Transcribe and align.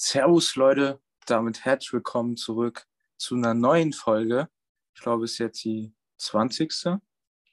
Servus 0.00 0.54
Leute, 0.54 1.00
damit 1.26 1.64
herzlich 1.64 1.92
willkommen 1.92 2.36
zurück 2.36 2.86
zu 3.16 3.34
einer 3.34 3.52
neuen 3.52 3.92
Folge. 3.92 4.48
Ich 4.94 5.00
glaube, 5.00 5.24
es 5.24 5.32
ist 5.32 5.38
jetzt 5.38 5.64
die 5.64 5.92
20. 6.18 6.72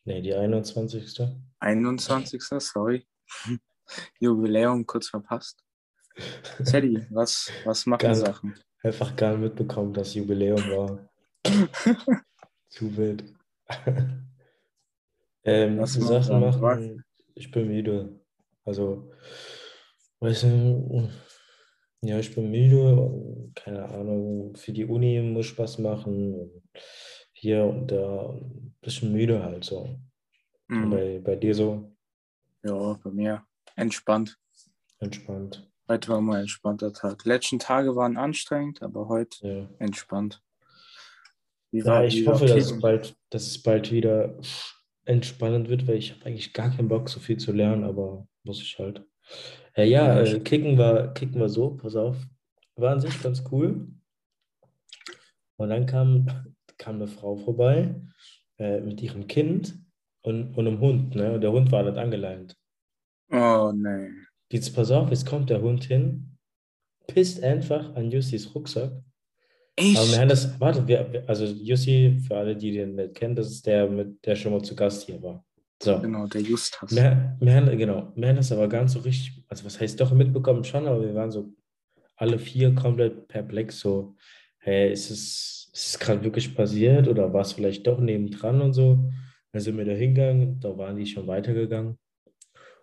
Nee, 0.03 0.21
die 0.21 0.35
21. 0.35 1.21
21. 1.59 2.43
Sorry. 2.59 3.07
Jubiläum 4.19 4.85
kurz 4.85 5.09
verpasst. 5.09 5.63
Teddy, 6.63 7.07
was, 7.09 7.51
was 7.63 7.87
machen 7.87 8.01
Gar- 8.01 8.15
Sachen? 8.15 8.53
Einfach 8.83 9.15
gar 9.15 9.31
nicht 9.31 9.41
mitbekommen, 9.41 9.91
dass 9.93 10.13
Jubiläum 10.13 10.59
war. 10.69 11.09
Zu 12.69 12.95
wild. 12.95 13.23
ähm, 15.43 15.79
Was 15.79 15.93
Sachen 15.93 16.39
machen? 16.41 16.61
machen, 16.61 17.05
ich 17.33 17.49
bin 17.49 17.67
müde. 17.67 18.19
Also, 18.63 19.11
weiß 20.19 20.43
nicht, 20.43 21.11
ja, 22.07 22.19
ich 22.19 22.33
bin 22.35 22.51
müde, 22.51 23.51
keine 23.55 23.85
Ahnung, 23.85 24.55
für 24.55 24.71
die 24.73 24.85
Uni 24.85 25.19
muss 25.21 25.57
was 25.57 25.77
machen. 25.77 26.49
Hier 27.33 27.63
und 27.65 27.87
da, 27.91 28.29
ein 28.31 28.75
bisschen 28.81 29.11
müde 29.11 29.43
halt 29.43 29.63
so. 29.65 29.99
Mhm. 30.67 30.89
Bei, 30.89 31.19
bei 31.23 31.35
dir 31.35 31.53
so 31.53 31.95
Ja, 32.63 32.93
bei 33.03 33.11
mir 33.11 33.43
entspannt. 33.75 34.37
entspannt. 34.99 35.69
Heute 35.87 36.09
war 36.09 36.21
mal 36.21 36.35
ein 36.37 36.41
entspannter 36.41 36.91
Tag. 36.93 37.21
Die 37.23 37.29
letzten 37.29 37.59
Tage 37.59 37.95
waren 37.95 38.17
anstrengend, 38.17 38.81
aber 38.81 39.07
heute 39.07 39.47
Ja. 39.47 39.69
entspannt. 39.79 40.41
Wie 41.71 41.79
Ja, 41.79 41.85
war- 41.85 42.05
ich 42.05 42.25
hoffe, 42.25 42.45
dass 42.47 42.71
es, 42.71 42.79
bald, 42.79 43.15
dass 43.29 43.45
es 43.47 43.61
bald 43.61 43.91
wieder 43.91 44.35
entspannend 45.05 45.69
wird, 45.69 45.87
weil 45.87 45.97
ich 45.97 46.13
habe 46.13 46.25
eigentlich 46.25 46.53
gar 46.53 46.75
keinen 46.75 46.87
Bock, 46.87 47.09
so 47.09 47.19
viel 47.19 47.37
zu 47.37 47.51
lernen, 47.51 47.83
aber 47.83 48.27
muss 48.43 48.61
ich 48.61 48.79
halt. 48.79 49.03
Ja, 49.77 49.83
Ja, 49.83 50.21
äh, 50.21 50.39
kicken 50.39 50.77
war, 50.77 51.13
kicken 51.13 51.39
war 51.39 51.49
so, 51.49 51.71
pass 51.71 51.95
auf, 51.95 52.17
war 52.75 52.93
an 52.93 53.01
sich 53.01 53.21
ganz 53.21 53.43
cool. 53.51 53.87
Und 55.57 55.69
dann 55.69 55.85
kam, 55.85 56.27
kam 56.77 56.95
eine 56.95 57.07
Frau 57.07 57.35
vorbei 57.35 57.95
äh, 58.57 58.79
mit 58.81 59.01
ihrem 59.01 59.27
Kind 59.27 59.79
und, 60.21 60.57
und 60.57 60.67
einem 60.67 60.79
Hund, 60.79 61.15
ne? 61.15 61.33
Und 61.33 61.41
der 61.41 61.51
Hund 61.51 61.71
war 61.71 61.83
nicht 61.83 61.97
angeleint. 61.97 62.57
Oh, 63.31 63.71
nein. 63.75 64.27
Jetzt 64.51 64.75
pass 64.75 64.91
auf, 64.91 65.09
jetzt 65.09 65.25
kommt 65.25 65.49
der 65.49 65.61
Hund 65.61 65.85
hin, 65.85 66.37
pisst 67.07 67.43
einfach 67.43 67.95
an 67.95 68.11
Jussis 68.11 68.53
Rucksack 68.53 68.91
aber 69.77 69.87
wir 69.87 70.01
Echt? 70.01 70.17
haben 70.19 70.29
das, 70.29 70.59
warte, 70.59 70.87
wir, 70.87 71.11
wir- 71.11 71.27
also 71.29 71.43
Jussi, 71.45 72.17
für 72.25 72.37
alle, 72.37 72.55
die 72.55 72.71
den 72.71 72.95
nicht 72.95 73.13
kennen, 73.15 73.35
das 73.35 73.51
ist 73.51 73.65
der, 73.65 73.89
mit, 73.89 74.25
der 74.25 74.35
schon 74.37 74.53
mal 74.53 74.61
zu 74.61 74.73
Gast 74.73 75.03
hier 75.05 75.21
war. 75.21 75.43
So. 75.85 75.99
Genau, 76.01 76.25
der 76.27 76.41
Justus. 76.41 76.95
Wir, 76.95 77.37
wir 77.39 77.53
haben, 77.55 77.77
genau, 77.77 78.11
wir 78.15 78.27
haben 78.29 78.35
das 78.37 78.51
aber 78.51 78.67
gar 78.67 78.81
nicht 78.83 78.91
so 78.91 78.99
richtig, 78.99 79.43
also 79.47 79.63
was 79.65 79.79
heißt 79.79 79.99
doch 80.01 80.11
mitbekommen 80.13 80.63
schon, 80.63 80.87
aber 80.87 81.01
wir 81.01 81.13
waren 81.15 81.31
so 81.31 81.53
alle 82.17 82.39
vier 82.39 82.73
komplett 82.73 83.27
perplex, 83.27 83.79
so, 83.79 84.15
hey, 84.59 84.91
ist 84.91 85.11
es, 85.11 85.69
ist 85.73 85.87
es 85.89 85.99
gerade 85.99 86.23
wirklich 86.23 86.55
passiert 86.55 87.07
oder 87.07 87.31
war 87.33 87.41
es 87.41 87.53
vielleicht 87.53 87.85
doch 87.85 87.99
nebendran 87.99 88.61
und 88.61 88.73
so? 88.73 89.09
Dann 89.51 89.61
sind 89.61 89.77
wir 89.77 89.85
da 89.85 89.91
hingegangen, 89.91 90.59
da 90.59 90.77
waren 90.77 90.95
die 90.97 91.05
schon 91.05 91.27
weitergegangen. 91.27 91.97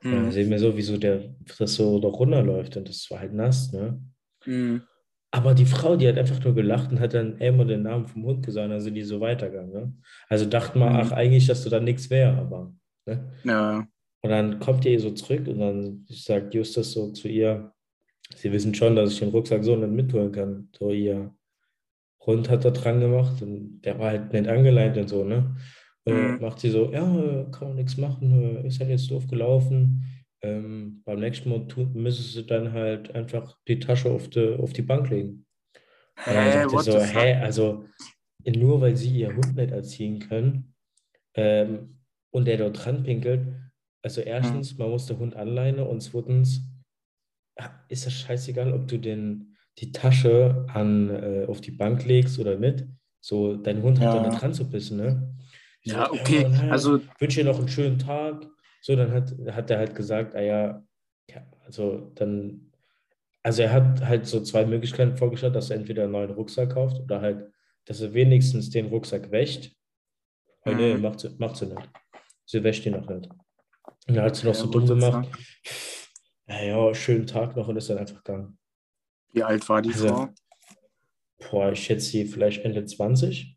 Und 0.05 0.11
dann 0.13 0.27
Mhm. 0.27 0.31
sehen 0.33 0.51
wir 0.51 0.59
so, 0.59 0.77
wieso 0.77 0.97
der, 0.97 1.35
das 1.59 1.75
so 1.75 1.99
da 2.01 2.09
runterläuft 2.09 2.77
und 2.77 2.89
das 2.89 3.11
war 3.11 3.21
halt 3.21 3.33
nass, 3.35 3.73
ne? 3.73 4.01
Mhm. 4.47 4.83
Aber 5.35 5.55
die 5.55 5.65
Frau, 5.65 5.97
die 5.97 6.07
hat 6.07 6.19
einfach 6.19 6.45
nur 6.45 6.55
gelacht 6.55 6.93
und 6.93 7.01
hat 7.01 7.15
dann 7.15 7.39
immer 7.39 7.65
den 7.65 7.83
Namen 7.83 8.07
vom 8.07 8.25
Hund 8.25 8.45
gesagt, 8.45 8.71
dann 8.71 8.81
sind 8.81 8.95
die 8.95 9.03
so 9.03 9.19
weitergegangen. 9.21 9.73
Ne? 9.73 9.93
Also 10.29 10.45
dachte 10.45 10.79
man, 10.79 10.93
Mhm. 10.93 10.99
ach, 11.01 11.13
eigentlich, 11.13 11.47
dass 11.47 11.65
du 11.65 11.71
da 11.71 11.81
nichts 11.81 12.11
wäre, 12.11 12.37
aber. 12.37 12.75
Ne? 13.07 13.33
Ja. 13.45 13.87
Und 14.25 14.31
dann 14.31 14.61
kommt 14.61 14.85
ihr 14.85 14.99
so 15.01 15.11
zurück 15.11 15.47
und 15.49 15.59
dann 15.59 16.07
sagt 16.09 16.55
Justus 16.55 16.93
so 16.93 17.11
zu 17.13 17.29
ihr, 17.29 17.73
sie 18.37 18.53
wissen 18.53 18.75
schon, 18.75 18.95
dass 18.97 19.13
ich 19.13 19.19
den 19.19 19.31
Rucksack 19.31 19.65
so 19.65 19.75
nicht 19.77 19.91
mitholen 19.91 20.31
kann. 20.33 20.69
So, 20.79 20.91
ihr 20.91 21.35
Hund 22.25 22.49
hat 22.49 22.65
da 22.65 22.71
dran 22.71 23.01
gemacht 23.01 23.43
und 23.43 23.81
der 23.83 23.99
war 23.99 24.11
halt 24.11 24.33
nicht 24.33 24.49
angeleint 24.49 24.97
und 24.97 25.09
so, 25.09 25.25
ne? 25.25 25.57
Und 26.05 26.35
Mhm. 26.35 26.41
macht 26.41 26.61
sie 26.61 26.71
so, 26.71 26.93
ja, 26.93 27.47
kann 27.53 27.69
man 27.69 27.77
nichts 27.77 27.97
machen, 27.97 28.65
ist 28.65 28.81
halt 28.81 28.91
jetzt 28.91 29.11
doof 29.11 29.27
gelaufen. 29.27 30.05
Ähm, 30.41 31.03
beim 31.05 31.21
nächsten 31.21 31.51
Mal 31.51 31.67
müsstest 31.95 32.37
du 32.37 32.43
dann 32.43 32.73
halt 32.73 33.15
einfach 33.15 33.57
die 33.69 33.79
Tasche 33.79 34.11
auf 34.11 34.29
die, 34.29 34.57
auf 34.57 34.73
die 34.73 34.83
Bank 34.83 35.11
legen. 35.11 35.47
Und 36.27 36.35
dann 36.35 36.69
sagt 36.69 36.87
er 36.87 36.93
so, 36.93 37.01
hä, 37.01 37.35
also 37.35 37.85
nur 38.45 38.81
weil 38.81 38.97
sie 38.97 39.21
ihr 39.21 39.35
Hund 39.35 39.55
nicht 39.57 39.71
erziehen 39.71 40.19
können 40.19 40.75
ähm, 41.35 41.99
und 42.33 42.47
der 42.47 42.57
dort 42.59 42.85
dran 42.85 43.05
pinkelt, 43.05 43.47
also 44.03 44.21
erstens, 44.21 44.77
man 44.79 44.91
muss 44.91 45.07
den 45.07 45.19
Hund 45.19 45.37
anleihen 45.37 45.79
und 45.79 46.01
zweitens 46.01 46.63
ah, 47.57 47.71
ist 47.89 48.05
das 48.07 48.15
scheißegal, 48.15 48.73
ob 48.73 48.89
du 48.89 48.99
den, 48.99 49.57
die 49.79 49.93
Tasche 49.93 50.67
an, 50.69 51.09
äh, 51.11 51.45
auf 51.47 51.61
die 51.61 51.71
Bank 51.71 52.05
legst 52.05 52.39
oder 52.41 52.57
nicht. 52.59 52.85
So, 53.21 53.57
dein 53.57 53.81
Hund 53.83 54.01
hat 54.01 54.09
da 54.09 54.15
Ja. 54.17 54.29
nicht 54.29 54.41
dran 54.43 54.53
zu 54.55 54.69
bissen, 54.69 54.97
ne? 54.97 55.37
Ich 55.83 55.93
Ja, 55.93 56.07
so, 56.09 56.15
okay. 56.15 56.47
na, 56.51 56.71
Also, 56.71 57.01
wünsche 57.21 57.41
dir 57.41 57.47
noch 57.47 57.59
einen 57.59 57.69
schönen 57.69 57.99
Tag. 57.99 58.45
So, 58.81 58.97
dann 58.97 59.13
hat, 59.13 59.33
hat 59.53 59.71
er 59.71 59.79
halt 59.79 59.95
gesagt, 59.95 60.35
ah 60.35 60.41
ja, 60.43 60.85
ja, 61.31 61.47
also 61.65 62.11
dann, 62.17 62.73
also 63.45 63.63
er 63.63 63.73
hat 63.73 64.05
halt 64.05 64.27
so 64.27 64.41
zwei 64.43 64.65
Möglichkeiten 64.67 65.17
vorgestellt, 65.17 65.55
dass 65.55 65.71
er 65.71 65.77
entweder 65.77 66.03
einen 66.05 66.13
neuen 66.13 66.31
Rucksack 66.33 66.71
kauft 66.75 66.99
oder 67.01 67.21
halt, 67.21 67.53
dass 67.85 68.01
er 68.01 68.13
wenigstens 68.15 68.71
den 68.71 68.87
Rucksack 68.87 69.31
wäscht. 69.31 69.73
Aber 70.65 70.75
nee, 70.75 70.95
Mhm. 70.95 71.03
macht 71.03 71.21
sie, 71.21 71.31
macht 71.39 71.57
sie 71.57 71.67
nicht. 71.67 71.89
Sie 72.53 72.59
ihn 72.89 72.93
noch 72.93 73.09
nicht. 73.09 73.29
Und 74.09 74.15
dann 74.15 74.25
hat 74.25 74.37
sie 74.37 74.47
noch 74.47 74.55
so 74.55 74.67
Ja, 74.67 74.71
dumm 74.71 74.87
gemacht. 74.87 75.29
Ja, 76.49 76.63
ja, 76.63 76.95
schönen 76.95 77.27
Tag 77.27 77.57
noch 77.57 77.67
und 77.69 77.77
ist 77.79 77.89
dann 77.89 77.99
einfach 77.99 78.23
gegangen. 78.23 78.59
wie 79.33 79.43
alt 79.43 79.67
war 79.71 79.81
die 79.81 79.89
Also- 79.91 80.09
Frau? 80.09 80.29
Boah, 81.51 81.73
ich 81.73 81.83
schätze 81.83 82.07
sie 82.11 82.25
vielleicht 82.27 82.65
Ende 82.65 82.85
20. 82.85 83.57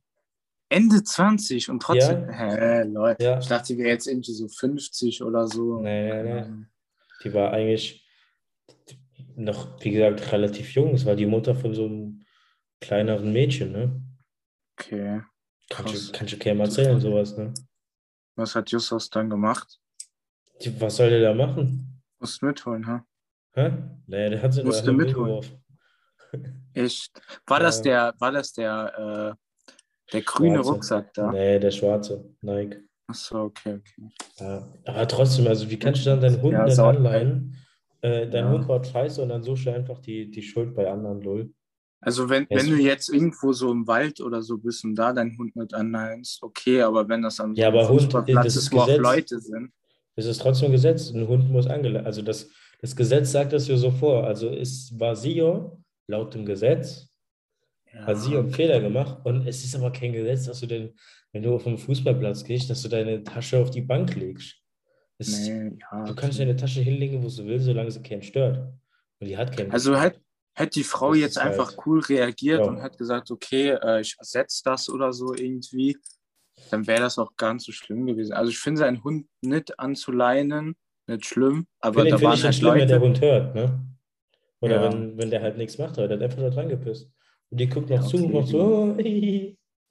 Ende 0.69 1.03
20 1.03 1.69
und 1.69 1.81
trotzdem. 1.81 2.29
Hä, 2.29 2.83
Leute. 2.83 3.23
Ja. 3.23 3.37
Ich 3.39 3.47
dachte, 3.47 3.73
die 3.73 3.77
wäre 3.79 3.89
jetzt 3.89 4.07
irgendwie 4.07 4.31
so 4.33 4.47
50 4.47 5.21
oder 5.21 5.45
so. 5.47 5.81
Nee, 5.81 6.23
nee, 6.23 6.41
nee. 6.41 6.65
Die 7.23 7.33
war 7.33 7.51
eigentlich 7.51 8.03
noch, 9.35 9.83
wie 9.83 9.91
gesagt, 9.91 10.31
relativ 10.31 10.73
jung. 10.73 10.93
Es 10.95 11.05
war 11.05 11.15
die 11.15 11.25
Mutter 11.27 11.53
von 11.53 11.75
so 11.75 11.85
einem 11.85 12.23
kleineren 12.81 13.31
Mädchen, 13.33 13.71
ne? 13.73 14.01
Okay. 14.79 15.21
Kannst 15.69 15.93
du, 16.09 16.11
kannst 16.17 16.33
du 16.33 16.37
keinem 16.37 16.61
erzählen, 16.61 16.99
sowas, 16.99 17.37
ne? 17.37 17.53
Was 18.35 18.55
hat 18.55 18.69
Justus 18.71 19.09
dann 19.09 19.29
gemacht? 19.29 19.79
Was 20.79 20.95
soll 20.97 21.09
der 21.09 21.21
da 21.21 21.33
machen? 21.33 22.01
Musst 22.19 22.41
mitholen, 22.41 22.85
ha? 22.87 23.05
Hä? 23.53 23.71
Nee, 24.07 24.29
der 24.29 24.41
hat 24.41 24.53
sie 24.53 24.63
Musste 24.63 24.91
mitholen. 24.91 25.43
Echt? 26.73 27.11
War 27.47 27.59
das 27.59 27.81
der, 27.81 28.13
war 28.19 28.31
das 28.31 28.51
der, 28.53 29.35
äh, 29.37 30.11
der 30.11 30.21
grüne 30.21 30.55
Schwarze. 30.55 30.69
Rucksack 30.71 31.13
da? 31.13 31.31
Nee, 31.31 31.59
der 31.59 31.71
schwarze, 31.71 32.25
Nike. 32.41 32.81
Achso, 33.07 33.43
okay, 33.45 33.75
okay. 33.79 34.09
Ja. 34.39 34.67
Aber 34.85 35.07
trotzdem, 35.07 35.47
also 35.47 35.69
wie 35.69 35.77
kannst 35.79 36.05
du 36.05 36.09
dann 36.09 36.21
deinen 36.21 36.41
Hund 36.41 36.53
Ja, 36.53 36.63
nicht 36.65 36.75
sau- 36.75 36.89
anleihen? 36.89 37.55
Äh, 38.01 38.27
dein 38.27 38.45
Ja. 38.45 38.51
Hund 38.51 38.67
war 38.67 38.83
scheiße 38.83 39.21
und 39.21 39.29
dann 39.29 39.43
suchst 39.43 39.65
du 39.67 39.71
einfach 39.73 39.99
die, 39.99 40.29
die 40.29 40.41
Schuld 40.41 40.75
bei 40.75 40.89
anderen, 40.91 41.21
lol. 41.21 41.53
Also 42.01 42.29
wenn, 42.29 42.45
Ja, 42.49 42.57
wenn 42.57 42.69
du 42.69 42.75
jetzt 42.75 43.09
irgendwo 43.09 43.51
so 43.53 43.71
im 43.71 43.87
Wald 43.87 44.21
oder 44.21 44.41
so 44.41 44.57
bist 44.57 44.83
und 44.83 44.95
da 44.95 45.11
deinen 45.13 45.37
Hund 45.37 45.55
mit 45.55 45.73
anleihst, 45.73 46.43
okay, 46.43 46.81
aber 46.81 47.07
wenn 47.09 47.21
das 47.23 47.39
am 47.39 47.55
Ja, 47.55 47.69
aber 47.69 47.87
Hund, 47.89 48.13
ist, 48.45 48.55
ist 48.55 48.71
wo 48.71 48.79
auch 48.79 48.85
Gesetz. 48.85 49.01
Leute 49.01 49.39
sind. 49.39 49.71
Es 50.15 50.25
ist 50.25 50.39
trotzdem 50.41 50.71
Gesetz, 50.71 51.09
ein 51.11 51.27
Hund 51.27 51.49
muss 51.49 51.67
angeleitet. 51.67 52.05
Also 52.05 52.21
das, 52.21 52.49
das 52.81 52.95
Gesetz 52.95 53.31
sagt 53.31 53.53
das 53.53 53.67
ja 53.67 53.75
so 53.75 53.91
vor. 53.91 54.23
Also 54.25 54.49
es 54.49 54.93
war 54.99 55.15
ja 55.25 55.71
laut 56.07 56.33
dem 56.33 56.45
Gesetz, 56.45 57.09
hat 57.93 58.19
sie 58.19 58.37
einen 58.37 58.51
Fehler 58.51 58.79
gemacht 58.79 59.25
und 59.25 59.47
es 59.47 59.63
ist 59.63 59.75
aber 59.75 59.91
kein 59.91 60.13
Gesetz, 60.13 60.45
dass 60.45 60.59
du 60.59 60.67
denn, 60.67 60.93
wenn 61.31 61.43
du 61.43 61.55
auf 61.55 61.63
den 61.63 61.77
Fußballplatz 61.77 62.43
gehst, 62.43 62.69
dass 62.69 62.81
du 62.81 62.89
deine 62.89 63.23
Tasche 63.23 63.57
auf 63.59 63.71
die 63.71 63.81
Bank 63.81 64.15
legst. 64.15 64.55
Es, 65.17 65.47
Nee, 65.47 65.77
ja, 65.79 66.03
Du 66.03 66.13
kannst 66.13 66.37
okay. 66.37 66.45
deine 66.45 66.55
Tasche 66.55 66.81
hinlegen, 66.81 67.23
wo 67.23 67.27
du 67.27 67.45
willst, 67.45 67.65
solange 67.65 67.89
sie 67.89 68.01
keinen 68.01 68.21
stört. 68.21 68.57
Und 69.19 69.27
die 69.27 69.37
hat 69.37 69.55
keinen. 69.55 69.71
Also 69.71 69.91
gestört. 69.91 70.21
Hätte 70.55 70.63
hätt 70.63 70.75
die 70.75 70.83
Frau 70.83 71.11
Das 71.11 71.19
jetzt 71.19 71.37
ist 71.37 71.43
halt- 71.43 71.51
einfach 71.59 71.85
cool 71.85 71.99
reagiert 71.99 72.61
Ja. 72.61 72.67
und 72.67 72.81
hat 72.81 72.97
gesagt, 72.97 73.29
okay, 73.31 73.71
äh, 73.81 74.01
ich 74.01 74.15
ersetze 74.17 74.61
das 74.63 74.89
oder 74.89 75.11
so 75.13 75.33
irgendwie, 75.33 75.97
dann 76.71 76.87
wäre 76.87 77.01
das 77.01 77.19
auch 77.19 77.35
gar 77.35 77.53
nicht 77.53 77.65
so 77.65 77.71
schlimm 77.71 78.05
gewesen. 78.05 78.33
Also 78.33 78.49
ich 78.49 78.57
finde 78.57 78.79
seinen 78.79 79.03
Hund 79.03 79.27
nicht 79.41 79.77
anzuleinen, 79.79 80.75
nicht 81.07 81.25
schlimm, 81.25 81.67
aber 81.81 82.01
Finde 82.01 82.11
da 82.11 82.17
find 82.17 82.29
waren 82.29 82.37
halt 82.37 82.45
nicht 82.47 82.57
schlimm, 82.59 82.73
wenn 82.75 82.87
der 82.87 82.99
Leute. 82.99 83.05
Hund 83.07 83.21
hört, 83.21 83.55
ne? 83.55 83.79
Oder 84.61 84.75
Ja. 84.83 84.93
wenn, 84.93 85.17
wenn 85.17 85.29
der 85.29 85.41
halt 85.41 85.57
nichts 85.57 85.77
macht, 85.77 85.97
aber 85.99 86.07
der 86.07 86.17
hat 86.17 86.23
einfach 86.23 86.39
nur 86.39 86.49
dran 86.49 86.69
gepisst. 86.69 87.09
Und 87.51 87.59
die 87.59 87.67
guckt 87.67 87.89
noch 87.89 87.97
Ja, 87.97 88.01
zu 88.07 88.17
und 88.17 88.33
macht 88.33 88.47
so. 88.47 88.59
Oh, 88.59 88.95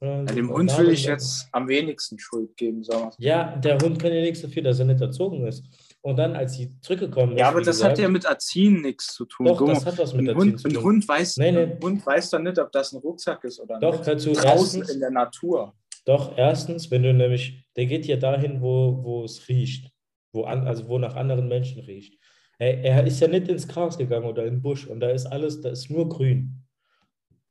Ja, 0.01 0.23
dem 0.23 0.47
von 0.47 0.55
Hund 0.57 0.71
da 0.71 0.77
will 0.79 0.89
ich 0.89 1.03
da. 1.05 1.11
jetzt 1.11 1.47
am 1.53 1.67
wenigsten 1.69 2.19
Schuld 2.19 2.57
geben, 2.57 2.83
sagen 2.83 3.11
wir 3.17 3.25
Ja, 3.27 3.55
der 3.55 3.77
Hund 3.79 3.97
kann 3.99 4.11
ja 4.13 4.21
nichts 4.21 4.41
dafür, 4.41 4.63
dass 4.63 4.79
er 4.79 4.85
nicht 4.85 4.99
erzogen 4.99 5.45
ist. 5.47 5.63
Und 6.05 6.17
dann, 6.17 6.35
als 6.35 6.53
sie 6.53 6.71
zurückgekommen 6.81 7.31
ist. 7.33 7.39
Ja, 7.39 7.47
aber 7.47 7.61
das 7.61 7.77
gesagt, 7.77 7.93
hat 7.93 7.97
ja 7.99 8.07
mit 8.07 8.25
Erziehen 8.25 8.81
nichts 8.83 9.07
zu 9.15 9.25
tun. 9.25 9.47
Doch, 9.47 9.57
Guck 9.57 9.69
das 9.69 9.87
hat 9.87 9.97
was 9.97 10.13
mit 10.13 10.21
ein 10.29 10.35
Erziehen 10.35 10.51
Hund, 10.51 10.59
zu 10.61 10.67
ein 10.67 10.73
tun. 10.75 10.83
Hund 10.83 11.07
weiß, 11.07 11.37
Nee, 11.37 11.51
nee. 11.51 11.59
ein 11.63 11.79
Hund 11.81 12.05
weiß 12.05 12.29
doch 12.29 12.37
nicht, 12.39 12.59
ob 12.59 12.71
das 12.71 12.91
ein 12.93 12.97
Rucksack 12.99 13.43
ist 13.43 13.59
oder 13.59 13.79
Doch, 13.79 13.97
nicht. 13.97 14.05
hör 14.05 14.17
zu, 14.19 14.31
Draußen 14.33 14.81
erstens- 14.81 14.89
in 14.91 14.99
der 14.99 15.09
Natur. 15.09 15.73
Doch, 16.05 16.37
erstens, 16.37 16.91
wenn 16.91 17.01
du 17.01 17.11
nämlich, 17.11 17.65
der 17.75 17.87
geht 17.87 18.05
ja 18.05 18.17
dahin, 18.17 18.61
wo, 18.61 18.99
wo 19.03 19.23
es 19.23 19.47
riecht, 19.49 19.89
wo 20.31 20.43
an, 20.43 20.67
also 20.67 20.87
wo 20.87 20.99
nach 20.99 21.15
anderen 21.15 21.47
Menschen 21.47 21.81
riecht. 21.81 22.19
Er, 22.59 22.83
er 22.83 23.07
ist 23.07 23.19
ja 23.19 23.27
nicht 23.27 23.47
ins 23.47 23.67
Gras 23.67 23.97
gegangen 23.97 24.27
oder 24.27 24.45
in 24.45 24.57
den 24.57 24.61
Busch 24.61 24.85
und 24.85 24.99
da 24.99 25.09
ist 25.09 25.25
alles, 25.25 25.61
da 25.61 25.69
ist 25.69 25.89
nur 25.89 26.07
grün. 26.07 26.61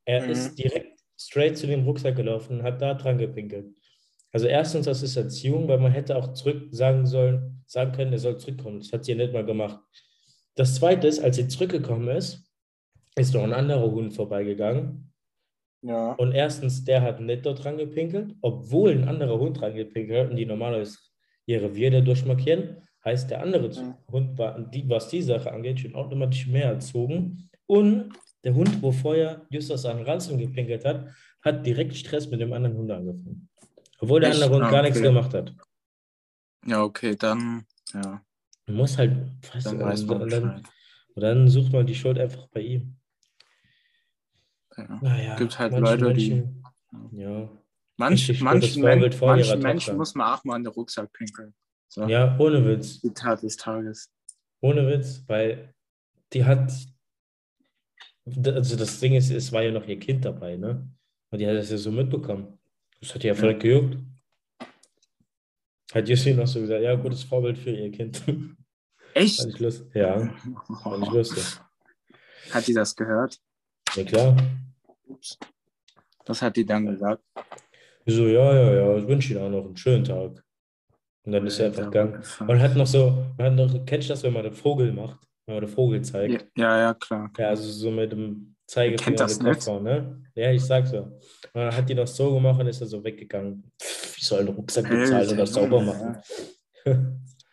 Er 0.05 0.21
Mhm. 0.23 0.29
ist 0.29 0.55
direkt 0.55 0.97
straight 1.19 1.57
zu 1.57 1.67
dem 1.67 1.83
Rucksack 1.83 2.15
gelaufen 2.15 2.59
und 2.59 2.63
hat 2.63 2.81
da 2.81 2.93
dran 2.93 3.17
gepinkelt. 3.17 3.75
Also 4.35 4.47
erstens, 4.47 4.85
das 4.85 5.01
ist 5.01 5.15
Erziehung, 5.15 5.69
weil 5.69 5.77
man 5.79 5.93
hätte 5.93 6.17
auch 6.17 6.33
zurück 6.33 6.67
sagen 6.71 7.05
sollen, 7.05 7.63
sagen 7.67 7.93
können, 7.93 8.11
er 8.11 8.19
soll 8.19 8.37
zurückkommen. 8.37 8.79
Das 8.79 8.91
hat 8.91 9.05
sie 9.05 9.13
ja 9.13 9.17
nicht 9.17 9.31
mal 9.31 9.45
gemacht. 9.45 9.79
Das 10.55 10.75
zweite 10.75 11.07
ist, 11.07 11.23
als 11.23 11.37
sie 11.37 11.47
zurückgekommen 11.47 12.09
ist, 12.09 12.45
ist 13.15 13.33
noch 13.33 13.43
ein 13.43 13.53
anderer 13.53 13.89
Hund 13.89 14.13
vorbeigegangen. 14.13 15.13
Ja. 15.83 16.11
Und 16.15 16.33
erstens, 16.33 16.83
der 16.83 17.01
hat 17.01 17.21
nicht 17.21 17.45
dort 17.45 17.63
dran 17.63 17.77
gepinkelt, 17.77 18.35
obwohl 18.41 18.91
ein 18.91 19.07
anderer 19.07 19.39
Hund 19.39 19.61
dran 19.61 19.73
gepinkelt 19.73 20.25
hat 20.25 20.31
und 20.31 20.35
die 20.35 20.45
normalerweise 20.45 20.97
ihr 21.45 21.61
Revier 21.63 21.91
da 21.91 22.01
durchmarkieren. 22.01 22.81
Heißt, 23.05 23.31
der 23.31 23.41
andere 23.41 23.69
Ja. 23.69 23.97
Hund 24.11 24.37
war, 24.37 24.59
die, 24.59 24.89
was 24.89 25.07
die 25.07 25.21
Sache 25.21 25.49
angeht, 25.49 25.79
schon 25.79 25.95
automatisch 25.95 26.45
mehr 26.47 26.65
erzogen. 26.65 27.49
Und 27.67 28.09
der 28.43 28.53
Hund, 28.53 28.81
wo 28.81 28.91
vorher 28.91 29.45
Justus 29.49 29.85
an 29.85 30.03
Ranzen 30.03 30.37
gepinkelt 30.37 30.83
hat, 30.83 31.07
hat 31.41 31.65
direkt 31.65 31.95
Stress 31.95 32.29
mit 32.29 32.41
dem 32.41 32.51
anderen 32.51 32.75
Hund 32.75 32.91
angefangen. 32.91 33.47
Obwohl 33.99 34.19
der 34.21 34.31
andere 34.33 34.63
Ah, 34.65 34.71
gar 34.71 34.81
nichts 34.81 34.97
okay. 34.97 35.07
gemacht 35.07 35.33
hat. 35.33 35.53
Ja, 36.65 36.81
okay, 36.83 37.15
dann, 37.15 37.65
ja, 37.93 38.21
Man 38.67 38.77
muss 38.77 38.97
halt, 38.97 39.15
weißt 39.53 39.65
dann 39.67 39.79
du, 39.79 39.85
weiß 39.85 40.01
und, 40.01 40.07
man 40.07 40.21
und, 40.23 40.31
dann, 40.31 40.63
und 41.13 41.21
dann 41.21 41.47
sucht 41.47 41.71
man 41.71 41.85
die 41.85 41.95
Schuld 41.95 42.17
einfach 42.17 42.47
bei 42.47 42.61
ihm. 42.61 42.95
Ja. 44.77 44.99
Naja, 45.01 45.35
Gibt 45.35 45.57
halt 45.59 45.71
manche 45.71 45.95
Leute, 45.95 46.13
die- 46.13 46.31
Menschen, 46.31 46.63
ja. 47.11 47.49
Manch, 47.97 48.11
Richtig 48.27 48.41
manchen, 48.41 48.81
Men 48.81 48.91
Vorbild 48.93 49.15
vor 49.15 49.37
ihrer 49.37 49.47
manchen 49.51 49.61
Menschen 49.63 49.97
muss 49.97 50.15
man 50.15 50.33
auch 50.33 50.43
mal 50.43 50.55
an 50.55 50.63
den 50.65 50.73
Rucksack 50.73 51.13
pinkeln. 51.13 51.53
So, 51.87 52.03
ja, 52.07 52.37
ohne 52.39 52.65
Witz. 52.67 52.99
die 52.99 53.13
Tat 53.13 53.41
des 53.41 53.55
Tages. 53.55 54.11
Ohne 54.59 54.85
Witz, 54.87 55.23
weil 55.27 55.73
die 56.33 56.43
hat, 56.43 56.73
also 58.25 58.75
das 58.75 58.99
Ding 58.99 59.13
ist, 59.13 59.29
es 59.31 59.51
war 59.53 59.61
ja 59.61 59.71
noch 59.71 59.87
ihr 59.87 59.97
Kind 59.99 60.25
dabei, 60.25 60.57
ne? 60.57 60.89
Und 61.29 61.39
die 61.39 61.47
hat 61.47 61.55
das 61.55 61.69
ja 61.69 61.77
so 61.77 61.91
mitbekommen. 61.91 62.57
Das 63.01 63.13
hat 63.15 63.23
die 63.23 63.27
ja 63.27 63.35
voll 63.35 63.51
Ja. 63.53 63.57
gejuckt. 63.57 63.97
Hat 65.93 66.09
Jussi 66.09 66.33
noch 66.33 66.47
so 66.47 66.59
gesagt, 66.61 66.81
ja, 66.81 66.95
gutes 66.95 67.23
Vorbild 67.23 67.57
für 67.57 67.71
ihr 67.71 67.91
Kind. 67.91 68.17
Fand 68.17 68.57
Echt? 69.13 69.45
ich 69.45 69.59
lustig. 69.59 69.87
Ja, 69.95 70.33
fand 70.83 71.03
ich 71.07 71.11
lustig. 71.13 71.43
Hat 72.51 72.67
die 72.67 72.73
das 72.73 72.95
gehört? 72.95 73.39
Ja, 73.95 74.03
klar. 74.03 74.35
Ups. 75.07 75.37
Was 76.25 76.41
hat 76.41 76.55
die 76.57 76.65
dann 76.65 76.85
gesagt? 76.87 77.23
So, 78.07 78.27
ja, 78.27 78.53
ja, 78.53 78.73
ja, 78.73 78.97
ich 78.97 79.07
wünsche 79.07 79.33
Ihnen 79.33 79.43
auch 79.43 79.49
noch 79.49 79.65
einen 79.65 79.77
schönen 79.77 80.03
Tag. 80.03 80.43
Und 81.23 81.31
dann 81.31 81.45
ist 81.47 81.59
er 81.59 81.67
einfach 81.67 81.85
gegangen. 81.85 82.23
Man 82.45 82.59
hat 82.59 82.75
noch 82.75 82.85
so, 82.85 83.25
man 83.37 83.47
hat 83.47 83.53
noch, 83.73 83.85
kennst 83.85 84.09
du 84.09 84.13
das, 84.13 84.21
wenn 84.23 84.33
man 84.33 84.43
den 84.43 84.53
Vogel 84.53 84.91
macht? 84.91 85.19
Wenn 85.45 85.55
man 85.55 85.65
den 85.65 85.73
Vogel 85.73 85.97
Ja, 85.99 86.03
zeigt? 86.03 86.47
ja, 86.57 86.79
ja, 86.79 86.93
klar. 86.93 87.31
Ja, 87.37 87.49
also 87.49 87.67
so 87.71 87.89
mit 87.89 88.11
dem 88.11 88.54
Zeigefinger 88.67 89.03
kennt 89.03 89.19
das 89.19 89.39
Kopf 89.39 89.67
hauen, 89.67 89.83
ne? 89.83 90.23
Ja, 90.35 90.51
ich 90.51 90.63
sag 90.63 90.87
so. 90.87 90.97
Und 90.97 91.21
dann 91.53 91.75
hat 91.75 91.87
die 91.87 91.95
noch 91.95 92.07
so 92.07 92.33
gemacht 92.33 92.59
und 92.59 92.67
ist 92.67 92.81
er 92.81 92.87
so 92.87 93.03
weggegangen. 93.03 93.71
Pff, 93.81 94.17
ich 94.17 94.25
soll 94.25 94.39
einen 94.39 94.49
Rucksack 94.49 94.89
bezahlen 94.89 95.29
oder 95.29 95.45
sauber 95.45 95.81
machen. 95.81 96.17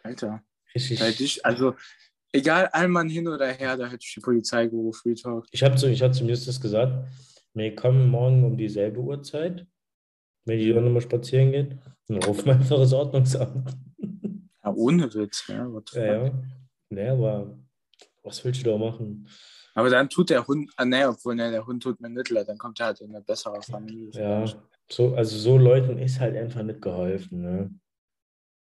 Alter. 0.02 0.42
Richtig. 0.74 1.44
Also, 1.44 1.74
egal, 2.32 2.66
Allmann 2.72 3.08
hin 3.08 3.28
oder 3.28 3.48
her, 3.52 3.76
da 3.76 3.86
hätte 3.86 4.04
ich 4.04 4.14
die 4.14 4.20
Polizei 4.20 4.66
gerufen, 4.66 5.10
Retalk. 5.10 5.46
Ich 5.50 5.62
habe 5.62 5.76
zu, 5.76 5.88
ich 5.88 6.02
hab 6.02 6.14
zum 6.14 6.28
Justus 6.28 6.60
gesagt, 6.60 7.08
wir 7.54 7.74
kommen 7.74 8.08
morgen 8.08 8.44
um 8.44 8.56
dieselbe 8.56 9.00
Uhrzeit, 9.00 9.66
wenn 10.46 10.58
die 10.58 10.72
Sonne 10.72 10.88
mal 10.88 11.02
spazieren 11.02 11.52
geht. 11.52 11.76
Dann 12.08 12.22
rufen 12.22 12.46
wir 12.46 12.54
einfach 12.54 12.78
das 12.78 12.92
Ordnungsamt. 12.92 13.76
Ja, 14.64 14.72
ohne 14.72 15.12
Witz, 15.12 15.44
ja. 15.48 15.68
Ja, 15.94 16.24
ja. 16.24 16.42
Naja, 16.88 17.12
aber 17.12 17.58
was 18.22 18.44
willst 18.44 18.64
du 18.64 18.70
da 18.70 18.78
machen? 18.78 19.28
Aber 19.74 19.88
dann 19.90 20.08
tut 20.08 20.30
der 20.30 20.46
Hund, 20.46 20.70
ah, 20.76 20.84
ne, 20.84 21.08
obwohl, 21.08 21.34
ne, 21.34 21.50
der 21.50 21.66
Hund 21.66 21.82
tut 21.82 22.00
mir 22.00 22.10
nicht 22.10 22.28
leid, 22.30 22.48
dann 22.48 22.58
kommt 22.58 22.78
er 22.80 22.86
halt 22.86 23.00
in 23.00 23.10
eine 23.14 23.22
bessere 23.24 23.62
Familie. 23.62 24.10
Ja, 24.12 24.44
so, 24.90 25.14
also 25.14 25.36
so 25.38 25.56
Leuten 25.56 25.98
ist 25.98 26.20
halt 26.20 26.36
einfach 26.36 26.62
nicht 26.62 26.82
geholfen. 26.82 27.40
Ne? 27.40 27.70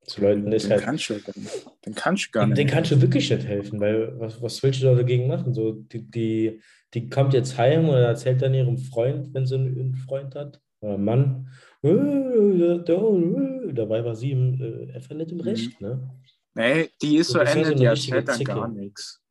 So 0.06 0.22
Leuten 0.22 0.52
ist 0.52 0.64
Den 0.66 0.72
halt. 0.72 0.84
kannst 0.84 1.10
du, 1.10 1.14
den, 1.16 1.48
den 1.86 1.96
kannst 1.96 2.28
du 2.28 2.32
gar 2.32 2.48
nicht. 2.48 2.58
den 2.58 2.68
kannst 2.68 2.92
du 2.92 3.02
wirklich 3.02 3.30
nicht 3.30 3.46
helfen, 3.46 3.80
weil 3.80 4.18
was, 4.20 4.42
was 4.42 4.64
willst 4.64 4.82
du 4.82 4.86
da 4.86 4.96
dagegen 4.96 5.28
machen? 5.28 5.54
So, 5.54 5.74
die, 5.74 6.02
die, 6.10 6.62
die 6.94 7.10
kommt 7.10 7.34
jetzt 7.34 7.58
heim 7.58 7.90
oder 7.90 8.08
erzählt 8.08 8.42
dann 8.42 8.54
ihrem 8.54 8.78
Freund, 8.78 9.34
wenn 9.34 9.46
sie 9.46 9.56
einen, 9.56 9.96
Freund 9.96 10.34
hat, 10.34 10.62
oder 10.80 10.94
einen 10.96 11.04
Mann, 11.06 11.50
äh, 11.84 11.90
äh, 11.90 13.74
dabei 13.74 14.04
war 14.06 14.16
sie 14.16 14.32
im, 14.32 14.62
äh, 14.62 14.94
einfach 14.94 15.14
nicht 15.16 15.32
im 15.32 15.38
Mhm. 15.38 15.44
Recht. 15.44 15.82
Ne? 15.82 16.10
Nee, 16.56 16.90
die 17.02 17.18
ist 17.18 17.30
so 17.30 17.40
ja 17.40 17.44
Ende, 17.44 17.66
so 17.70 17.76
die 17.76 17.86
erzählt 17.86 18.28
dann 18.30 18.38
Zicke. 18.38 18.54
gar 18.54 18.68
nichts. 18.70 19.22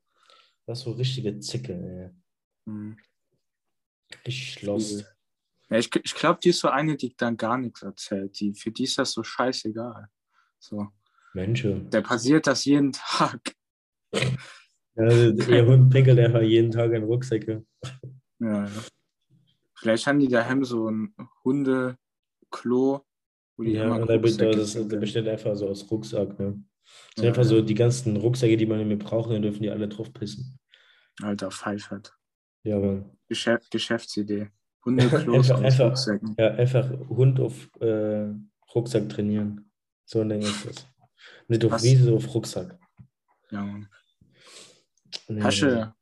Das 0.67 0.79
ist 0.79 0.85
so 0.85 0.93
richtige 0.93 1.39
Zicke, 1.39 1.73
ey. 1.73 2.11
Hm. 2.67 2.97
Richtig 4.27 4.53
schloss. 4.55 5.05
Ja, 5.71 5.79
ich 5.79 5.91
ich 5.95 6.15
glaube, 6.15 6.41
die 6.43 6.51
ist 6.51 6.61
so 6.61 6.69
eine, 6.69 6.97
die 6.97 7.15
dann 7.17 7.37
gar 7.37 7.59
nichts 7.59 7.83
erzählt. 7.83 8.39
Die, 8.39 8.55
für 8.55 8.71
die 8.71 8.85
ist 8.85 8.99
das 8.99 9.13
so 9.13 9.23
scheißegal. 9.23 10.09
So. 10.59 10.89
Menschen. 11.35 11.91
Der 11.91 12.03
passiert 12.03 12.47
das 12.47 12.65
jeden 12.65 12.93
Tag. 12.93 13.41
Ja, 14.97 15.09
ihr 15.09 15.67
Hund 15.67 15.91
pinkelt 15.91 16.19
einfach 16.19 16.43
jeden 16.43 16.71
Tag 16.71 16.93
in 16.93 17.05
Rucksäcke. 17.05 17.65
Ja, 18.41 18.65
ja. 18.67 18.71
Vielleicht 19.75 20.07
haben 20.07 20.19
die 20.19 20.29
daheim 20.29 20.65
so 20.65 20.89
ein 20.89 21.15
Hundeklo, 21.45 23.05
wo 23.57 23.63
die 23.63 23.73
Ja, 23.73 23.85
immer 23.85 24.01
und 24.01 24.09
da 24.09 24.17
besteht 24.17 25.29
einfach 25.29 25.55
so 25.55 25.69
aus 25.69 25.89
Rucksack. 25.91 26.39
Ne? 26.39 26.65
Das 27.15 27.23
sind 27.23 27.27
einfach 27.27 27.45
so 27.45 27.61
die 27.63 27.75
ganzen 27.75 28.17
Rucksäcke, 28.17 28.57
die 28.57 28.67
man 28.67 28.79
nicht 28.79 28.89
mehr 28.89 28.97
braucht, 28.97 29.31
dann 29.31 29.43
dürfen 29.43 29.63
die 29.63 29.71
alle 29.71 29.89
drauf 29.89 30.13
pissen. 30.13 30.59
Alter, 31.23 31.51
pfeifert. 31.51 32.13
Ja, 32.63 32.79
Mann. 32.79 33.11
Geschäft, 33.29 33.71
Geschäftsidee. 33.71 34.49
Hundeklos 34.85 35.51
Einfach- 35.51 35.63
einfach-. 35.63 36.21
Ja, 36.39 36.55
einfach 36.55 36.89
Hund 37.09 37.41
auf 37.41 37.69
äh, 37.81 38.29
Rucksack 38.75 39.09
trainieren. 39.09 39.71
So 40.05 40.21
ein 40.21 40.29
Ding 40.29 40.43
ist 40.43 40.65
das. 40.67 40.87
Nicht 41.49 41.65
auf 41.65 41.73
Was? 41.73 41.83
Wiese, 41.83 42.13
auf 42.13 42.35
Rucksack. 42.35 42.79
Ja, 43.51 43.63
Mann. 43.65 43.89
Nee, 45.29 45.43
Hast 45.43 45.63
du 45.63 45.95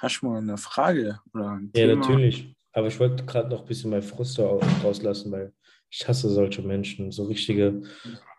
hast 0.00 0.20
du 0.20 0.26
mal 0.26 0.38
eine 0.38 0.56
Frage 0.56 1.20
oder 1.32 1.50
ein 1.50 1.70
Ja, 1.76 1.86
Thema? 1.86 2.00
natürlich. 2.00 2.56
Aber 2.72 2.86
ich 2.88 2.98
wollte 2.98 3.24
gerade 3.24 3.48
noch 3.50 3.60
ein 3.60 3.66
bisschen 3.68 3.90
mein 3.90 4.02
Frust 4.02 4.38
rauslassen, 4.38 5.30
weil 5.30 5.52
ich 5.90 6.08
hasse 6.08 6.28
solche 6.30 6.62
Menschen. 6.62 7.12
So 7.12 7.24
richtige, 7.24 7.82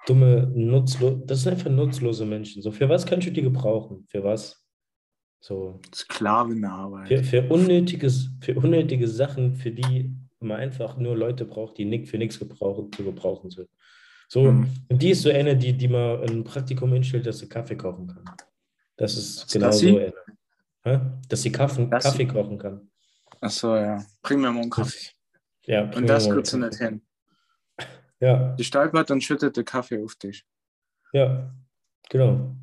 dumme, 0.08 0.52
nutzlose. 0.56 1.22
Das 1.26 1.42
sind 1.44 1.54
einfach 1.54 1.70
nutzlose 1.72 2.26
Menschen. 2.26 2.62
So, 2.62 2.72
für 2.72 2.90
was 2.90 3.06
kannst 3.06 3.28
du 3.28 3.32
die 3.32 3.42
gebrauchen? 3.42 4.06
Für 4.10 4.24
was? 4.24 4.60
So, 5.40 5.80
Sklavenarbeit. 5.94 7.08
für, 7.10 7.24
für, 7.24 7.50
unnötiges, 7.50 8.30
für 8.42 8.56
unnötige 8.56 9.08
Sachen, 9.08 9.56
für 9.56 9.72
die 9.72 10.16
man 10.40 10.58
einfach 10.60 10.98
nur 10.98 11.18
Leute 11.18 11.46
braucht, 11.46 11.78
die 11.78 11.86
nicht 11.86 12.08
für 12.10 12.18
nichts 12.18 12.40
gebrauchen, 12.40 12.92
zu 12.92 13.04
gebrauchen 13.04 13.50
sind. 13.50 13.70
So, 14.30 14.44
Mhm. 14.52 14.70
und 14.90 15.02
die 15.02 15.12
ist 15.12 15.22
so 15.22 15.30
eine, 15.30 15.56
die, 15.56 15.74
die 15.74 15.88
man 15.88 16.24
in 16.24 16.30
ein 16.40 16.44
Praktikum 16.44 16.92
hinstellt, 16.94 17.26
dass 17.26 17.40
sie 17.40 17.48
Kaffee 17.50 17.76
kochen 17.76 18.08
kann. 18.08 18.24
Das 18.98 19.18
ist 19.18 19.44
Was, 19.44 19.52
genau 19.52 19.66
dass 19.68 19.80
so 19.80 19.88
eine. 19.88 20.14
Hä? 20.84 21.00
Dass 21.30 21.42
sie 21.42 21.52
Kaffee, 21.52 21.88
Kaffee 21.90 22.26
kochen 22.26 22.58
kann. 22.58 22.90
Achso, 23.42 23.76
ja. 23.76 24.04
Bring 24.22 24.42
mir 24.42 24.52
mal 24.52 24.62
einen 24.62 24.70
Kaffee. 24.70 25.12
Ja, 25.66 25.90
Und 25.96 26.08
das 26.08 26.30
kriegst 26.30 26.54
du 26.54 26.58
nicht 26.58 26.76
hin. 26.76 27.02
Ja, 28.24 28.56
Die 28.56 28.64
stolpert 28.64 29.12
und 29.12 29.22
schüttet 29.22 29.58
den 29.58 29.66
Kaffee 29.66 30.02
auf 30.02 30.16
dich. 30.16 30.46
ja, 31.12 31.54
genau. 32.10 32.56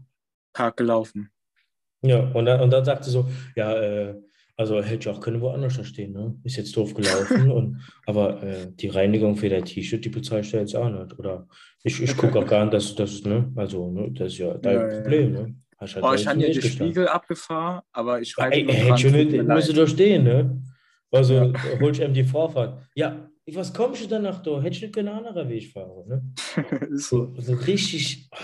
Park 0.55 0.79
gelaufen. 0.79 1.31
Ja, 2.03 2.21
und 2.33 2.47
dann, 2.47 2.61
und 2.63 2.71
dann 2.71 2.83
sagt 2.85 3.05
sie 3.05 3.11
so, 3.11 3.29
ja, 3.55 3.75
äh, 3.75 4.15
also 4.57 4.83
hätte 4.83 5.01
ich 5.01 5.09
auch 5.09 5.21
können 5.21 5.43
woanders 5.43 5.77
da 5.77 5.85
stehen, 5.85 6.13
ne? 6.13 6.35
Ist 6.45 6.57
jetzt 6.57 6.75
doof 6.75 6.95
gelaufen, 6.95 7.51
und, 7.59 7.83
aber 8.07 8.43
äh, 8.43 8.69
die 8.73 8.89
Reinigung 8.89 9.37
für 9.37 9.51
dein 9.51 9.65
T-Shirt, 9.67 10.03
die 10.03 10.09
bezahlst 10.09 10.55
du 10.55 10.57
jetzt 10.57 10.75
auch 10.75 10.89
nicht. 10.89 11.19
Oder 11.19 11.47
ich, 11.83 12.03
ich 12.03 12.17
gucke 12.17 12.39
auch 12.39 12.47
gar 12.47 12.65
nicht, 12.65 12.73
dass 12.73 12.95
das, 12.95 13.23
ne, 13.25 13.53
also, 13.55 13.91
ne, 13.91 14.11
das 14.13 14.33
ist 14.33 14.39
ja 14.39 14.55
dein 14.55 14.75
Ja, 14.75 14.81
ja, 14.81 14.87
ja. 14.89 15.01
Problem, 15.03 15.33
ne? 15.33 15.55
Hast 15.77 15.97
halt 15.97 16.05
Oh, 16.07 16.13
ich 16.15 16.27
habe 16.27 16.41
ja 16.41 16.47
gestanden. 16.49 16.73
Spiegel 16.73 17.09
abgefahren, 17.09 17.83
aber 17.93 18.21
ich 18.23 18.31
schreibe 18.31 18.57
ey, 18.57 18.65
hätte 18.67 18.99
schon 18.99 19.13
nicht, 19.13 19.47
müsste 19.47 19.75
doch 19.75 19.87
stehen, 19.87 20.25
ne? 20.25 20.63
Also 21.11 21.35
Ja. 21.35 21.53
holst 21.81 22.01
du 22.01 22.05
ihm 22.05 22.15
die 22.15 22.25
Vorfahrt. 22.25 22.83
Ja, 22.95 23.30
was 23.53 23.73
kommst 23.73 24.03
du 24.03 24.07
danach 24.09 24.43
da? 24.43 24.61
Hättest 24.61 24.83
du 24.83 24.87
nicht 24.87 24.99
einen 24.99 25.09
anderen 25.09 25.49
Weg 25.49 25.73
fahren, 25.73 26.07
ne? 26.09 26.23
So. 26.99 27.35
So, 27.39 27.55
richtig. 27.55 28.29
ah, 28.33 28.39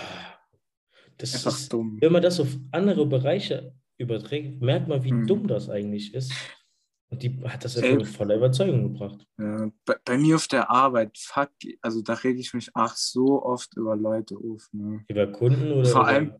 Das 1.17 1.33
Einfach 1.35 1.57
ist, 1.57 1.71
dumm. 1.73 1.97
wenn 2.01 2.11
man 2.11 2.21
das 2.21 2.39
auf 2.39 2.55
andere 2.71 3.05
Bereiche 3.05 3.73
überträgt, 3.97 4.61
merkt 4.61 4.87
man, 4.87 5.03
wie 5.03 5.09
Hm. 5.11 5.27
dumm 5.27 5.47
das 5.47 5.69
eigentlich 5.69 6.13
ist. 6.13 6.31
Und 7.09 7.23
die 7.23 7.41
hat 7.45 7.63
das 7.63 7.77
einfach 7.77 7.97
mit 7.97 8.07
voller 8.07 8.35
Überzeugung 8.35 8.93
gebracht. 8.93 9.25
Ja, 9.39 9.71
bei, 9.85 9.95
bei 10.03 10.17
mir 10.17 10.35
auf 10.35 10.47
der 10.47 10.69
Arbeit, 10.69 11.17
fuck, 11.17 11.51
also 11.81 12.01
da 12.01 12.13
rege 12.13 12.39
ich 12.39 12.53
mich 12.53 12.69
ach 12.73 12.95
so 12.97 13.41
oft 13.43 13.75
über 13.77 13.95
Leute 13.95 14.35
auf. 14.35 14.67
Ne? 14.73 15.05
Über 15.07 15.27
Kunden 15.27 15.71
oder 15.71 15.85
Vor 15.85 16.01
über, 16.01 16.07
allem- 16.09 16.33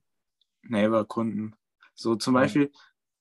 Nee, 0.63 0.85
über 0.85 1.05
Kunden. 1.05 1.55
So 1.95 2.15
zum 2.17 2.35
Ja. 2.35 2.41
Beispiel, 2.41 2.69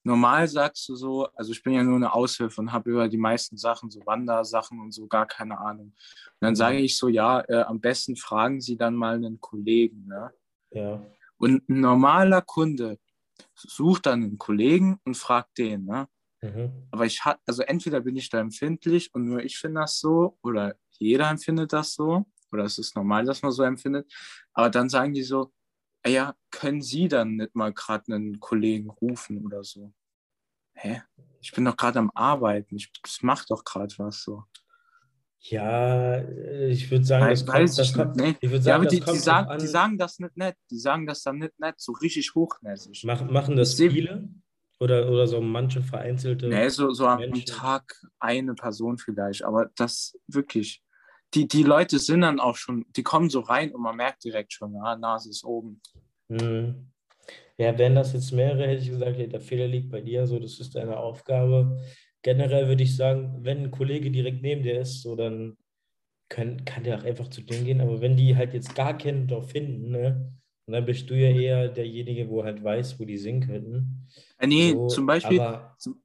normal 0.07 0.47
sagst 0.49 0.89
du 0.89 0.95
so, 0.95 1.27
also 1.35 1.53
ich 1.53 1.63
bin 1.63 1.75
ja 1.75 1.83
nur 1.83 1.97
eine 1.97 2.15
Aushilfe 2.15 2.61
und 2.61 2.73
habe 2.73 2.91
über 2.91 3.09
die 3.09 3.19
meisten 3.19 3.57
Sachen, 3.57 3.91
so 3.91 4.01
Wandersachen 4.07 4.81
und 4.81 4.93
so, 4.93 5.07
gar 5.09 5.27
keine 5.27 5.59
Ahnung. 5.59 5.87
Und 5.89 5.95
dann 6.41 6.55
sage 6.55 6.79
ich 6.79 6.97
so, 6.97 7.09
ja, 7.09 7.41
äh, 7.49 7.63
am 7.63 7.81
besten 7.81 8.17
fragen 8.17 8.61
Sie 8.61 8.77
dann 8.77 8.95
mal 8.95 9.17
einen 9.17 9.41
Kollegen. 9.41 10.07
Ne? 10.07 10.31
ja, 10.71 11.05
Und 11.39 11.69
ein 11.69 11.81
normaler 11.81 12.41
Kunde 12.43 12.99
suche 13.55 14.03
dann 14.03 14.23
einen 14.23 14.39
Kollegen 14.39 15.01
und 15.05 15.17
frage 15.17 15.49
den, 15.59 15.85
ne? 15.85 16.09
Mhm. 16.43 16.87
Aber 16.91 17.05
ich 17.07 17.25
hatte, 17.25 17.41
also 17.47 17.63
entweder 17.63 18.01
bin 18.01 18.17
ich 18.17 18.31
da 18.31 18.39
empfindlich 18.39 19.13
und 19.13 19.25
nur 19.27 19.43
ich 19.43 19.59
finde 19.59 19.81
das 19.81 19.99
so 19.99 20.39
oder 20.43 20.77
jeder 20.99 21.29
empfindet 21.29 21.73
das 21.73 21.95
so 21.95 22.27
oder 22.53 22.65
es 22.65 22.79
ist 22.79 22.95
normal, 22.95 23.25
dass 23.25 23.43
man 23.43 23.53
so 23.53 23.65
empfindet. 23.65 24.11
Aber 24.53 24.71
dann 24.71 24.89
sagen 24.89 25.13
die 25.13 25.23
so, 25.25 25.43
"Ah 25.47 25.56
ja, 26.07 26.35
können 26.51 26.83
Sie 26.83 27.09
dann 27.09 27.37
nicht 27.37 27.55
mal 27.55 27.73
gerade 27.73 28.15
einen 28.15 28.41
Kollegen 28.41 28.91
rufen 28.91 29.45
oder 29.45 29.65
so? 29.65 29.93
Hä? 30.75 31.03
Ich 31.41 31.53
bin 31.53 31.65
doch 31.65 31.77
gerade 31.77 31.99
am 31.99 32.11
Arbeiten. 32.15 32.77
Ich, 32.77 32.91
ich 33.07 33.23
mache 33.23 33.47
doch 33.49 33.65
gerade 33.65 33.95
was 33.99 34.23
so. 34.23 34.45
Ja, 35.41 36.17
äh, 36.17 36.69
ich 36.71 36.91
würde 36.91 37.05
sagen, 37.05 37.29
das 37.29 37.41
Weiß, 37.41 37.47
kommt, 37.47 37.59
weiß 37.59 37.75
das 37.77 37.89
ich 37.89 37.95
kommt, 37.95 38.17
nicht. 38.17 38.39
Ich 38.41 38.51
würde 38.51 38.57
Ja, 38.59 38.63
sagen, 38.63 38.75
aber 38.77 38.85
das 38.85 38.95
die, 38.95 39.01
die, 39.01 39.19
sagen, 39.19 39.59
die 39.59 39.67
sagen 39.67 39.99
das 39.99 40.19
nicht 40.19 40.37
nett. 40.37 40.57
Die 40.71 40.79
sagen 40.79 41.07
das 41.07 41.23
dann 41.23 41.39
nicht 41.39 41.59
nett, 41.59 41.77
so 41.79 41.93
richtig 41.93 42.35
hochnäsig. 42.35 43.05
Mach, 43.05 43.23
machen 43.31 43.57
das 43.57 43.75
viele? 43.75 44.29
Oder, 44.79 45.09
oder 45.09 45.27
so 45.27 45.41
manche 45.41 45.83
vereinzelte 45.83 46.49
Nee, 46.49 46.69
so, 46.69 46.93
so 46.93 47.07
am? 47.07 47.33
Tag 47.45 47.95
eine 48.19 48.55
Person 48.55 48.99
vielleicht, 48.99 49.43
aber 49.43 49.71
das 49.77 50.19
wirklich. 50.27 50.83
Die, 51.37 51.47
die 51.47 51.62
Leute 51.62 51.99
sind 51.99 52.23
dann 52.23 52.40
auch 52.40 52.57
schon, 52.57 52.87
die 52.97 53.02
kommen 53.02 53.28
so 53.28 53.40
rein 53.40 53.71
und 53.73 53.83
man 53.83 53.95
merkt 53.95 54.25
direkt 54.25 54.55
schon, 54.55 54.75
ah, 54.76 54.97
Nase 54.97 55.28
ist 55.28 55.45
oben. 55.45 55.83
Mhm. 56.28 56.90
Ja, 57.59 57.76
wären 57.76 57.95
das 57.95 58.14
jetzt 58.14 58.33
mehrere, 58.33 58.66
hätte 58.66 58.83
ich 58.83 58.88
gesagt, 58.88 59.19
hey, 59.19 59.28
der 59.28 59.40
Fehler 59.43 59.66
liegt 59.69 59.90
bei 59.90 60.00
dir, 60.00 60.26
so, 60.26 60.38
das 60.38 60.59
ist 60.59 60.75
deine 60.75 60.97
Aufgabe. 60.97 61.78
Generell 62.23 62.69
würde 62.69 62.83
ich 62.83 62.97
sagen, 62.97 63.37
wenn 63.43 63.64
ein 63.64 63.71
Kollege 63.71 64.11
direkt 64.11 64.40
neben 64.40 64.62
dir 64.62 64.81
ist, 64.81 65.02
so, 65.02 65.14
dann 65.14 65.59
kann, 66.31 66.64
kann 66.64 66.85
der 66.85 66.99
auch 66.99 67.05
einfach 67.05 67.28
zu 67.28 67.43
denen 67.43 67.66
gehen. 67.66 67.81
Aber 67.83 68.00
wenn 68.00 68.16
die 68.16 68.35
halt 68.35 68.55
jetzt 68.55 68.75
gar 68.75 68.97
keinen 68.97 69.26
dort 69.28 69.50
finden, 69.50 69.90
ne, 69.90 70.33
und 70.66 70.73
dann 70.73 70.87
bist 70.87 71.09
du 71.11 71.14
ja 71.14 71.28
eher 71.31 71.69
derjenige, 71.69 72.28
wo 72.31 72.43
halt 72.45 72.64
weiß, 72.64 72.99
wo 72.99 73.05
die 73.05 73.19
singen 73.19 73.47
könnten. 73.47 74.09
Äh, 74.38 74.47
nee, 74.47 74.73
So, 74.73 74.87
zum 74.87 75.05
Beispiel, 75.07 75.40
Aber, 75.40 75.76
zum- 75.78 76.02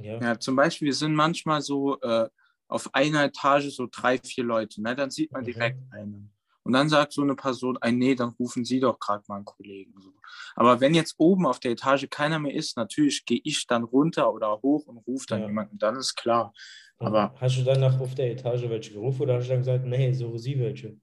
ja, 0.00 0.20
ja, 0.20 0.38
zum 0.40 0.56
Beispiel, 0.56 0.86
wir 0.86 0.94
sind 0.94 1.14
manchmal 1.14 1.62
so 1.62 1.98
äh, 2.00 2.28
auf 2.68 2.94
einer 2.94 3.24
Etage 3.24 3.70
so 3.70 3.88
drei, 3.90 4.18
vier 4.18 4.44
Leute, 4.44 4.82
ne? 4.82 4.94
Dann 4.94 5.10
sieht 5.10 5.32
man 5.32 5.44
direkt 5.44 5.80
einen. 5.92 6.30
Und 6.62 6.74
dann 6.74 6.90
sagt 6.90 7.14
so 7.14 7.22
eine 7.22 7.34
Person, 7.34 7.78
ein, 7.78 7.96
nee, 7.96 8.14
dann 8.14 8.28
rufen 8.38 8.62
Sie 8.64 8.78
doch 8.78 8.98
gerade 8.98 9.24
mal 9.26 9.36
einen 9.36 9.46
Kollegen. 9.46 9.94
So. 10.02 10.12
Aber 10.54 10.80
wenn 10.80 10.94
jetzt 10.94 11.14
oben 11.16 11.46
auf 11.46 11.60
der 11.60 11.70
Etage 11.70 12.06
keiner 12.10 12.38
mehr 12.38 12.54
ist, 12.54 12.76
natürlich 12.76 13.24
gehe 13.24 13.40
ich 13.42 13.66
dann 13.66 13.84
runter 13.84 14.32
oder 14.32 14.60
hoch 14.60 14.86
und 14.86 14.98
rufe 14.98 15.24
dann 15.28 15.40
Ja. 15.40 15.46
jemanden, 15.46 15.78
dann 15.78 15.96
ist 15.96 16.14
klar. 16.14 16.52
Aber 16.98 17.34
hast 17.40 17.56
du 17.56 17.62
dann 17.64 17.80
nach 17.80 17.98
auf 17.98 18.14
der 18.14 18.32
Etage 18.32 18.68
welche 18.68 18.92
gerufen 18.92 19.22
oder 19.22 19.36
hast 19.36 19.46
du 19.46 19.50
dann 19.50 19.60
gesagt, 19.60 19.86
nee, 19.86 20.12
so 20.12 20.36
sie 20.36 20.58
welche? 20.58 21.00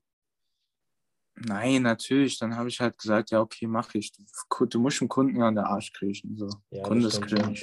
nein, 1.36 1.82
natürlich, 1.82 2.38
dann 2.40 2.56
habe 2.56 2.70
ich 2.70 2.80
halt 2.80 2.98
gesagt, 2.98 3.32
ja, 3.32 3.42
okay, 3.42 3.68
mache 3.68 3.98
ich. 3.98 4.12
Du, 4.12 4.66
du 4.66 4.80
musst 4.80 5.02
dem 5.02 5.08
Kunden 5.08 5.38
ja 5.40 5.48
an 5.48 5.56
der 5.56 5.68
Arsch 5.68 5.92
kriechen. 5.94 6.36
So. 6.38 6.50
Ja, 6.72 6.84
Kunde 6.84 7.08
ist 7.08 7.22
cringe. 7.22 7.60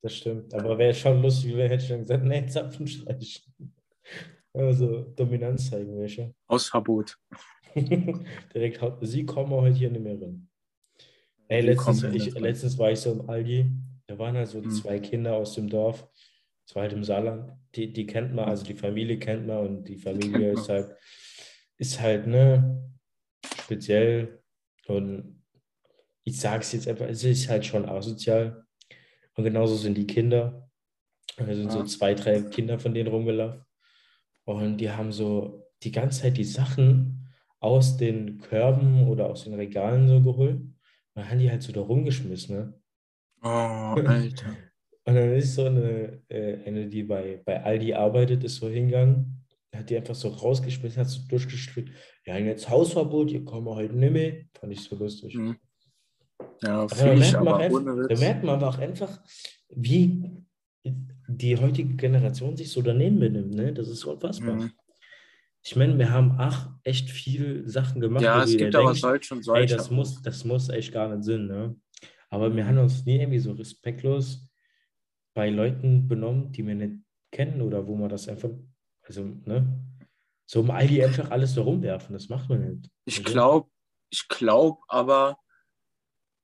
Schon. 0.00 0.02
Das 0.02 0.16
stimmt. 0.16 0.54
Aber 0.54 0.78
wäre 0.78 0.94
schon 0.94 1.20
lustig, 1.22 1.56
wenn 1.56 1.68
hätte 1.70 1.82
ich 1.84 1.88
dann 1.90 2.00
gesagt, 2.00 2.24
nee, 2.24 2.46
Zapfen 2.46 2.86
streichen. 2.86 3.74
Also 4.52 5.02
Dominanz 5.14 5.70
zeigen, 5.70 5.96
welche. 5.98 6.34
Hausverbot. 6.48 7.16
Direkt, 7.74 8.80
haut- 8.80 8.98
sie 9.02 9.24
kommen 9.24 9.52
heute 9.52 9.76
hier 9.76 9.90
nicht 9.90 10.02
mehr 10.02 10.20
rein. 10.20 10.48
Ey, 11.48 11.60
letztens, 11.62 12.02
ich, 12.02 12.34
letztens 12.34 12.78
war 12.78 12.90
ich 12.90 13.00
so 13.00 13.12
im 13.12 13.28
Aldi, 13.28 13.70
da 14.06 14.18
waren 14.18 14.36
halt 14.36 14.48
so 14.48 14.60
Mhm. 14.60 14.70
zwei 14.70 14.98
Kinder 15.00 15.34
aus 15.34 15.54
dem 15.54 15.68
Dorf, 15.68 16.08
das 16.66 16.74
war 16.74 16.82
halt 16.82 16.92
im 16.92 17.04
Saarland, 17.04 17.52
die, 17.74 17.92
die 17.92 18.06
kennt 18.06 18.34
man, 18.34 18.48
also 18.48 18.64
die 18.64 18.74
Familie 18.74 19.18
kennt 19.18 19.46
man 19.46 19.66
und 19.66 19.84
die 19.88 19.96
Familie 19.96 20.52
ist 20.52 20.68
halt, 20.68 20.96
ist 21.76 22.00
halt, 22.00 22.26
ne, 22.26 22.90
speziell 23.62 24.42
und 24.86 25.42
ich 26.24 26.38
sage 26.38 26.60
es 26.62 26.72
jetzt 26.72 26.86
einfach, 26.88 27.06
es 27.06 27.22
ist 27.24 27.48
halt 27.48 27.64
schon 27.66 27.84
asozial 27.88 28.64
und 29.40 29.44
genauso 29.44 29.74
sind 29.76 29.96
die 29.96 30.06
Kinder, 30.06 30.68
da 31.36 31.54
sind 31.54 31.72
so 31.72 31.78
Ja. 31.78 31.84
zwei, 31.86 32.14
drei 32.14 32.42
Kinder 32.42 32.78
von 32.78 32.92
denen 32.92 33.08
rumgelaufen 33.08 33.64
und 34.44 34.76
die 34.76 34.90
haben 34.90 35.12
so 35.12 35.66
die 35.82 35.90
ganze 35.92 36.22
Zeit 36.22 36.36
die 36.36 36.44
Sachen 36.44 37.26
aus 37.58 37.96
den 37.96 38.38
Körben 38.38 39.08
oder 39.08 39.30
aus 39.30 39.44
den 39.44 39.54
Regalen 39.54 40.08
so 40.08 40.20
geholt. 40.20 40.56
Und 40.56 40.76
dann 41.14 41.30
haben 41.30 41.38
die 41.38 41.50
halt 41.50 41.62
so 41.62 41.72
da 41.72 41.80
rumgeschmissen. 41.80 42.56
Ne? 42.56 42.74
Oh, 43.42 43.46
Alter. 44.06 44.56
Und 45.06 45.14
dann 45.14 45.32
ist 45.34 45.54
so 45.54 45.64
eine, 45.64 46.22
äh, 46.28 46.62
eine 46.66 46.86
die 46.86 47.02
bei, 47.02 47.40
bei 47.44 47.62
Aldi 47.62 47.94
arbeitet, 47.94 48.44
ist 48.44 48.56
so 48.56 48.68
hingegangen, 48.68 49.42
hat 49.74 49.88
die 49.88 49.96
einfach 49.96 50.14
so 50.14 50.28
rausgeschmissen, 50.28 51.00
hat 51.00 51.08
so 51.08 51.22
durchgestrichen. 51.28 51.94
Ja, 52.26 52.36
jetzt 52.36 52.68
Hausverbot, 52.68 53.30
ihr 53.30 53.44
kommt 53.44 53.68
heute 53.68 53.94
nicht 53.94 54.12
mehr. 54.12 54.44
Fand 54.58 54.72
ich 54.72 54.82
so 54.82 54.96
lustig. 54.96 55.34
Mhm. 55.34 55.56
Ja, 56.62 56.80
Aber 56.82 56.88
da 56.88 56.94
fühle 56.94 57.14
ich 57.14 57.20
merkt, 57.20 57.32
man 57.44 57.48
aber 57.48 57.56
auch 57.56 57.60
einfach, 57.60 58.08
da 58.08 58.16
merkt 58.18 58.44
man 58.44 58.54
aber 58.56 58.68
auch 58.68 58.78
einfach, 58.78 59.20
wie 59.70 60.44
die 61.28 61.56
heutige 61.56 61.94
Generation 61.94 62.56
sich 62.56 62.70
so 62.72 62.82
daneben 62.82 63.18
benimmt. 63.20 63.54
Ne? 63.54 63.72
Das 63.72 63.88
ist 63.88 64.04
unfassbar. 64.04 64.56
Mhm. 64.56 64.72
Ich 65.62 65.76
meine, 65.76 65.98
wir 65.98 66.10
haben 66.10 66.36
ach 66.38 66.70
echt 66.84 67.10
viel 67.10 67.68
Sachen 67.68 68.00
gemacht, 68.00 68.22
Ja, 68.22 68.42
es 68.42 68.56
gibt 68.56 68.74
aber 68.74 68.94
solche 68.94 69.34
und 69.34 69.40
ey, 69.40 69.44
solche. 69.44 69.76
das 69.76 69.90
muss, 69.90 70.22
das 70.22 70.44
muss 70.44 70.68
echt 70.70 70.92
gar 70.92 71.14
nicht 71.14 71.24
Sinn, 71.24 71.46
ne? 71.46 71.76
Aber 72.30 72.54
wir 72.54 72.64
Mhm. 72.64 72.68
haben 72.68 72.78
uns 72.78 73.04
nie 73.04 73.20
irgendwie 73.20 73.38
so 73.40 73.52
respektlos 73.52 74.48
bei 75.34 75.50
Leuten 75.50 76.08
benommen, 76.08 76.50
die 76.52 76.66
wir 76.66 76.74
nicht 76.74 76.96
kennen 77.30 77.60
oder 77.60 77.86
wo 77.86 77.94
man 77.96 78.08
das 78.08 78.26
einfach, 78.28 78.50
also, 79.02 79.24
ne? 79.44 79.84
So 80.46 80.60
im 80.60 80.70
Aldi 80.70 81.04
einfach 81.04 81.30
alles 81.30 81.54
so 81.54 81.62
rumwerfen, 81.62 82.14
das 82.14 82.28
macht 82.28 82.48
man 82.48 82.66
nicht. 82.76 82.90
Ich 83.04 83.20
Okay? 83.20 83.32
glaube, 83.32 83.68
ich 84.10 84.26
glaube 84.28 84.78
aber, 84.88 85.38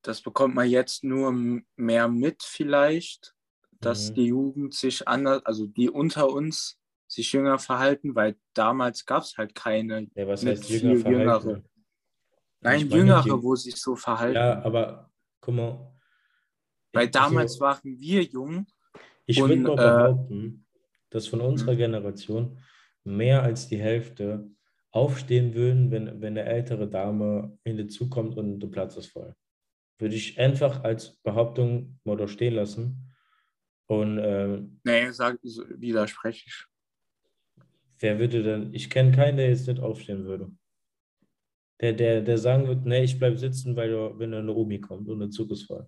das 0.07 0.21
bekommt 0.21 0.55
man 0.55 0.69
jetzt 0.69 1.03
nur 1.03 1.33
mehr 1.75 2.07
mit 2.07 2.41
vielleicht, 2.41 3.35
dass 3.81 4.09
Mhm. 4.11 4.13
die 4.15 4.25
Jugend 4.27 4.73
sich 4.73 5.07
anders, 5.07 5.45
also 5.45 5.67
die 5.67 5.89
unter 5.89 6.29
uns 6.29 6.79
sich 7.07 7.31
jünger 7.33 7.59
verhalten, 7.59 8.15
weil 8.15 8.37
damals 8.53 9.05
gab 9.05 9.23
es 9.23 9.37
halt 9.37 9.53
keine, 9.53 10.07
Ja, 10.15 10.27
was 10.27 10.45
heißt 10.45 10.69
jünger 10.69 10.95
verhalten? 10.95 11.19
Jüngere. 11.19 11.63
Nein, 12.61 12.89
Jüngere, 12.89 13.23
die- 13.23 13.43
wo 13.43 13.55
sich 13.55 13.75
so 13.75 13.95
verhalten. 13.95 14.35
Ja, 14.35 14.61
aber 14.63 15.11
guck 15.41 15.55
mal. 15.55 15.93
weil 16.93 17.09
damals 17.09 17.51
also, 17.53 17.59
waren 17.61 17.99
wir 17.99 18.23
jung. 18.23 18.65
Ich 19.25 19.37
würde 19.37 19.57
mal 19.57 19.73
äh, 19.73 19.75
behaupten, 19.75 20.65
dass 21.09 21.27
von 21.27 21.41
unserer 21.41 21.73
Mhm. 21.73 21.77
Generation 21.77 22.59
mehr 23.03 23.43
als 23.43 23.67
die 23.67 23.77
Hälfte 23.77 24.49
aufstehen 24.91 25.53
würden, 25.53 25.91
wenn, 25.91 26.21
wenn 26.21 26.37
eine 26.37 26.45
ältere 26.45 26.87
Dame 26.89 27.57
hinzukommt 27.63 28.37
und 28.37 28.59
der 28.59 28.67
Platz 28.69 28.95
ist 28.97 29.07
voll. 29.07 29.35
Würde 29.99 30.15
ich 30.15 30.39
einfach 30.39 30.83
als 30.83 31.17
Behauptung 31.23 31.99
mal 32.03 32.27
stehen 32.27 32.53
lassen. 32.53 33.13
Und 33.87 34.19
ähm, 34.21 34.79
Nee, 34.83 35.09
sag, 35.11 35.39
widerspreche 35.43 36.43
ich. 36.45 36.65
wer 37.99 38.19
würde 38.19 38.43
denn, 38.43 38.73
ich 38.73 38.89
kenne 38.89 39.11
keinen, 39.11 39.37
der 39.37 39.49
jetzt 39.49 39.67
nicht 39.67 39.79
aufstehen 39.79 40.25
würde. 40.25 40.51
Der, 41.79 41.93
der, 41.93 42.21
der 42.21 42.37
sagen 42.37 42.67
wird, 42.67 42.85
nee, 42.85 43.03
ich 43.03 43.17
bleibe 43.17 43.37
sitzen, 43.37 43.75
weil 43.75 43.91
da, 43.91 44.17
wenn 44.17 44.31
da 44.31 44.39
eine 44.39 44.53
Omi 44.53 44.81
kommt 44.81 45.07
und 45.09 45.21
ist 45.21 45.63
voll. 45.63 45.87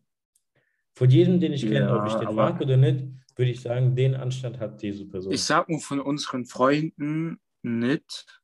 Von 0.94 1.10
jedem, 1.10 1.40
den 1.40 1.54
ich 1.54 1.62
kenne, 1.62 1.88
Ja, 1.88 2.02
ob 2.02 2.08
ich 2.08 2.14
den 2.16 2.36
mag 2.36 2.60
oder 2.62 2.78
nicht, 2.78 3.06
würde 3.36 3.52
ich 3.52 3.62
sagen, 3.62 3.96
den 3.96 4.16
Anstand 4.16 4.60
hat 4.60 4.82
diese 4.82 5.08
Person. 5.08 5.34
Ich 5.34 5.44
sag 5.44 5.70
nur 5.70 5.80
von 5.80 6.00
unseren 6.00 6.46
Freunden 6.46 7.40
nicht. 7.62 8.42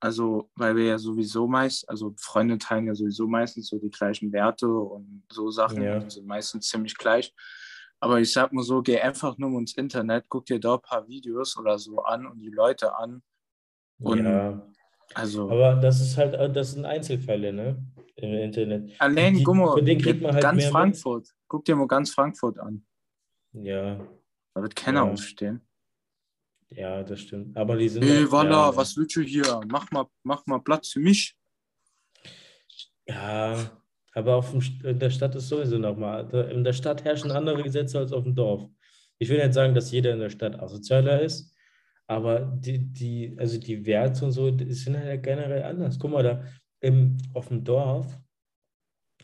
Also, 0.00 0.50
weil 0.56 0.76
wir 0.76 0.84
ja 0.84 0.98
sowieso 0.98 1.46
meist, 1.46 1.88
also 1.88 2.14
Freunde 2.18 2.58
teilen 2.58 2.86
ja 2.86 2.94
sowieso 2.94 3.26
meistens 3.26 3.68
so 3.68 3.78
die 3.78 3.90
gleichen 3.90 4.30
Werte 4.32 4.68
und 4.68 5.22
so 5.32 5.50
Sachen 5.50 5.82
Ja. 5.82 6.10
sind 6.10 6.26
meistens 6.26 6.68
ziemlich 6.68 6.96
gleich. 6.96 7.34
Aber 7.98 8.20
ich 8.20 8.30
sag 8.30 8.52
mal 8.52 8.62
so, 8.62 8.82
geh 8.82 9.00
einfach 9.00 9.38
nur 9.38 9.58
ins 9.58 9.74
Internet, 9.74 10.26
guck 10.28 10.44
dir 10.46 10.60
da 10.60 10.74
ein 10.74 10.82
paar 10.82 11.08
Videos 11.08 11.56
oder 11.56 11.78
so 11.78 12.02
an 12.02 12.26
und 12.26 12.40
die 12.40 12.50
Leute 12.50 12.94
an. 12.94 13.22
Und 14.00 14.18
ja, 14.18 14.68
also, 15.14 15.50
aber 15.50 15.76
das 15.76 16.00
ist 16.02 16.18
halt, 16.18 16.34
das 16.54 16.72
sind 16.72 16.84
Einzelfälle, 16.84 17.52
ne? 17.52 17.82
Im 18.16 18.34
Internet. 18.34 18.92
allein, 18.98 19.42
guck 19.42 19.56
mal, 19.56 19.82
denen 19.82 20.00
kriegt 20.00 20.20
man 20.20 20.34
halt 20.34 20.42
ganz 20.42 20.56
mehr 20.58 20.66
mit. 20.66 20.72
Frankfurt. 20.72 21.34
Guck 21.48 21.64
dir 21.64 21.74
mal 21.76 21.86
ganz 21.88 22.12
Frankfurt 22.12 22.58
an. 22.58 22.84
Ja, 23.52 23.98
Da 24.54 24.62
wird 24.62 24.76
keiner 24.76 25.04
Ja. 25.06 25.10
aufstehen. 25.10 25.66
Ja, 26.70 27.02
das 27.02 27.20
stimmt. 27.20 27.56
Aber 27.56 27.76
die 27.76 27.88
sind. 27.88 28.02
Ey, 28.04 28.24
auch- 28.24 28.32
Walla, 28.32 28.70
ja, 28.70 28.76
was 28.76 28.96
willst 28.96 29.16
du 29.16 29.22
hier? 29.22 29.60
Mach 29.68 29.90
mal, 29.90 30.06
mach 30.22 30.44
mal 30.46 30.58
Platz 30.60 30.88
für 30.88 31.00
mich. 31.00 31.36
Ja, 33.08 33.80
aber 34.14 34.36
auf 34.36 34.50
dem, 34.50 34.60
in 34.84 34.98
der 34.98 35.10
Stadt 35.10 35.34
ist 35.34 35.48
sowieso 35.48 35.78
nochmal. 35.78 36.28
In 36.50 36.64
der 36.64 36.72
Stadt 36.72 37.04
herrschen 37.04 37.30
andere 37.30 37.62
Gesetze 37.62 37.98
als 37.98 38.12
auf 38.12 38.24
dem 38.24 38.34
Dorf. 38.34 38.68
Ich 39.18 39.28
will 39.28 39.38
nicht 39.42 39.54
sagen, 39.54 39.74
dass 39.74 39.92
jeder 39.92 40.12
in 40.12 40.20
der 40.20 40.30
Stadt 40.30 40.58
asozialer 40.58 41.22
ist, 41.22 41.54
aber 42.06 42.40
die, 42.60 42.78
die, 42.92 43.34
also 43.38 43.58
die 43.58 43.86
Werte 43.86 44.24
und 44.24 44.32
so, 44.32 44.50
die 44.50 44.72
sind 44.72 44.96
halt 44.98 45.22
generell 45.22 45.62
anders. 45.62 45.98
Guck 45.98 46.10
mal, 46.10 46.22
da 46.22 46.44
im, 46.80 47.16
auf 47.32 47.48
dem 47.48 47.64
Dorf, 47.64 48.18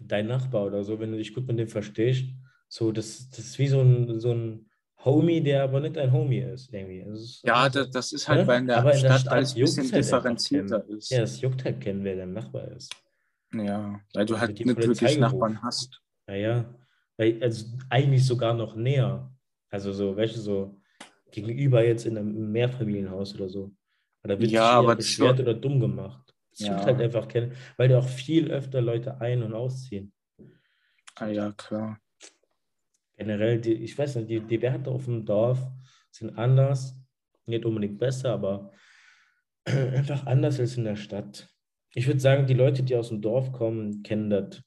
dein 0.00 0.26
Nachbar 0.28 0.64
oder 0.66 0.82
so, 0.84 0.98
wenn 0.98 1.12
du 1.12 1.18
dich 1.18 1.34
gut 1.34 1.46
mit 1.46 1.58
dem 1.58 1.68
verstehst, 1.68 2.24
so, 2.68 2.90
das, 2.92 3.28
das 3.30 3.40
ist 3.40 3.58
wie 3.58 3.68
so 3.68 3.80
ein, 3.82 4.18
so 4.18 4.32
ein 4.32 4.70
Homie, 5.04 5.40
der 5.42 5.64
aber 5.64 5.80
nicht 5.80 5.98
ein 5.98 6.12
Homie 6.12 6.38
ist, 6.40 6.72
irgendwie. 6.72 7.00
Ist, 7.00 7.42
Ja, 7.44 7.54
also- 7.54 7.80
das, 7.80 7.90
das 7.90 8.12
ist 8.12 8.28
halt, 8.28 8.40
Ne? 8.42 8.46
weil 8.46 8.60
in 8.60 8.66
der, 8.68 8.78
Aber 8.78 8.94
in 8.94 9.00
der 9.02 9.08
Stadt, 9.08 9.20
Stadt 9.22 9.32
alles 9.32 9.54
ein 9.54 9.60
bisschen 9.60 9.84
halt 9.92 9.94
differenzierter 10.04 10.88
ist. 10.88 11.10
ja, 11.10 11.20
das 11.20 11.40
juckt 11.40 11.64
halt 11.64 11.80
kennen, 11.80 12.04
wer 12.04 12.16
dein 12.16 12.32
Nachbar 12.32 12.68
ist. 12.68 12.94
Ja, 13.54 14.00
weil 14.14 14.26
du 14.26 14.34
Da 14.34 14.40
halt 14.40 14.50
nicht 14.52 14.64
Polizei 14.64 14.86
wirklich 14.86 14.98
gerufen. 15.00 15.20
Nachbarn 15.20 15.62
hast. 15.62 16.00
Naja, 16.26 16.64
also 17.18 17.66
eigentlich 17.90 18.24
sogar 18.24 18.54
noch 18.54 18.74
näher. 18.76 19.30
Also 19.70 19.92
so, 19.92 20.16
welche 20.16 20.38
so 20.38 20.78
gegenüber 21.30 21.84
jetzt 21.84 22.06
in 22.06 22.16
einem 22.18 22.52
Mehrfamilienhaus 22.52 23.34
oder 23.34 23.48
so. 23.48 23.72
Oder 24.24 24.38
wird 24.38 24.50
Ja, 24.50 24.70
aber 24.70 24.96
beschwert 24.96 25.40
oder 25.40 25.54
dumm 25.54 25.80
gemacht. 25.80 26.34
Das 26.50 26.60
Ja. 26.60 26.76
tut 26.76 26.86
halt 26.86 27.00
einfach 27.00 27.26
kennen, 27.28 27.52
weil 27.76 27.88
da 27.88 27.98
auch 27.98 28.06
viel 28.08 28.50
öfter 28.50 28.80
Leute 28.80 29.20
ein- 29.20 29.42
und 29.42 29.52
ausziehen. 29.54 30.12
Ah 31.16 31.26
ja, 31.28 31.52
klar. 31.52 31.98
Generell, 33.22 33.60
die, 33.60 33.74
ich 33.74 33.96
weiß 33.96 34.16
nicht, 34.16 34.30
die, 34.30 34.40
die 34.40 34.60
Werte 34.60 34.90
auf 34.90 35.04
dem 35.04 35.24
Dorf 35.24 35.64
sind 36.10 36.36
anders, 36.36 36.96
nicht 37.46 37.64
unbedingt 37.64 37.98
besser, 37.98 38.32
aber 38.32 38.72
einfach 39.64 40.26
anders 40.26 40.58
als 40.58 40.76
in 40.76 40.84
der 40.84 40.96
Stadt. 40.96 41.48
Ich 41.94 42.08
würde 42.08 42.18
sagen, 42.18 42.46
die 42.46 42.54
Leute, 42.54 42.82
die 42.82 42.96
aus 42.96 43.10
dem 43.10 43.20
Dorf 43.20 43.52
kommen, 43.52 44.02
kennen 44.02 44.28
das. 44.28 44.60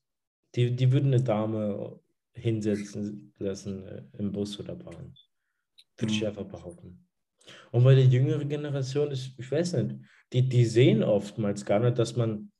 Die, 0.56 0.74
die 0.74 0.92
würden 0.94 1.14
eine 1.14 1.22
Dame 1.22 2.00
hinsetzen 2.34 3.34
lassen 3.40 3.86
äh, 3.88 4.04
im 4.18 4.32
Bus 4.32 4.58
oder 4.60 4.76
Bahn. 4.76 5.14
Würde 5.98 6.14
ich 6.14 6.22
Mhm. 6.22 6.28
einfach 6.28 6.46
behaupten. 6.46 7.06
Und 7.72 7.84
bei 7.84 7.94
der 7.94 8.06
jüngeren 8.06 8.48
Generation 8.48 9.12
ist, 9.12 9.38
ich 9.38 9.52
weiß 9.52 9.74
nicht, 9.74 9.96
die, 10.32 10.48
die 10.48 10.66
sehen 10.66 11.04
oftmals 11.04 11.66
gar 11.66 11.80
nicht, 11.80 12.00
dass 12.00 12.16
man 12.16 12.52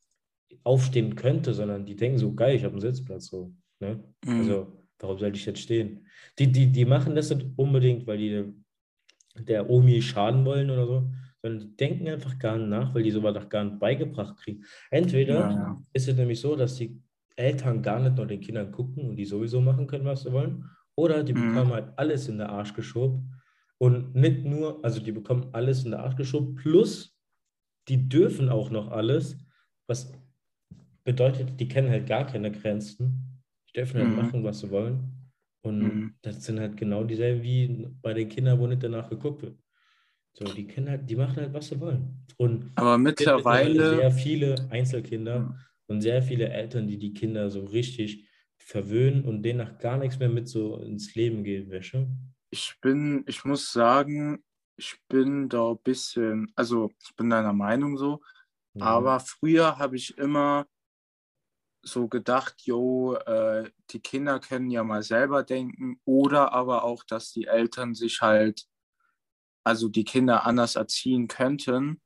aufstehen 0.62 1.14
könnte, 1.16 1.54
sondern 1.54 1.86
die 1.86 1.96
denken 1.96 2.18
so, 2.18 2.34
geil, 2.34 2.56
ich 2.56 2.64
habe 2.64 2.72
einen 2.74 2.80
Sitzplatz. 2.80 3.26
So, 3.26 3.54
ne? 3.80 4.04
Mhm. 4.24 4.38
Also, 4.40 4.85
warum 5.00 5.18
sollte 5.18 5.38
ich 5.38 5.46
jetzt 5.46 5.60
stehen? 5.60 6.06
Die, 6.38 6.50
die, 6.50 6.66
die 6.72 6.84
machen 6.84 7.14
das 7.14 7.30
nicht 7.30 7.46
unbedingt, 7.56 8.06
weil 8.06 8.18
die 8.18 8.52
der 9.38 9.68
Omi 9.68 10.00
schaden 10.00 10.44
wollen 10.44 10.70
oder 10.70 10.86
so, 10.86 11.10
sondern 11.42 11.60
die 11.60 11.76
denken 11.76 12.08
einfach 12.08 12.38
gar 12.38 12.56
nicht 12.56 12.68
nach, 12.68 12.94
weil 12.94 13.02
die 13.02 13.10
sowas 13.10 13.36
auch 13.36 13.48
gar 13.48 13.64
nicht 13.64 13.78
beigebracht 13.78 14.36
kriegen. 14.38 14.64
Entweder 14.90 15.34
Ja, 15.34 15.50
ja. 15.50 15.82
ist 15.92 16.08
es 16.08 16.16
nämlich 16.16 16.40
so, 16.40 16.56
dass 16.56 16.76
die 16.76 17.00
Eltern 17.36 17.82
gar 17.82 18.00
nicht 18.00 18.16
nur 18.16 18.26
den 18.26 18.40
Kindern 18.40 18.72
gucken 18.72 19.10
und 19.10 19.16
die 19.16 19.26
sowieso 19.26 19.60
machen 19.60 19.86
können, 19.86 20.06
was 20.06 20.22
sie 20.22 20.32
wollen, 20.32 20.64
oder 20.94 21.22
die 21.22 21.34
Mhm. 21.34 21.48
bekommen 21.48 21.72
halt 21.72 21.92
alles 21.98 22.28
in 22.28 22.38
der 22.38 22.48
Arsch 22.48 22.72
geschoben 22.72 23.34
und 23.78 24.14
nicht 24.14 24.44
nur, 24.44 24.82
also 24.82 25.00
die 25.00 25.12
bekommen 25.12 25.48
alles 25.52 25.84
in 25.84 25.90
der 25.90 26.00
Arsch 26.00 26.16
geschoben, 26.16 26.54
plus 26.54 27.14
die 27.88 28.08
dürfen 28.08 28.48
auch 28.48 28.70
noch 28.70 28.88
alles, 28.90 29.36
was 29.86 30.12
bedeutet, 31.04 31.60
die 31.60 31.68
kennen 31.68 31.90
halt 31.90 32.06
gar 32.06 32.26
keine 32.26 32.50
Grenzen. 32.50 33.25
Dürfen 33.76 33.98
halt 34.00 34.08
Mhm. 34.08 34.16
machen, 34.16 34.44
was 34.44 34.60
sie 34.60 34.70
wollen. 34.70 35.32
Und 35.62 35.92
Mhm. 35.92 36.16
das 36.22 36.44
sind 36.44 36.60
halt 36.60 36.76
genau 36.76 37.04
dieselben 37.04 37.42
wie 37.42 37.88
bei 38.02 38.14
den 38.14 38.28
Kindern, 38.28 38.58
wo 38.58 38.66
nicht 38.66 38.82
danach 38.82 39.10
geguckt 39.10 39.42
wird. 39.42 39.58
So, 40.34 40.52
die 40.52 40.66
können 40.66 40.88
halt, 40.90 41.08
die 41.10 41.16
machen 41.16 41.36
halt, 41.36 41.52
was 41.54 41.68
sie 41.68 41.80
wollen. 41.80 42.26
Und 42.36 42.72
Aber 42.74 42.96
es 43.04 43.16
gibt 43.16 43.36
mittlerweile 43.36 43.84
mittlerweile, 43.84 43.84
sehr 43.84 44.10
viele 44.10 44.68
Einzelkinder 44.70 45.36
Ja. 45.36 45.56
und 45.88 46.02
sehr 46.02 46.22
viele 46.22 46.48
Eltern, 46.50 46.86
die 46.88 46.98
die 46.98 47.14
Kinder 47.14 47.50
so 47.50 47.64
richtig 47.64 48.28
verwöhnen 48.58 49.24
und 49.24 49.42
denen 49.42 49.58
nach 49.58 49.78
gar 49.78 49.98
nichts 49.98 50.18
mehr 50.18 50.28
mit 50.28 50.48
so 50.48 50.78
ins 50.78 51.14
Leben 51.14 51.44
gehen, 51.44 51.70
wäsche. 51.70 52.08
ich 52.50 52.78
bin, 52.80 53.24
ich 53.26 53.44
muss 53.44 53.72
sagen, 53.72 54.44
ich 54.76 54.98
bin 55.08 55.48
da 55.48 55.70
ein 55.72 55.78
bisschen, 55.82 56.52
also 56.56 56.90
ich 57.02 57.14
bin 57.16 57.30
deiner 57.30 57.52
Meinung 57.52 57.96
so, 57.98 58.20
aber 58.78 59.20
früher 59.20 59.78
habe 59.78 59.96
ich 59.96 60.18
immer 60.18 60.66
so 61.86 62.08
gedacht, 62.08 62.62
jo, 62.62 63.14
äh, 63.14 63.70
die 63.90 64.00
Kinder 64.00 64.40
können 64.40 64.70
ja 64.70 64.84
mal 64.84 65.02
selber 65.02 65.42
denken 65.44 66.00
oder 66.04 66.52
aber 66.52 66.84
auch, 66.84 67.04
dass 67.04 67.32
die 67.32 67.46
Eltern 67.46 67.94
sich 67.94 68.20
halt, 68.20 68.66
also 69.64 69.88
die 69.88 70.04
Kinder 70.04 70.44
anders 70.46 70.76
erziehen 70.76 71.28
könnten. 71.28 72.02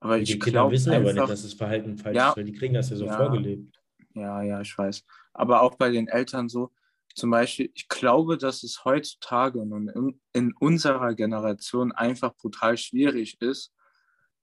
Aber 0.00 0.18
die 0.18 0.24
ich 0.24 0.40
Kinder 0.40 0.60
glaube 0.60 0.72
wissen 0.72 0.90
aber 0.90 1.00
nicht, 1.00 1.10
einfach, 1.16 1.28
dass 1.28 1.42
das 1.42 1.54
Verhalten 1.54 1.96
falsch 1.96 2.16
Ja. 2.16 2.30
ist, 2.30 2.36
weil 2.36 2.44
die 2.44 2.52
kriegen 2.52 2.74
das 2.74 2.90
ja 2.90 2.96
so 2.96 3.06
Ja. 3.06 3.16
vorgelebt. 3.16 3.80
Ja, 4.14 4.42
ja, 4.42 4.60
ich 4.60 4.76
weiß. 4.76 5.04
Aber 5.32 5.62
auch 5.62 5.76
bei 5.76 5.90
den 5.90 6.08
Eltern 6.08 6.48
so, 6.48 6.72
zum 7.14 7.30
Beispiel, 7.30 7.70
ich 7.74 7.88
glaube, 7.88 8.36
dass 8.36 8.62
es 8.64 8.84
heutzutage 8.84 9.58
und 9.60 9.88
in, 9.88 10.20
in 10.32 10.52
unserer 10.58 11.14
Generation 11.14 11.92
einfach 11.92 12.34
brutal 12.34 12.76
schwierig 12.76 13.40
ist, 13.40 13.72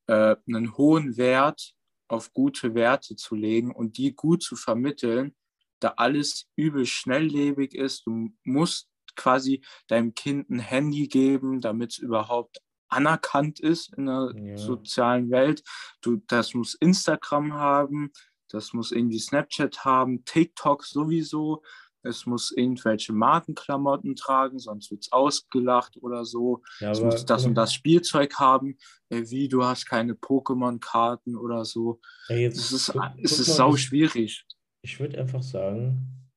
äh, 0.08 0.36
einen 0.48 0.78
hohen 0.78 1.18
Wert 1.18 1.74
auf 2.12 2.34
gute 2.34 2.76
Werte 2.76 3.16
zu 3.16 3.36
legen 3.36 3.72
und 3.72 3.98
die 3.98 4.14
gut 4.16 4.44
zu 4.44 4.56
vermitteln, 4.56 5.36
da 5.80 5.94
alles 5.98 6.48
übel 6.56 6.86
schnelllebig 6.86 7.74
ist. 7.74 8.06
Du 8.06 8.30
musst 8.44 8.90
quasi 9.16 9.64
deinem 9.88 10.14
Kind 10.14 10.50
ein 10.50 10.60
Handy 10.60 11.08
geben, 11.08 11.62
damit 11.62 11.94
es 11.94 11.98
überhaupt 11.98 12.60
anerkannt 12.90 13.60
ist 13.60 13.94
in 13.98 14.06
der 14.08 14.34
Ja. 14.36 14.58
sozialen 14.58 15.32
Welt. 15.32 15.64
Du, 16.02 16.18
das 16.28 16.54
muss 16.54 16.76
Instagram 16.76 17.54
haben, 17.54 18.12
das 18.50 18.74
muss 18.74 18.92
irgendwie 18.92 19.20
Snapchat 19.20 19.86
haben, 19.86 20.26
TikTok 20.26 20.84
sowieso. 20.84 21.64
Es 22.04 22.26
muss 22.26 22.52
irgendwelche 22.52 23.14
Markenklamotten 23.14 24.16
tragen, 24.16 24.58
sonst 24.60 24.90
wird 24.92 25.02
es 25.04 25.12
ausgelacht 25.12 25.98
oder 26.02 26.26
so. 26.26 26.62
Ja, 26.80 26.92
Es 26.92 27.00
muss 27.00 27.26
das 27.26 27.46
und 27.46 27.56
das 27.56 27.74
Spielzeug 27.74 28.36
haben, 28.40 28.78
äh, 29.10 29.24
wie 29.30 29.48
du 29.48 29.64
hast 29.64 29.86
keine 29.86 30.14
Pokémon-Karten 30.14 31.36
oder 31.36 31.64
so. 31.66 32.00
Ey, 32.28 32.42
jetzt 32.44 32.58
Es 32.58 32.72
ist, 32.72 32.92
guck- 32.92 33.04
es 33.22 33.32
guck 33.32 33.40
ist 33.40 33.48
mal, 33.50 33.54
sau 33.56 33.76
schwierig. 33.76 34.46
Ich 34.84 35.00
würde 35.00 35.20
einfach 35.20 35.44
sagen, 35.44 36.30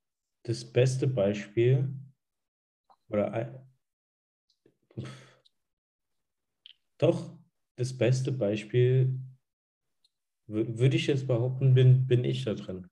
das 0.42 0.64
beste 0.70 1.06
Beispiel 1.06 1.88
oder 3.08 3.64
doch 6.98 7.36
das 7.76 7.96
beste 7.96 8.32
Beispiel 8.32 9.18
wür- 10.48 10.78
würde 10.78 10.96
ich 10.96 11.06
jetzt 11.06 11.26
behaupten, 11.26 11.74
bin, 11.74 12.06
bin 12.06 12.24
ich 12.24 12.44
da 12.44 12.54
drin. 12.54 12.86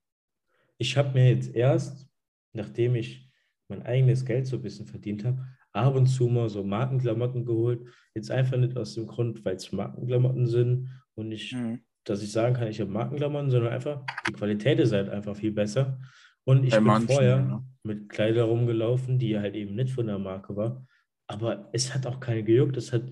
Ich 0.77 0.97
habe 0.97 1.13
mir 1.13 1.29
jetzt 1.29 1.53
erst, 1.55 2.09
nachdem 2.53 2.95
ich 2.95 3.29
mein 3.69 3.83
eigenes 3.83 4.25
Geld 4.25 4.47
so 4.47 4.57
ein 4.57 4.61
bisschen 4.61 4.85
verdient 4.85 5.25
habe, 5.25 5.45
ab 5.71 5.95
und 5.95 6.05
zu 6.05 6.27
mal 6.27 6.49
so 6.49 6.63
Markenklamotten 6.63 7.45
geholt. 7.45 7.87
Jetzt 8.13 8.29
einfach 8.29 8.57
nicht 8.57 8.77
aus 8.77 8.93
dem 8.93 9.07
Grund, 9.07 9.43
weil 9.43 9.55
es 9.55 9.71
Markenklamotten 9.71 10.45
sind 10.47 10.89
und 11.15 11.31
ich 11.31 11.53
Mhm. 11.53 11.79
dass 12.05 12.21
ich 12.21 12.31
sagen 12.31 12.55
kann, 12.55 12.67
ich 12.67 12.81
habe 12.81 12.91
Markenklamotten, 12.91 13.49
sondern 13.49 13.71
einfach, 13.73 14.03
die 14.27 14.33
Qualität 14.33 14.79
ist 14.79 14.91
halt 14.91 15.09
einfach 15.09 15.35
viel 15.35 15.51
besser. 15.51 15.99
Und 16.45 16.65
ich 16.65 16.71
Bei 16.71 16.77
bin 16.77 16.87
manchen, 16.87 17.07
vorher 17.07 17.37
ja. 17.37 17.63
mit 17.83 18.09
Kleider 18.09 18.43
rumgelaufen, 18.43 19.17
die 19.17 19.39
halt 19.39 19.55
eben 19.55 19.75
nicht 19.75 19.93
von 19.93 20.07
der 20.07 20.19
Marke 20.19 20.55
war. 20.55 20.85
Aber 21.27 21.69
es 21.71 21.93
hat 21.95 22.05
auch 22.05 22.19
keine 22.19 22.43
gejuckt. 22.43 22.75
Es 22.75 22.91
hat, 22.91 23.03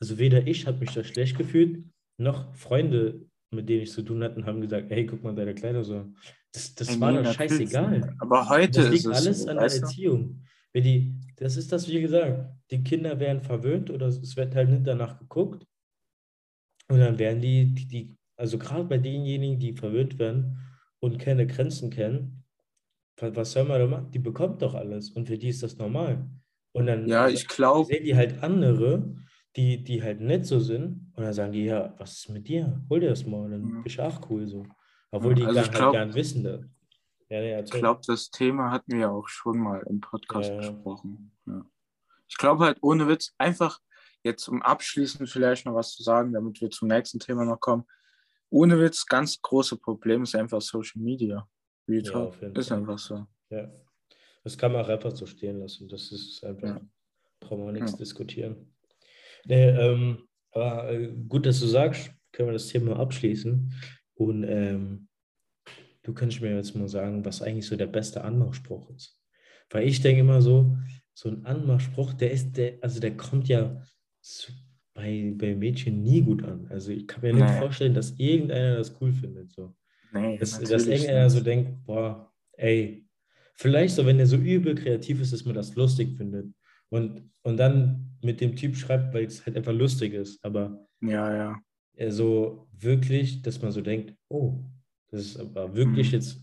also 0.00 0.18
weder 0.18 0.46
ich 0.46 0.66
habe 0.66 0.78
mich 0.78 0.92
da 0.92 1.04
schlecht 1.04 1.38
gefühlt, 1.38 1.84
noch 2.18 2.52
Freunde, 2.56 3.26
mit 3.52 3.68
denen 3.68 3.82
ich 3.82 3.92
zu 3.92 4.02
tun 4.02 4.22
hatte, 4.24 4.44
haben 4.44 4.60
gesagt, 4.60 4.90
hey, 4.90 5.06
guck 5.06 5.22
mal 5.22 5.34
deine 5.34 5.54
Kleider 5.54 5.84
so. 5.84 6.12
Das, 6.52 6.74
das 6.74 7.00
war 7.00 7.12
nee, 7.12 7.18
doch 7.18 7.24
natürlich 7.24 7.70
scheißegal. 7.72 8.14
Aber 8.18 8.48
heute 8.48 8.82
Das 8.82 8.86
ist 8.86 8.92
liegt 8.92 9.06
es 9.06 9.26
alles 9.26 9.46
an 9.46 9.58
der? 9.58 9.70
Erziehung. 9.72 10.42
Wenn 10.72 10.84
die, 10.84 11.14
das 11.36 11.56
ist 11.56 11.72
das, 11.72 11.88
wie 11.88 12.00
gesagt, 12.00 12.54
die 12.70 12.82
Kinder 12.82 13.18
werden 13.20 13.42
verwöhnt 13.42 13.90
oder 13.90 14.06
es 14.06 14.36
wird 14.36 14.54
halt 14.54 14.70
nicht 14.70 14.86
danach 14.86 15.18
geguckt. 15.18 15.66
Und 16.88 16.98
dann 16.98 17.18
werden 17.18 17.40
die, 17.40 17.72
die, 17.74 17.86
die 17.86 18.16
also 18.36 18.58
gerade 18.58 18.84
bei 18.84 18.98
denjenigen, 18.98 19.58
die 19.60 19.74
verwöhnt 19.74 20.18
werden 20.18 20.58
und 20.98 21.18
keine 21.18 21.46
Grenzen 21.46 21.90
kennen, 21.90 22.44
wa- 23.18 23.34
was 23.34 23.52
soll 23.52 23.64
man 23.64 23.80
da 23.80 23.86
machen? 23.86 24.10
Die 24.12 24.18
bekommt 24.18 24.62
doch 24.62 24.74
alles 24.74 25.10
und 25.10 25.26
für 25.28 25.38
die 25.38 25.48
ist 25.48 25.62
das 25.62 25.76
normal. 25.78 26.30
Und 26.72 26.86
dann 26.86 27.08
Ja, 27.08 27.28
ich 27.28 27.46
glaube, 27.48 27.86
sehen 27.86 28.04
die 28.04 28.16
halt 28.16 28.42
andere, 28.42 29.16
die, 29.56 29.82
die 29.84 30.02
halt 30.02 30.20
nicht 30.20 30.46
so 30.46 30.60
sind 30.60 31.12
und 31.16 31.24
dann 31.24 31.34
sagen 31.34 31.52
die, 31.52 31.64
ja, 31.64 31.94
was 31.98 32.14
ist 32.18 32.30
mit 32.30 32.48
dir? 32.48 32.84
Hol 32.90 33.00
dir 33.00 33.10
das 33.10 33.26
mal, 33.26 33.50
dann 33.50 33.62
Ja. 33.70 33.82
bist 33.82 33.98
du 33.98 34.02
auch 34.06 34.30
cool 34.30 34.46
so. 34.46 34.64
Obwohl 35.10 35.34
die 35.34 35.44
also 35.44 35.54
gar, 35.54 35.62
ich 35.64 35.68
halt 35.70 35.78
glaub- 35.78 35.92
gar 35.92 36.04
nicht 36.06 36.14
wissen. 36.14 36.44
Da. 36.44 36.60
Ja, 37.28 37.40
ja, 37.42 37.60
ich 37.60 37.70
glaube, 37.70 38.00
das 38.06 38.30
Thema 38.30 38.70
hatten 38.70 38.92
wir 38.92 39.00
ja 39.00 39.10
auch 39.10 39.28
schon 39.28 39.58
mal 39.58 39.84
im 39.88 40.00
Podcast 40.00 40.50
Ja, 40.50 40.56
besprochen. 40.56 41.32
Ich 42.28 42.36
glaube 42.36 42.64
halt, 42.64 42.78
ohne 42.80 43.08
Witz, 43.08 43.32
einfach 43.38 43.80
jetzt 44.22 44.42
zum 44.44 44.62
Abschließen 44.62 45.26
vielleicht 45.26 45.64
noch 45.66 45.74
was 45.74 45.92
zu 45.94 46.02
sagen, 46.02 46.32
damit 46.32 46.60
wir 46.60 46.70
zum 46.70 46.88
nächsten 46.88 47.18
Thema 47.20 47.44
noch 47.44 47.60
kommen. 47.60 47.84
Ohne 48.50 48.80
Witz, 48.80 49.06
ganz 49.06 49.40
große 49.40 49.76
Problem 49.76 50.24
ist 50.24 50.34
einfach 50.34 50.60
Social 50.60 51.00
Media. 51.00 51.48
Real 51.88 52.32
ist 52.54 52.72
einfach 52.72 52.98
so. 52.98 53.26
Ja. 53.48 53.68
Das 54.44 54.56
kann 54.58 54.72
man 54.72 54.84
auch 54.84 54.88
einfach 54.88 55.10
so 55.12 55.26
stehen 55.26 55.60
lassen. 55.60 55.88
Das 55.88 56.10
ist 56.12 56.42
einfach, 56.44 56.68
Ja. 56.68 56.80
brauchen 57.40 57.64
wir 57.66 57.72
nichts 57.72 57.92
Ja. 57.92 57.98
diskutieren. 57.98 58.74
Nee, 59.44 59.68
ähm, 59.70 60.28
aber 60.52 60.90
äh, 60.90 61.12
gut, 61.28 61.46
dass 61.46 61.60
du 61.60 61.66
sagst, 61.66 62.10
können 62.32 62.48
wir 62.48 62.52
das 62.54 62.68
Thema 62.68 62.98
abschließen. 62.98 63.72
Und 64.20 64.44
ähm, 64.46 65.08
du 66.02 66.12
könntest 66.12 66.42
mir 66.42 66.54
jetzt 66.54 66.76
mal 66.76 66.88
sagen, 66.88 67.24
was 67.24 67.40
eigentlich 67.40 67.66
so 67.66 67.74
der 67.74 67.86
beste 67.86 68.22
Anmachspruch 68.22 68.90
ist. 68.90 69.18
Weil 69.70 69.88
ich 69.88 70.02
denke 70.02 70.20
immer 70.20 70.42
so, 70.42 70.76
so 71.14 71.30
ein 71.30 71.46
Anmachspruch, 71.46 72.12
der 72.12 72.30
ist, 72.30 72.54
der, 72.58 72.74
also 72.82 73.00
der 73.00 73.16
kommt 73.16 73.48
ja 73.48 73.82
bei, 74.92 75.32
bei 75.34 75.54
Mädchen 75.54 76.02
nie 76.02 76.20
gut 76.20 76.44
an. 76.44 76.66
Also 76.68 76.92
ich 76.92 77.06
kann 77.08 77.22
mir 77.22 77.32
nicht 77.32 77.48
Nee. 77.48 77.58
vorstellen, 77.60 77.94
dass 77.94 78.10
irgendeiner 78.18 78.76
das 78.76 79.00
cool 79.00 79.10
findet. 79.12 79.52
So. 79.52 79.74
Nee, 80.12 80.36
Dass, 80.36 80.58
dass 80.60 80.86
irgendeiner 80.86 81.24
nicht. 81.24 81.32
so 81.32 81.40
denkt, 81.40 81.86
boah, 81.86 82.30
ey, 82.58 83.06
vielleicht 83.54 83.94
so, 83.94 84.04
wenn 84.04 84.18
er 84.18 84.26
so 84.26 84.36
übel 84.36 84.74
kreativ 84.74 85.22
ist, 85.22 85.32
dass 85.32 85.46
man 85.46 85.54
das 85.54 85.74
lustig 85.76 86.14
findet. 86.18 86.52
Und, 86.90 87.30
und 87.42 87.56
dann 87.56 88.18
mit 88.22 88.42
dem 88.42 88.54
Typ 88.54 88.76
schreibt, 88.76 89.14
weil 89.14 89.24
es 89.24 89.46
halt 89.46 89.56
einfach 89.56 89.72
lustig 89.72 90.12
ist. 90.12 90.44
Aber 90.44 90.86
Ja, 91.00 91.34
ja. 91.34 91.56
Er 92.00 92.12
so 92.12 92.68
wirklich, 92.72 93.42
dass 93.42 93.60
man 93.62 93.72
so 93.72 93.80
denkt, 93.82 94.14
oh, 94.28 94.64
das 95.10 95.20
ist 95.22 95.36
aber 95.38 95.74
wirklich 95.74 96.08
Mhm. 96.08 96.12
jetzt 96.14 96.42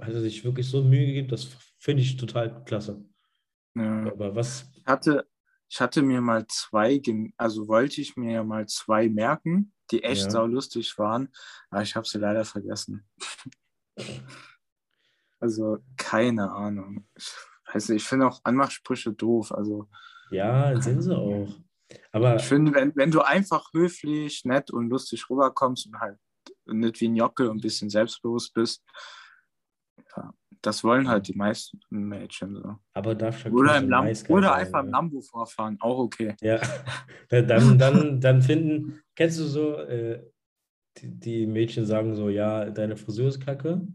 hat 0.00 0.12
er 0.14 0.20
sich 0.20 0.44
wirklich 0.44 0.68
so 0.68 0.82
Mühe 0.82 1.06
gegeben, 1.06 1.28
das 1.28 1.44
finde 1.78 2.02
ich 2.02 2.16
total 2.16 2.64
klasse. 2.64 3.04
Ja. 3.74 4.06
Aber 4.06 4.34
was, 4.34 4.70
Ich 4.74 4.86
hatte, 4.86 5.26
ich 5.68 5.80
hatte 5.80 6.02
mir 6.02 6.20
mal 6.20 6.46
zwei, 6.48 7.00
also 7.36 7.68
wollte 7.68 8.00
ich 8.00 8.16
mir 8.16 8.44
mal 8.44 8.66
zwei 8.66 9.08
merken, 9.08 9.72
die 9.90 10.02
echt 10.02 10.24
Ja. 10.24 10.30
saulustig 10.30 10.96
waren, 10.98 11.28
aber 11.70 11.82
ich 11.82 11.94
habe 11.96 12.06
sie 12.06 12.18
leider 12.18 12.44
vergessen. 12.44 13.06
Also 15.38 15.78
keine 15.96 16.50
Ahnung. 16.50 17.06
Ich 17.14 17.30
weiß 17.74 17.88
nicht, 17.90 18.02
ich 18.02 18.08
finde 18.08 18.26
auch 18.26 18.40
Anmachsprüche 18.44 19.12
doof. 19.12 19.52
Also 19.52 19.88
ja, 20.30 20.80
sind 20.80 21.02
sie 21.02 21.16
auch. 21.16 21.48
Aber 22.12 22.36
ich 22.36 22.42
finde, 22.42 22.74
wenn, 22.74 22.94
wenn 22.96 23.10
du 23.10 23.20
einfach 23.20 23.72
höflich, 23.72 24.44
nett 24.44 24.70
und 24.70 24.88
lustig 24.88 25.28
rüberkommst 25.28 25.86
und 25.86 26.00
halt 26.00 26.18
nicht 26.66 27.00
wie 27.00 27.08
ein 27.08 27.16
Jockel 27.16 27.48
und 27.48 27.58
ein 27.58 27.60
bisschen 27.60 27.90
selbstbewusst 27.90 28.54
bist, 28.54 28.82
ja, 30.16 30.32
das 30.62 30.82
wollen 30.82 31.08
halt 31.08 31.28
die 31.28 31.36
meisten 31.36 31.80
Mädchen 31.90 32.54
so. 32.54 32.76
Aber 32.94 33.14
darf 33.14 33.40
schon 33.40 33.52
Oder, 33.52 33.78
im 33.78 33.88
Lam 33.88 34.08
oder 34.28 34.54
einfach 34.54 34.82
im? 34.82 34.90
Lambo 34.90 35.20
vorfahren, 35.20 35.76
auch 35.80 35.98
okay. 35.98 36.34
Ja, 36.40 36.60
dann, 37.28 37.78
dann, 37.78 38.20
dann 38.20 38.42
finden, 38.42 39.00
kennst 39.14 39.38
du 39.38 39.44
so, 39.44 39.76
äh, 39.76 40.22
die, 40.98 41.10
die 41.18 41.46
Mädchen 41.46 41.84
sagen 41.84 42.14
so, 42.14 42.28
ja, 42.28 42.70
deine 42.70 42.96
Frisur 42.96 43.28
ist 43.28 43.44
kacke. 43.44 43.86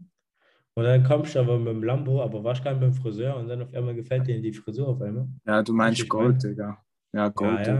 Und 0.74 0.84
dann 0.84 1.04
kommst 1.04 1.34
du 1.34 1.40
aber 1.40 1.58
mit 1.58 1.68
dem 1.68 1.82
Lambo, 1.82 2.22
aber 2.22 2.42
warst 2.42 2.64
gar 2.64 2.70
nicht 2.70 2.80
beim 2.80 2.94
Friseur 2.94 3.36
und 3.36 3.48
dann 3.48 3.62
auf 3.62 3.74
einmal 3.74 3.94
gefällt 3.94 4.26
dir 4.26 4.40
die 4.40 4.54
Frisur 4.54 4.88
auf 4.88 5.02
einmal. 5.02 5.28
Ja, 5.44 5.62
du 5.62 5.74
meinst 5.74 6.08
Gold? 6.08 6.42
Digga. 6.42 6.82
Ja, 7.12 7.28
Gold, 7.28 7.66
Ja, 7.66 7.74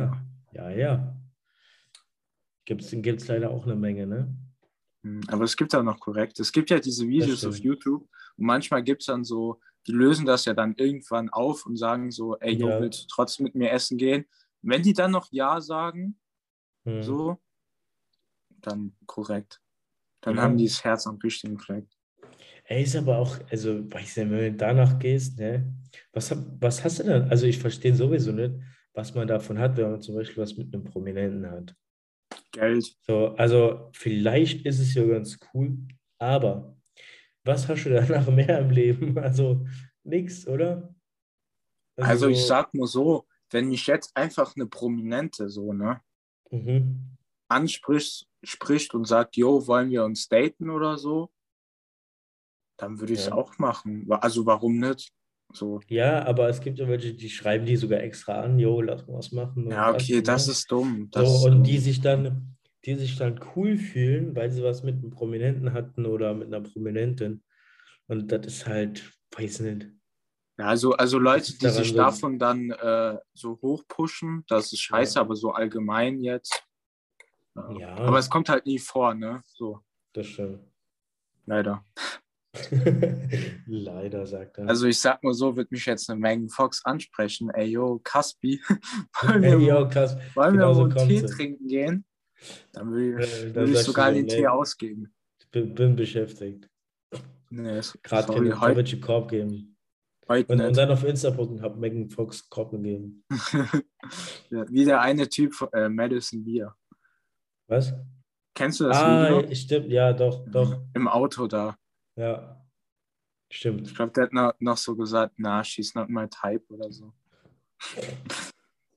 ja, 0.52 0.70
ja, 0.70 0.70
ja. 0.70 1.16
Gibt 2.64 2.82
es 2.82 3.28
leider 3.28 3.50
auch 3.50 3.64
eine 3.66 3.74
Menge, 3.76 4.06
ne? 4.06 4.34
Hm, 5.04 5.20
Aber 5.28 5.44
es 5.44 5.56
gibt 5.56 5.74
auch 5.74 5.82
noch 5.82 5.98
korrekt. 5.98 6.38
Es 6.38 6.52
gibt 6.52 6.70
ja 6.70 6.78
diese 6.78 7.06
Videos 7.08 7.44
auf. 7.44 7.58
YouTube 7.58 8.08
und 8.36 8.46
manchmal 8.46 8.82
gibt 8.82 9.02
es 9.02 9.06
dann 9.06 9.24
so, 9.24 9.60
die 9.86 9.92
lösen 9.92 10.26
das 10.26 10.44
ja 10.44 10.54
dann 10.54 10.74
irgendwann 10.76 11.28
auf 11.30 11.66
und 11.66 11.76
sagen 11.76 12.10
so, 12.12 12.36
ey, 12.38 12.52
jo, 12.54 12.68
Ja. 12.68 12.80
willst 12.80 13.02
du 13.02 13.06
trotzdem 13.08 13.44
mit 13.44 13.54
mir 13.54 13.70
essen 13.72 13.98
gehen? 13.98 14.26
Wenn 14.62 14.82
die 14.82 14.92
dann 14.92 15.10
noch 15.10 15.28
Ja 15.32 15.60
sagen, 15.60 16.18
Hm. 16.84 17.02
so, 17.02 17.40
dann 18.60 18.94
korrekt. 19.06 19.60
Dann 20.20 20.36
Ja. 20.36 20.42
haben 20.42 20.56
die 20.56 20.66
das 20.68 20.84
Herz 20.84 21.06
am 21.06 21.16
richtigen 21.16 21.58
Fleck. 21.58 21.86
Ey, 22.64 22.84
ist 22.84 22.94
aber 22.94 23.18
auch, 23.18 23.38
also, 23.50 23.90
weiß 23.92 24.16
nicht, 24.18 24.30
wenn 24.30 24.52
du 24.52 24.52
danach 24.54 24.98
gehst, 25.00 25.36
ne? 25.38 25.74
Was, 26.12 26.30
hab- 26.30 26.46
was 26.60 26.84
hast 26.84 27.00
du 27.00 27.02
denn? 27.04 27.22
Also, 27.28 27.46
ich 27.46 27.58
verstehe 27.58 27.94
sowieso 27.94 28.30
nicht, 28.30 28.54
was 28.94 29.14
man 29.14 29.26
davon 29.28 29.58
hat, 29.58 29.76
wenn 29.76 29.90
man 29.90 30.00
zum 30.00 30.14
Beispiel 30.14 30.42
was 30.42 30.56
mit 30.56 30.74
einem 30.74 30.84
Prominenten 30.84 31.50
hat. 31.50 31.74
Geld. 32.52 32.96
So, 33.02 33.28
also, 33.36 33.90
vielleicht 33.94 34.66
ist 34.66 34.78
es 34.80 34.94
ja 34.94 35.04
ganz 35.06 35.38
cool, 35.54 35.78
aber 36.18 36.76
was 37.44 37.68
hast 37.68 37.84
du 37.84 37.90
danach 37.90 38.26
mehr 38.30 38.60
im 38.60 38.70
Leben? 38.70 39.18
Also, 39.18 39.66
nix, 40.04 40.46
oder? 40.46 40.94
Also 41.96 42.28
ich 42.28 42.40
sag 42.40 42.74
nur 42.74 42.86
so, 42.86 43.26
wenn 43.50 43.68
mich 43.68 43.86
jetzt 43.86 44.16
einfach 44.16 44.56
eine 44.56 44.66
Prominente 44.66 45.48
so, 45.48 45.72
ne, 45.72 46.00
Mhm. 46.50 47.16
anspricht 47.48 48.28
spricht 48.44 48.94
und 48.94 49.04
sagt, 49.04 49.36
jo, 49.36 49.66
wollen 49.68 49.90
wir 49.90 50.04
uns 50.04 50.28
daten 50.28 50.68
oder 50.68 50.98
so, 50.98 51.30
dann 52.76 52.98
würde 52.98 53.12
ich 53.12 53.20
es 53.20 53.28
Ja. 53.28 53.34
auch 53.34 53.56
machen. 53.58 54.10
Also 54.10 54.46
warum 54.46 54.78
nicht? 54.78 55.12
So. 55.52 55.80
Ja, 55.88 56.24
aber 56.24 56.48
es 56.48 56.60
gibt 56.60 56.78
ja 56.78 56.88
welche, 56.88 57.14
die 57.14 57.28
schreiben 57.30 57.66
die 57.66 57.76
sogar 57.76 58.00
extra 58.00 58.40
an, 58.42 58.58
jo, 58.58 58.80
lass 58.80 59.06
mal 59.06 59.18
was 59.18 59.32
machen. 59.32 59.70
Ja, 59.70 59.90
okay, 59.92 60.22
das 60.22 60.46
ne? 60.46 60.52
ist 60.52 60.70
dumm. 60.70 61.08
Das 61.10 61.28
ist 61.28 61.40
So, 61.42 61.46
und 61.46 61.52
dumm. 61.56 61.62
die 61.64 61.78
sich 61.78 62.00
dann, 62.00 62.56
die 62.84 62.94
sich 62.94 63.16
dann 63.16 63.38
cool 63.54 63.76
fühlen, 63.76 64.34
weil 64.34 64.50
sie 64.50 64.62
was 64.62 64.82
mit 64.82 64.96
einem 64.96 65.10
Prominenten 65.10 65.72
hatten 65.72 66.06
oder 66.06 66.34
mit 66.34 66.48
einer 66.48 66.60
Prominentin. 66.62 67.42
Und 68.08 68.32
das 68.32 68.46
ist 68.46 68.66
halt, 68.66 69.12
weiß 69.36 69.60
nicht. 69.60 69.88
Ja, 70.58 70.66
also, 70.66 70.92
also 70.92 71.18
Leute, 71.18 71.56
die 71.58 71.68
sich 71.68 71.94
davon 71.94 72.38
dann 72.38 72.70
äh, 72.70 73.18
so 73.34 73.58
hochpushen, 73.62 74.44
das 74.48 74.72
ist 74.72 74.80
scheiße, 74.80 75.18
aber 75.18 75.34
so 75.34 75.52
allgemein 75.52 76.20
jetzt. 76.20 76.62
Ja. 77.54 77.78
Ja. 77.78 77.94
Aber 77.96 78.18
es 78.18 78.28
kommt 78.30 78.48
halt 78.48 78.66
nie 78.66 78.78
vor, 78.78 79.14
ne? 79.14 79.42
So, 79.46 79.80
Das 80.12 80.26
stimmt. 80.26 80.60
leider. 81.46 81.84
Leider, 83.66 84.26
sagt 84.26 84.58
er. 84.58 84.68
Also 84.68 84.86
ich 84.86 84.98
sag 85.00 85.22
nur 85.22 85.34
so, 85.34 85.56
wird 85.56 85.70
mich 85.72 85.86
jetzt 85.86 86.10
eine 86.10 86.20
Megan 86.20 86.48
Fox 86.48 86.84
ansprechen. 86.84 87.50
Ey, 87.50 87.68
yo, 87.70 88.00
Caspi, 88.04 88.60
wollen 89.22 89.42
wir, 89.42 89.50
Ey, 89.50 89.56
mal- 89.56 89.66
yo, 89.82 89.88
krass. 89.88 90.16
wollen 90.34 90.58
wir 90.58 90.66
mal 90.66 90.74
so 90.74 90.82
einen 90.84 90.96
Tee 91.08 91.18
sie. 91.20 91.26
trinken 91.26 91.66
gehen? 91.66 92.04
Dann 92.72 92.90
würde 92.90 93.24
ich, 93.24 93.44
Äh, 93.44 93.54
würde 93.54 93.72
ich 93.72 93.78
sogar 93.78 94.08
so, 94.08 94.14
den. 94.14 94.28
Tee 94.28 94.46
ausgeben. 94.46 95.14
Ich 95.40 95.50
bin, 95.50 95.74
bin 95.74 95.96
beschäftigt. 95.96 96.68
Nee, 97.50 97.80
Gerade 98.02 98.26
sorry, 98.26 98.50
keine 98.50 98.60
heute, 98.60 99.00
Korb 99.00 99.30
geben. 99.30 99.76
heute 100.28 100.52
Und, 100.52 100.60
und 100.60 100.76
dann 100.76 100.90
auf 100.90 101.04
Insta 101.04 101.30
posten, 101.30 101.60
hab 101.62 101.76
Megan 101.76 102.08
Fox 102.10 102.48
Korb 102.48 102.70
gegeben. 102.70 103.24
ja, 104.50 104.66
wie 104.70 104.84
der 104.84 105.00
eine 105.02 105.28
Typ 105.28 105.54
von 105.54 105.68
äh, 105.72 105.88
Madison 105.88 106.44
Beer. 106.44 106.74
Was? 107.68 107.94
Kennst 108.54 108.80
du 108.80 108.84
das 108.84 108.96
ah, 108.98 109.40
Video? 109.40 109.54
stimmt, 109.54 109.90
ja, 109.90 110.12
doch, 110.12 110.46
doch. 110.50 110.82
Im 110.94 111.08
Auto 111.08 111.46
da. 111.46 111.76
Ja. 112.16 112.64
Stimmt. 113.50 113.88
Ich 113.88 113.94
glaube, 113.94 114.12
der 114.12 114.24
hat 114.24 114.32
noch, 114.32 114.54
noch 114.60 114.76
so 114.76 114.96
gesagt, 114.96 115.34
na, 115.38 115.62
she's 115.62 115.94
not 115.94 116.08
my 116.08 116.26
type 116.28 116.64
oder 116.72 116.90
so. 116.90 117.12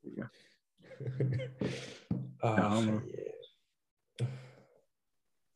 Ja. 0.03 0.29
Ach, 2.39 2.83
je. 2.83 3.33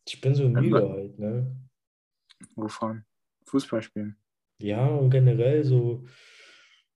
Ich 0.08 0.20
bin 0.22 0.34
so 0.36 0.50
müde 0.50 0.90
heute, 0.90 1.22
ne? 1.22 1.56
Wovon? 2.56 3.06
Fußball 3.46 3.82
spielen. 3.82 4.18
Ja, 4.60 4.86
und 4.88 5.10
generell 5.12 5.64
so. 5.64 6.06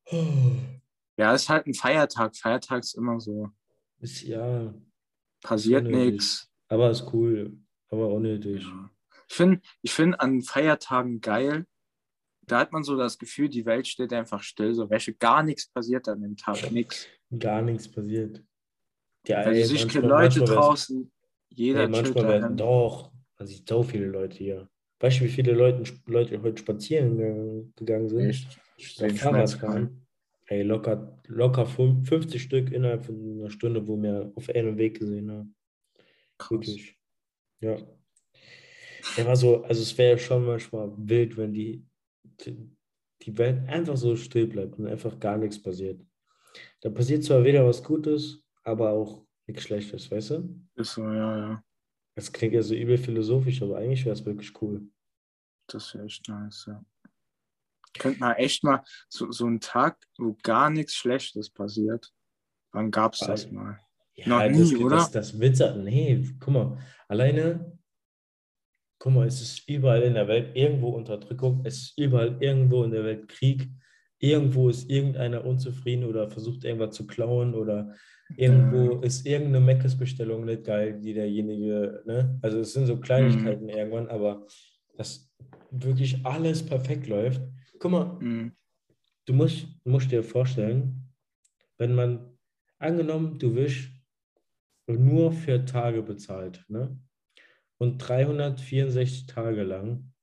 Ja, 1.15 1.35
ist 1.35 1.47
halt 1.47 1.67
ein 1.67 1.75
Feiertag. 1.75 2.35
Feiertag 2.35 2.79
ist 2.79 2.95
immer 2.95 3.19
so. 3.19 3.51
Ist 3.99 4.23
ja, 4.23 4.73
Passiert 5.43 5.85
nichts. 5.85 6.51
aber 6.67 6.89
ist 6.89 7.13
cool. 7.13 7.55
Aber 7.89 8.07
unnötig. 8.07 8.63
Ja. 8.63 8.89
Ich 9.33 9.37
finde 9.37 9.61
ich 9.81 9.91
find 9.91 10.19
an 10.19 10.43
Feiertagen 10.43 11.19
geil. 11.19 11.65
Da 12.45 12.59
hat 12.59 12.71
man 12.71 12.83
so 12.83 12.95
das 12.95 13.17
Gefühl, 13.17 13.49
die 13.49 13.65
Welt 13.65 13.87
steht 13.87 14.13
einfach 14.13 14.43
still. 14.43 14.75
So, 14.75 14.91
welche 14.91 15.15
gar 15.15 15.41
nichts 15.41 15.67
passiert 15.67 16.07
an 16.07 16.21
dem 16.21 16.37
Tag. 16.37 16.71
Nix. 16.71 17.07
Gar 17.39 17.63
nichts 17.63 17.89
passiert. 17.89 18.43
Ja, 19.25 19.43
Weil 19.43 19.55
ey, 19.55 19.63
sich 19.65 19.81
manchmal- 19.85 20.03
Leute 20.05 20.39
manchmal 20.39 20.45
draußen. 20.57 21.11
Jeder 21.49 21.81
Ey, 21.81 21.87
manchmal 21.87 22.27
werden 22.27 22.57
doch. 22.57 23.11
Man 23.39 23.47
sieht 23.47 23.67
so 23.67 23.81
viele 23.81 24.05
Leute 24.05 24.37
hier. 24.37 24.69
Weißt 24.99 25.19
du, 25.19 25.23
wie 25.23 25.29
viele 25.29 25.53
Leute, 25.53 25.91
Leute 26.05 26.39
heute 26.43 26.59
spazieren 26.61 27.17
ge- 27.17 27.65
gegangen 27.75 28.09
sind? 28.09 28.29
Echt? 28.29 28.59
Schmerz 28.77 29.19
Fahrradfahren. 29.19 30.05
Ey, 30.45 30.61
locker, 30.61 31.19
locker 31.25 31.65
fün- 31.65 32.05
50 32.05 32.39
Stück 32.39 32.71
innerhalb 32.71 33.03
von 33.05 33.39
einer 33.39 33.49
Stunde, 33.49 33.87
wo 33.87 33.99
wir 33.99 34.31
auf 34.35 34.47
einem 34.49 34.77
Weg 34.77 34.99
gesehen 34.99 35.31
haben. 35.31 35.55
Krass. 36.37 36.51
Wirklich. 36.51 36.99
Ja. 37.61 37.77
Der 39.17 39.25
war 39.25 39.35
so, 39.35 39.63
also 39.63 39.81
es 39.81 39.97
wäre 39.97 40.17
schon 40.17 40.45
manchmal 40.45 40.91
wild, 40.97 41.37
wenn 41.37 41.53
die, 41.53 41.85
die, 42.45 43.37
Welt 43.37 43.67
einfach 43.69 43.95
so 43.95 44.15
still 44.15 44.47
bleibt 44.47 44.77
und 44.77 44.87
einfach 44.87 45.17
gar 45.19 45.37
nichts 45.37 45.61
passiert. 45.61 46.01
Da 46.81 46.89
passiert 46.89 47.23
zwar 47.23 47.43
weder 47.43 47.65
was 47.65 47.81
Gutes, 47.81 48.43
aber 48.63 48.89
auch 48.91 49.25
nichts 49.47 49.63
Schlechtes, 49.63 50.11
weißt 50.11 50.31
du? 50.31 50.61
Ist 50.75 50.93
so, 50.93 51.03
ja, 51.03 51.37
ja. 51.37 51.63
Das 52.15 52.31
klingt 52.31 52.53
ja 52.53 52.61
so 52.61 52.75
übel 52.75 52.97
philosophisch, 52.97 53.61
aber 53.61 53.77
eigentlich 53.77 54.05
wäre 54.05 54.13
es 54.13 54.25
wirklich 54.25 54.61
cool. 54.61 54.87
Das 55.67 55.93
wäre 55.93 56.05
echt 56.05 56.27
nice, 56.27 56.65
ja. 56.67 56.83
Könnte 57.97 58.19
man 58.19 58.35
echt 58.35 58.63
mal 58.63 58.83
so, 59.07 59.31
so 59.31 59.45
einen 59.45 59.59
Tag, 59.59 59.97
wo 60.17 60.35
gar 60.43 60.69
nichts 60.69 60.95
Schlechtes 60.95 61.49
passiert. 61.49 62.11
Wann 62.71 62.91
gab 62.91 63.13
es 63.13 63.19
das 63.19 63.51
mal? 63.51 63.79
Ja, 64.15 64.27
Noch 64.27 64.39
das, 64.39 64.71
nie, 64.71 64.75
oder? 64.77 64.95
Das, 64.97 65.11
das 65.11 65.39
Witzer, 65.39 65.75
nee, 65.75 66.27
guck 66.39 66.53
mal, 66.53 66.77
alleine, 67.07 67.77
guck 69.03 69.11
mal, 69.13 69.27
es 69.27 69.41
ist 69.41 69.69
überall 69.69 70.01
in 70.03 70.13
der 70.13 70.29
Welt 70.29 70.55
irgendwo 70.55 70.91
Unterdrückung, 70.91 71.65
es 71.65 71.75
ist 71.75 71.99
überall 71.99 72.37
irgendwo 72.39 72.85
in 72.85 72.91
der 72.91 73.03
Welt 73.03 73.27
Krieg, 73.27 73.67
irgendwo 74.17 74.69
ist 74.69 74.89
irgendeiner 74.89 75.43
unzufrieden 75.43 76.05
oder 76.05 76.29
versucht 76.29 76.63
irgendwas 76.63 76.95
zu 76.95 77.05
klauen 77.05 77.53
oder 77.53 77.93
irgendwo 78.37 79.01
ist 79.01 79.25
irgendeine 79.25 79.59
Meckesbestellung 79.59 80.45
nicht 80.45 80.63
geil, 80.63 81.01
die 81.01 81.13
derjenige, 81.13 82.01
ne? 82.05 82.39
Also 82.41 82.59
es 82.61 82.71
sind 82.71 82.85
so 82.85 82.95
Kleinigkeiten 82.95 83.67
irgendwann, 83.67 84.07
aber 84.07 84.47
dass 84.95 85.29
wirklich 85.69 86.25
alles 86.25 86.65
perfekt 86.65 87.07
läuft. 87.07 87.41
Guck 87.79 87.91
mal, 87.91 88.17
Mhm. 88.21 88.53
du 89.25 89.33
musst, 89.33 89.67
musst 89.83 90.11
dir 90.13 90.23
vorstellen, 90.23 91.13
wenn 91.77 91.93
man, 91.93 92.37
angenommen, 92.79 93.37
du 93.37 93.53
wirst 93.53 93.89
nur 94.87 95.33
für 95.33 95.65
Tage 95.65 96.01
bezahlt, 96.03 96.63
ne? 96.69 96.97
Und 97.77 97.97
364 97.97 99.25
Tage 99.25 99.63
lang 99.63 100.13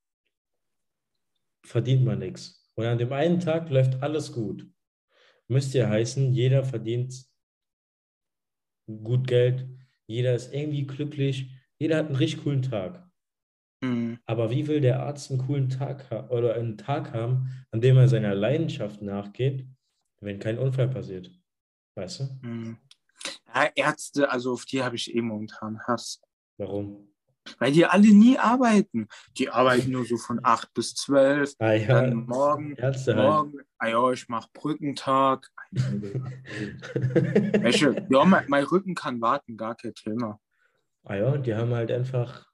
verdient 1.63 2.03
man 2.03 2.19
nichts. 2.19 2.69
Und 2.75 2.85
an 2.85 2.97
dem 2.97 3.11
einen 3.13 3.39
Tag 3.39 3.69
läuft 3.69 4.01
alles 4.01 4.31
gut. 4.31 4.67
Müsste 5.47 5.79
ja 5.79 5.89
heißen, 5.89 6.33
jeder 6.33 6.63
verdient 6.63 7.25
gut 8.87 9.27
Geld, 9.27 9.67
jeder 10.07 10.35
ist 10.35 10.53
irgendwie 10.53 10.85
glücklich, 10.85 11.51
jeder 11.77 11.97
hat 11.97 12.07
einen 12.07 12.15
richtig 12.15 12.43
coolen 12.43 12.61
Tag. 12.61 13.09
Mhm. 13.81 14.19
Aber 14.25 14.51
wie 14.51 14.67
will 14.67 14.81
der 14.81 15.01
Arzt 15.01 15.31
einen 15.31 15.45
coolen 15.45 15.69
Tag 15.69 16.11
oder 16.29 16.55
einen 16.55 16.77
Tag 16.77 17.13
haben, 17.13 17.65
an 17.71 17.81
dem 17.81 17.97
er 17.97 18.07
seiner 18.07 18.35
Leidenschaft 18.35 19.01
nachgeht, 19.01 19.67
wenn 20.19 20.39
kein 20.39 20.57
Unfall 20.57 20.89
passiert? 20.89 21.31
Weißt 21.95 22.19
du? 22.19 22.23
Mhm. 22.47 22.77
Ja, 23.53 23.69
Ärzte, 23.75 24.29
also 24.29 24.53
auf 24.53 24.65
die 24.65 24.81
habe 24.81 24.95
ich 24.95 25.13
eh 25.13 25.21
momentan 25.21 25.79
Hass. 25.85 26.21
Warum? 26.57 27.10
Weil 27.59 27.71
die 27.71 27.85
alle 27.85 28.13
nie 28.13 28.37
arbeiten. 28.37 29.07
Die 29.37 29.49
arbeiten 29.49 29.91
nur 29.91 30.05
so 30.05 30.17
von 30.17 30.39
8 30.43 30.73
bis 30.73 30.93
12. 30.95 31.53
Ah 31.59 31.73
ja, 31.73 32.01
Dann 32.01 32.25
morgen, 32.25 32.75
morgen, 33.15 33.61
ah 33.77 33.87
ja, 33.87 34.11
ich 34.11 34.27
mache 34.29 34.49
Brückentag. 34.53 35.49
Welche? 36.91 38.05
Ja, 38.09 38.25
mein, 38.25 38.45
mein 38.47 38.63
Rücken 38.63 38.95
kann 38.95 39.21
warten, 39.21 39.57
gar 39.57 39.75
kein 39.75 39.93
Thema. 39.93 40.39
Ah 41.03 41.15
ja, 41.15 41.37
die 41.37 41.55
haben 41.55 41.73
halt 41.73 41.91
einfach 41.91 42.47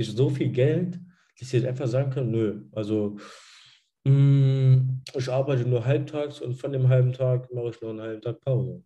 so 0.00 0.30
viel 0.30 0.50
Geld, 0.50 1.00
dass 1.38 1.50
sie 1.50 1.58
jetzt 1.58 1.66
einfach 1.66 1.86
sagen 1.86 2.10
können, 2.10 2.30
nö, 2.30 2.64
also 2.72 3.16
mh, 4.04 5.00
ich 5.14 5.30
arbeite 5.30 5.66
nur 5.68 5.84
halbtags 5.84 6.40
und 6.40 6.54
von 6.54 6.72
dem 6.72 6.88
halben 6.88 7.12
Tag 7.12 7.52
mache 7.52 7.70
ich 7.70 7.80
noch 7.80 7.90
einen 7.90 8.00
halben 8.00 8.22
Tag 8.22 8.40
Pause. 8.40 8.82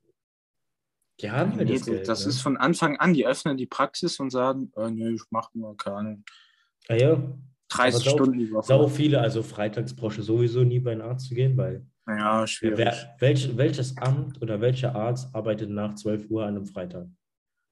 Die 1.20 1.30
haben 1.30 1.54
halt 1.56 1.68
Nee, 1.68 1.74
das 1.74 1.84
Geld. 1.86 2.08
das 2.08 2.24
ne? 2.24 2.30
ist 2.30 2.40
von 2.40 2.56
Anfang 2.56 2.96
an, 2.98 3.14
die 3.14 3.26
öffnen 3.26 3.56
die 3.56 3.66
Praxis 3.66 4.18
und 4.18 4.30
sagen, 4.30 4.72
äh, 4.76 4.90
nee, 4.90 5.10
ich 5.10 5.22
mache 5.30 5.56
nur 5.56 5.76
keine 5.76 5.96
Ahnung, 5.96 6.24
ah 6.88 6.94
ja, 6.94 7.38
30 7.68 7.94
Aber 7.94 8.04
sau- 8.04 8.16
Stunden 8.16 8.38
die 8.38 8.50
Woche. 8.50 8.66
sau 8.66 8.88
viele, 8.88 9.20
also 9.20 9.42
freitags 9.42 9.94
brauchst 9.94 10.18
du 10.18 10.22
sowieso 10.22 10.64
nie 10.64 10.80
bei 10.80 10.92
einem 10.92 11.02
Arzt 11.02 11.28
zu 11.28 11.34
gehen, 11.34 11.56
weil 11.56 11.86
Ja, 12.08 12.46
schwierig. 12.46 12.78
wer, 12.78 13.16
welch, 13.20 13.56
welches 13.56 13.96
Amt 13.98 14.40
oder 14.42 14.60
welcher 14.60 14.94
Arzt 14.94 15.34
arbeitet 15.34 15.70
nach 15.70 15.94
12 15.94 16.28
Uhr 16.30 16.42
an 16.44 16.56
einem 16.56 16.66
Freitag? 16.66 17.06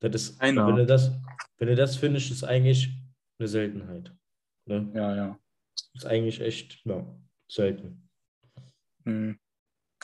Das 0.00 0.14
ist, 0.14 0.38
Keiner. 0.40 0.66
wenn 0.66 0.76
du 0.76 0.86
das, 0.86 1.10
wenn 1.58 1.68
du 1.68 1.74
das 1.74 1.96
findest, 1.96 2.30
ist 2.30 2.44
eigentlich 2.44 2.90
eine 3.38 3.48
Seltenheit. 3.48 4.14
Ne? 4.66 4.90
Ja, 4.94 5.16
ja. 5.16 5.38
Ist 5.94 6.06
eigentlich 6.06 6.40
echt 6.40 6.80
ja, 6.86 7.04
selten. 7.50 8.08
Hm. 9.04 9.38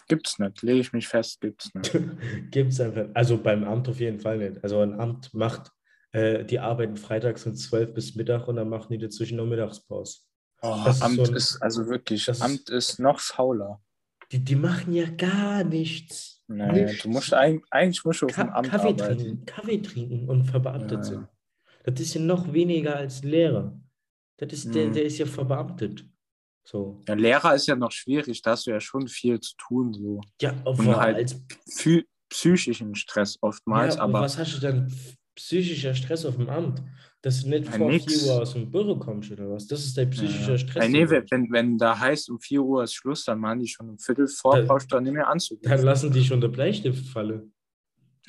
Gibt's 0.09 0.39
nicht. 0.39 0.63
Lege 0.63 0.81
ich 0.81 0.93
mich 0.93 1.09
fest, 1.09 1.41
gibt's 1.41 1.75
nicht. 1.75 1.93
Gibt 2.51 2.73
es 2.73 2.81
einfach, 2.81 3.07
also 3.15 3.39
beim 3.39 3.65
Amt 3.65 3.89
auf 3.89 3.99
jeden 4.01 4.21
Fall 4.21 4.39
nicht. 4.39 4.63
Also 4.63 4.81
ein 4.81 4.99
Amt 5.01 5.35
macht, 5.35 5.73
äh, 6.13 6.45
die 6.45 6.59
arbeiten 6.61 6.97
freitags 6.97 7.43
von 7.43 7.55
12 7.57 7.93
bis 7.95 8.15
Mittag 8.15 8.47
und 8.49 8.57
dann 8.57 8.69
machen 8.69 8.87
die 8.91 8.99
dazwischen 8.99 9.37
noch 9.37 9.47
Mittagspause. 9.47 10.21
Oh, 10.63 10.81
Das 10.85 10.97
ist 10.97 11.03
Amt 11.03 11.17
so 11.17 11.23
ein- 11.25 11.35
ist 11.35 11.61
also 11.63 11.87
wirklich, 11.89 12.25
das 12.25 12.39
ist- 12.39 12.43
Amt 12.45 12.71
ist 12.71 12.99
noch 13.01 13.19
fauler. 13.21 13.83
Die, 14.33 14.39
die 14.43 14.57
machen 14.57 14.93
ja 14.93 15.09
gar 15.11 15.63
nichts. 15.65 16.43
Nee, 16.49 16.85
Nichts. 16.85 17.03
du 17.03 17.09
musst 17.09 17.35
eigentlich, 17.35 17.65
eigentlich 17.73 18.05
musst 18.05 18.23
du 18.23 18.27
auf 18.27 18.35
dem 18.35 18.49
Amt 18.51 18.69
Kaffee 18.69 18.89
arbeiten. 18.89 19.19
trinken, 19.19 19.45
Kaffee 19.47 19.79
trinken 19.83 20.29
und 20.29 20.45
verbeamtet 20.45 20.99
Ja, 20.99 21.03
sind. 21.03 21.29
Das 21.85 22.01
ist 22.01 22.15
ja 22.15 22.21
noch 22.21 22.53
weniger 22.53 22.97
als 22.97 23.23
Lehrer. 23.25 23.77
Das 24.39 24.53
ist, 24.53 24.73
der, 24.75 24.87
Mhm. 24.87 24.93
der 24.93 25.05
ist 25.05 25.19
ja 25.19 25.27
verbeamtet. 25.27 26.05
So. 26.69 27.01
Ja, 27.07 27.15
Lehrer 27.15 27.55
ist 27.55 27.67
ja 27.69 27.77
noch 27.77 27.93
schwierig, 27.93 28.43
da 28.43 28.51
hast 28.53 28.67
du 28.67 28.73
ja 28.73 28.81
schon 28.81 29.07
viel 29.07 29.39
zu 29.39 29.55
tun, 29.57 29.95
so. 29.95 30.21
Ja, 30.43 30.53
Und 30.65 30.85
halt 30.97 31.17
als 31.17 31.41
Psy 31.69 32.05
psychischen 32.29 32.97
Stress 32.97 33.39
oftmals, 33.41 33.95
ja, 33.95 34.03
aber 34.03 34.21
was 34.23 34.37
hast 34.37 34.57
du 34.57 34.61
dann 34.61 34.93
psychischer 35.37 35.95
Stress 35.95 36.25
auf 36.27 36.35
dem 36.37 36.49
Amt? 36.49 36.83
Dass 37.23 37.43
du 37.43 37.51
nicht 37.51 37.67
Ja, 37.67 37.73
vor 37.73 37.89
nix. 37.91 38.05
4 38.23 38.33
Uhr 38.33 38.43
aus 38.43 38.53
dem 38.55 38.69
Büro 38.71 38.97
kommst 38.97 39.31
oder 39.31 39.49
was? 39.49 39.67
Das 39.69 39.85
ist 39.85 39.97
dein 39.97 40.11
psychischer 40.11 40.53
ja. 40.53 40.59
Stress. 40.59 40.85
Äh, 40.85 40.89
nee, 40.89 41.09
wenn, 41.09 41.53
wenn, 41.53 41.79
da 41.79 41.97
heißt, 41.99 42.29
um 42.31 42.41
4 42.41 42.61
Uhr 42.63 42.83
ist 42.83 42.95
Schluss, 42.95 43.25
dann 43.25 43.39
machen 43.39 43.61
die 43.61 43.69
schon 43.69 43.89
um 43.91 43.99
Viertel 43.99 44.27
vor, 44.27 44.57
Dann- 44.57 44.67
brauchst 44.67 44.91
du 44.91 44.97
dann 44.97 45.05
nicht 45.05 45.13
mehr 45.13 45.29
anzugehen. 45.29 45.71
Dann 45.71 45.85
lassen 45.85 46.13
die 46.13 46.25
schon 46.25 46.41
der 46.41 46.49
Bleistift 46.49 47.07
fallen. 47.07 47.53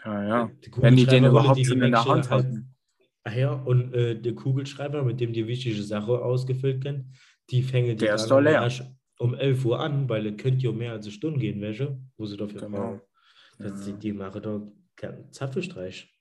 Ja, 0.06 0.24
ja. 0.28 0.52
Die 0.64 0.72
Wenn 0.78 0.96
die 0.96 1.06
den 1.08 1.26
überhaupt 1.26 1.58
die 1.58 1.66
schon 1.66 1.82
in 1.82 1.92
der 1.92 2.06
Hand 2.06 2.30
halt- 2.30 2.46
halten. 2.46 2.76
Ah 3.24 3.34
ja, 3.34 3.52
und 3.52 3.94
äh, 3.94 4.20
der 4.20 4.36
Kugelschreiber, 4.36 5.04
mit 5.04 5.20
dem 5.20 5.34
die 5.34 5.48
wichtige 5.48 5.82
Sache 5.84 6.20
ausgefüllt 6.24 6.84
werden, 6.86 7.14
die 7.50 7.64
fängen 7.64 7.98
die 7.98 8.06
ist 8.06 8.24
dann 8.28 8.30
doch 8.30 8.52
leer. 8.52 8.70
um 9.20 9.34
11 9.34 9.66
Uhr 9.66 9.80
an, 9.80 10.08
weil 10.10 10.26
es 10.28 10.38
könnte 10.38 10.66
ja 10.66 10.72
mehr 10.72 10.92
als 10.94 11.06
eine 11.06 11.14
Stunde 11.14 11.40
gehen, 11.40 11.62
welche, 11.62 12.00
wo 12.18 12.26
sie 12.26 12.38
dafür 12.38 12.62
Genau. 12.62 12.78
brauchen. 12.78 13.02
Das, 13.60 13.86
die, 13.86 13.94
die 13.94 14.14
machen 14.14 14.42
doch 14.42 14.72
keinen 14.96 15.32
Zapfelstreich. 15.34 16.14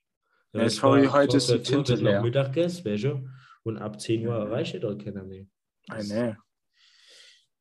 Ja, 0.53 0.67
sorry, 0.69 1.03
vor- 1.03 1.13
heute 1.13 1.37
ist 1.37 1.49
die 1.49 1.61
12 1.61 1.69
Uhr 1.79 1.83
Tinte 1.85 1.93
noch 2.03 2.09
leer. 2.11 2.21
Mittag 2.23 2.47
gegessen, 2.53 2.85
welche, 2.85 3.23
und 3.63 3.77
ab 3.77 3.99
10 4.01 4.25
Uhr 4.25 4.33
Ja. 4.35 4.45
erreicht 4.45 4.73
ihr 4.73 4.79
dort 4.79 5.03
keiner 5.03 5.23
mehr. 5.23 5.45
Ah, 5.89 6.01
nee. 6.01 6.35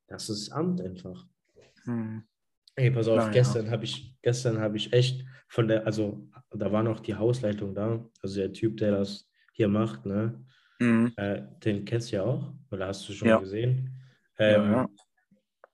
Das 0.09 0.29
ist 0.31 0.51
Amt 0.53 0.81
einfach. 0.81 1.27
Hm. 1.85 2.23
Ey, 2.77 2.91
pass 2.91 3.09
auf, 3.09 3.17
Naja. 3.17 3.31
gestern 3.31 3.71
habe 3.71 3.85
ich, 3.85 4.15
gestern 4.23 4.59
habe 4.61 4.77
ich 4.77 4.93
echt 4.93 5.25
von 5.49 5.67
der, 5.69 5.87
also 5.87 6.29
da 6.51 6.71
war 6.73 6.83
noch 6.83 7.01
die 7.01 7.15
Hausleitung 7.15 7.75
da, 7.75 8.05
also 8.23 8.37
der 8.41 8.53
Typ, 8.53 8.77
der 8.77 8.93
das 8.93 9.29
hier 9.53 9.69
macht, 9.69 10.05
ne? 10.05 10.45
Hm. 10.81 11.13
Äh, 11.17 11.43
den 11.65 11.85
kennst 11.85 12.13
du 12.13 12.17
ja 12.17 12.25
auch, 12.25 12.53
oder 12.71 12.89
hast 12.89 13.09
du 13.09 13.13
schon 13.13 13.29
Ja. 13.29 13.39
gesehen? 13.39 13.95
Ja, 14.39 14.47
Ähm, 14.47 14.73
ja. 14.73 14.89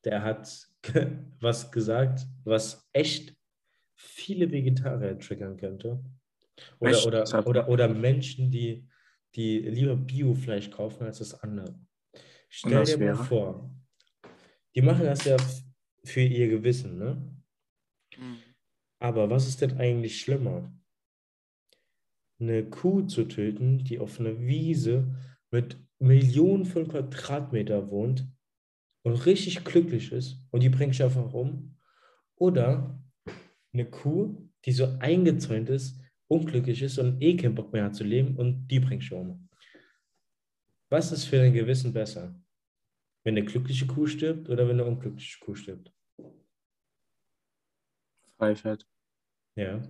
Der 0.04 0.22
hat 0.22 0.68
was 1.40 1.70
gesagt, 1.72 2.26
was 2.44 2.88
echt 2.92 3.36
viele 3.96 4.50
Vegetarier 4.50 5.18
triggern 5.18 5.56
könnte. 5.56 6.02
Oder, 6.80 6.90
Echt? 6.90 7.06
oder, 7.06 7.32
mal. 7.32 7.44
oder, 7.46 7.68
oder 7.68 7.88
Menschen, 7.88 8.50
die, 8.50 8.88
die 9.34 9.58
lieber 9.60 9.96
Biofleisch 9.96 10.70
kaufen 10.70 11.04
als 11.04 11.18
das 11.18 11.34
andere. 11.42 11.78
Stell 12.48 12.84
dir 12.84 12.98
mal 12.98 13.14
wäre? 13.14 13.16
vor, 13.16 13.70
die 14.74 14.82
machen 14.82 15.04
das 15.04 15.24
ja 15.24 15.36
für 16.04 16.20
ihr 16.20 16.48
Gewissen, 16.48 16.98
ne? 16.98 17.36
Aber 19.00 19.30
was 19.30 19.48
ist 19.48 19.60
denn 19.60 19.78
eigentlich 19.78 20.20
schlimmer? 20.20 20.72
Eine 22.42 22.68
Kuh 22.68 23.02
zu 23.02 23.22
töten, 23.28 23.84
die 23.84 24.00
auf 24.00 24.18
einer 24.18 24.36
Wiese 24.40 25.14
mit 25.52 25.76
Millionen 26.00 26.64
von 26.64 26.88
Quadratmeter 26.88 27.88
wohnt 27.88 28.26
und 29.04 29.14
richtig 29.26 29.64
glücklich 29.64 30.10
ist 30.10 30.44
und 30.50 30.60
die 30.60 30.68
bringst 30.68 30.98
du 30.98 31.04
einfach 31.04 31.32
um? 31.32 31.78
Oder 32.34 33.00
eine 33.72 33.88
Kuh, 33.88 34.50
die 34.64 34.72
so 34.72 34.96
eingezäunt 34.98 35.70
ist, 35.70 36.00
unglücklich 36.26 36.82
ist 36.82 36.98
und 36.98 37.22
eh 37.22 37.36
keinen 37.36 37.54
Bock 37.54 37.72
mehr 37.72 37.84
hat 37.84 37.94
zu 37.94 38.02
leben 38.02 38.36
und 38.36 38.66
die 38.66 38.80
bringst 38.80 39.12
du 39.12 39.18
um? 39.18 39.48
Was 40.90 41.12
ist 41.12 41.26
für 41.26 41.36
dein 41.36 41.54
Gewissen 41.54 41.92
besser? 41.92 42.34
Wenn 43.22 43.36
eine 43.36 43.46
glückliche 43.46 43.86
Kuh 43.86 44.08
stirbt 44.08 44.48
oder 44.48 44.66
wenn 44.66 44.80
eine 44.80 44.84
unglückliche 44.84 45.38
Kuh 45.38 45.54
stirbt? 45.54 45.94
Freifeld. 48.36 48.84
Ja. 49.54 49.80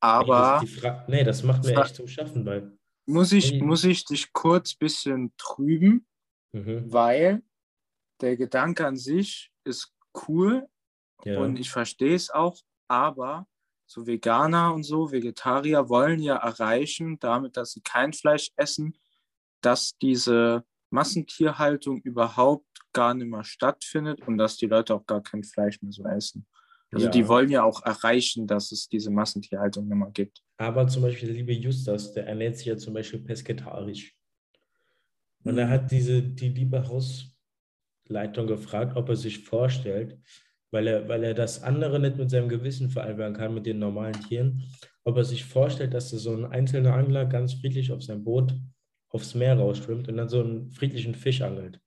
Aber 0.00 0.60
das, 0.62 1.08
nee, 1.08 1.24
das 1.24 1.42
macht 1.42 1.64
mir 1.64 1.80
echt 1.80 1.96
zum 1.96 2.06
Schaffen, 2.06 2.44
weil. 2.46 2.76
muss 3.06 3.32
ich, 3.32 3.54
Ey. 3.54 3.62
muss 3.62 3.84
ich 3.84 4.04
dich 4.04 4.32
kurz 4.32 4.74
ein 4.74 4.78
bisschen 4.78 5.32
trüben, 5.36 6.06
Mhm, 6.52 6.90
weil 6.90 7.42
der 8.20 8.36
Gedanke 8.36 8.86
an 8.86 8.96
sich 8.96 9.52
ist 9.64 9.92
cool 10.26 10.66
ja. 11.24 11.40
und 11.40 11.58
ich 11.58 11.70
verstehe 11.70 12.14
es 12.14 12.30
auch, 12.30 12.58
aber 12.88 13.46
so 13.86 14.06
Veganer 14.06 14.74
und 14.74 14.82
so, 14.82 15.12
Vegetarier 15.12 15.88
wollen 15.88 16.20
ja 16.20 16.36
erreichen, 16.36 17.18
damit, 17.18 17.56
dass 17.56 17.72
sie 17.72 17.80
kein 17.80 18.12
Fleisch 18.12 18.50
essen, 18.56 18.96
dass 19.60 19.96
diese 19.98 20.64
Massentierhaltung 20.90 22.00
überhaupt 22.02 22.66
gar 22.92 23.14
nicht 23.14 23.28
mehr 23.28 23.44
stattfindet 23.44 24.26
und 24.26 24.38
dass 24.38 24.56
die 24.56 24.66
Leute 24.66 24.94
auch 24.94 25.06
gar 25.06 25.22
kein 25.22 25.44
Fleisch 25.44 25.80
mehr 25.82 25.92
so 25.92 26.04
essen. 26.04 26.46
Also 26.90 27.06
Ja. 27.06 27.10
die 27.12 27.28
wollen 27.28 27.50
ja 27.50 27.62
auch 27.64 27.82
erreichen, 27.84 28.46
dass 28.46 28.72
es 28.72 28.88
diese 28.88 29.10
Massentierhaltung 29.10 29.86
nicht 29.88 29.96
mehr 29.96 30.10
gibt. 30.10 30.42
Aber 30.56 30.86
zum 30.88 31.02
Beispiel 31.02 31.28
der 31.28 31.36
liebe 31.36 31.52
Justus, 31.52 32.12
der 32.14 32.26
ernährt 32.26 32.56
sich 32.56 32.66
ja 32.66 32.76
zum 32.76 32.94
Beispiel 32.94 33.20
pesketarisch. 33.20 34.14
Und 35.44 35.52
Mhm. 35.52 35.58
er 35.58 35.68
hat 35.68 35.90
diese, 35.90 36.22
die 36.22 36.48
liebe 36.48 36.82
Hausleitung 36.88 38.46
gefragt, 38.46 38.96
ob 38.96 39.08
er 39.08 39.16
sich 39.16 39.40
vorstellt, 39.44 40.18
weil 40.70 40.86
er, 40.86 41.08
weil 41.08 41.24
er 41.24 41.34
das 41.34 41.62
andere 41.62 41.98
nicht 42.00 42.16
mit 42.16 42.30
seinem 42.30 42.48
Gewissen 42.48 42.90
vereinbaren 42.90 43.34
kann, 43.34 43.54
mit 43.54 43.66
den 43.66 43.78
normalen 43.78 44.20
Tieren, 44.20 44.62
ob 45.04 45.16
er 45.16 45.24
sich 45.24 45.44
vorstellt, 45.44 45.94
dass 45.94 46.10
so 46.10 46.34
ein 46.34 46.44
einzelner 46.46 46.94
Angler 46.94 47.24
ganz 47.26 47.54
friedlich 47.54 47.92
auf 47.92 48.02
sein 48.02 48.24
Boot 48.24 48.54
aufs 49.10 49.34
Meer 49.34 49.56
rausschwimmt 49.58 50.08
und 50.08 50.16
dann 50.18 50.28
so 50.28 50.40
einen 50.42 50.70
friedlichen 50.70 51.14
Fisch 51.14 51.40
angelt. 51.40 51.80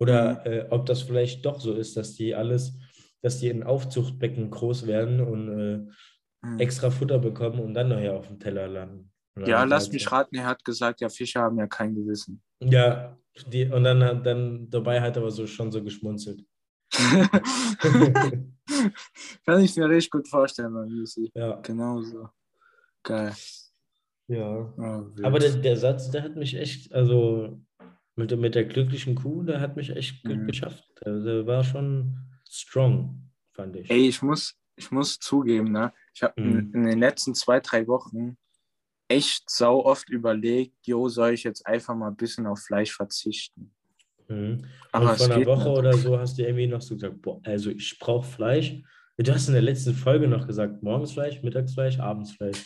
Oder 0.00 0.44
äh, 0.46 0.66
ob 0.70 0.86
das 0.86 1.02
vielleicht 1.02 1.44
doch 1.46 1.60
so 1.60 1.74
ist, 1.74 1.96
dass 1.96 2.14
die 2.14 2.34
alles, 2.34 2.78
dass 3.22 3.38
die 3.38 3.48
in 3.48 3.62
Aufzuchtbecken 3.62 4.50
groß 4.50 4.86
werden 4.86 5.20
und 5.20 5.48
äh, 5.58 5.86
Mhm. 6.42 6.58
extra 6.58 6.88
Futter 6.88 7.18
bekommen 7.18 7.60
und 7.60 7.74
dann 7.74 7.90
nachher 7.90 8.14
auf 8.14 8.26
dem 8.28 8.38
Teller 8.40 8.66
landen. 8.66 9.12
Ja, 9.44 9.64
lass 9.64 9.84
halt 9.84 9.92
mich 9.92 10.10
raten, 10.10 10.36
er 10.36 10.46
hat 10.46 10.64
gesagt, 10.64 11.02
ja, 11.02 11.10
Fische 11.10 11.38
haben 11.38 11.58
ja 11.58 11.66
kein 11.66 11.94
Gewissen. 11.94 12.40
Ja, 12.62 13.18
die, 13.52 13.66
und 13.66 13.84
dann, 13.84 14.22
dann 14.24 14.70
dabei 14.70 15.02
hat 15.02 15.16
er 15.16 15.20
aber 15.22 15.30
so 15.30 15.46
schon 15.46 15.70
so 15.70 15.84
geschmunzelt. 15.84 16.42
Kann 19.46 19.60
ich 19.62 19.76
mir 19.76 19.88
richtig 19.88 20.10
gut 20.10 20.28
vorstellen, 20.28 20.72
Lucy. 20.88 21.30
ja, 21.34 21.60
Genau 21.60 22.00
so. 22.02 22.28
Geil. 23.02 23.32
ja. 24.28 24.72
Wild. 24.76 25.24
Aber 25.24 25.38
der, 25.38 25.52
der 25.56 25.76
Satz, 25.76 26.10
der 26.10 26.22
hat 26.22 26.36
mich 26.36 26.54
echt, 26.56 26.92
also 26.94 27.60
mit, 28.16 28.30
der- 28.30 28.38
mit 28.38 28.54
der 28.54 28.64
glücklichen 28.64 29.14
Kuh, 29.14 29.42
der 29.42 29.60
hat 29.60 29.76
mich 29.76 29.90
echt 29.90 30.22
gut 30.24 30.36
Mhm. 30.38 30.46
geschafft. 30.46 30.84
Der, 31.04 31.20
der 31.20 31.46
war 31.46 31.64
schon 31.64 32.16
strong, 32.50 33.30
fand 33.52 33.76
ich. 33.76 33.90
Ey, 33.90 34.08
ich 34.08 34.22
muss, 34.22 34.54
ich 34.76 34.90
muss 34.90 35.18
zugeben, 35.18 35.72
ne? 35.72 35.92
Ich 36.14 36.22
habe 36.22 36.40
Mhm. 36.40 36.58
in, 36.58 36.74
in 36.74 36.84
den 36.86 36.98
letzten 36.98 37.34
zwei, 37.34 37.60
drei 37.60 37.86
Wochen 37.86 38.36
echt 39.08 39.48
sau 39.50 39.84
oft 39.84 40.08
überlegt, 40.08 40.76
jo, 40.86 41.08
soll 41.08 41.32
ich 41.32 41.44
jetzt 41.44 41.66
einfach 41.66 41.94
mal 41.94 42.08
ein 42.08 42.16
bisschen 42.16 42.46
auf 42.46 42.60
Fleisch 42.60 42.92
verzichten. 42.94 43.74
Mhm. 44.28 44.64
Aber 44.92 45.16
vor 45.16 45.26
einer 45.26 45.44
Woche 45.46 45.68
nicht. 45.68 45.78
oder 45.78 45.92
so 45.94 46.18
hast 46.18 46.38
du 46.38 46.42
irgendwie 46.42 46.66
noch 46.68 46.80
so 46.80 46.94
gesagt, 46.94 47.20
boah, 47.20 47.40
also 47.44 47.70
ich 47.70 47.98
brauche 47.98 48.26
Fleisch. 48.26 48.76
Du 49.16 49.34
hast 49.34 49.48
in 49.48 49.52
der 49.52 49.62
letzten 49.62 49.92
Folge 49.92 50.26
noch 50.28 50.46
gesagt, 50.46 50.82
morgens 50.82 51.12
Fleisch, 51.12 51.42
mittags 51.42 51.74
Fleisch, 51.74 51.98
abends 51.98 52.32
Fleisch. 52.32 52.62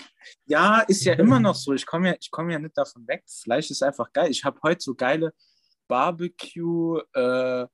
Ja, 0.47 0.81
ist 0.83 1.05
ja 1.05 1.15
immer 1.15 1.41
noch 1.41 1.55
so. 1.57 1.73
Ich 1.73 1.85
komme 1.85 2.11
ja, 2.11 2.15
ich 2.21 2.31
komm 2.31 2.49
ja 2.51 2.59
nicht 2.61 2.77
davon 2.79 3.05
weg. 3.09 3.25
Fleisch 3.27 3.71
ist 3.71 3.83
einfach 3.83 4.13
geil. 4.13 4.31
Ich 4.31 4.45
habe 4.45 4.61
heute 4.63 4.81
so 4.81 4.95
geile 4.95 5.33
Barbecue, 5.89 7.01
äh, 7.13 7.67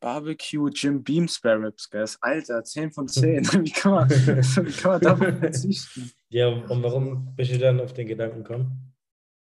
Barbecue 0.00 0.68
Jim 0.70 1.02
Beam 1.02 1.26
Spare 1.28 1.62
Ribs, 1.62 1.88
gell? 1.88 2.04
Alter, 2.20 2.62
10 2.62 2.92
von 2.92 3.08
10. 3.08 3.44
Wie 3.64 3.72
kann 3.72 3.92
man, 3.92 4.08
wie 4.10 4.72
kann 4.72 4.92
man 4.92 5.00
darauf 5.00 5.38
verzichten? 5.38 6.10
Ja, 6.28 6.48
und 6.48 6.82
warum 6.82 7.34
bist 7.36 7.52
du 7.52 7.58
dann 7.58 7.80
auf 7.80 7.92
den 7.92 8.06
Gedanken 8.06 8.42
gekommen? 8.42 8.94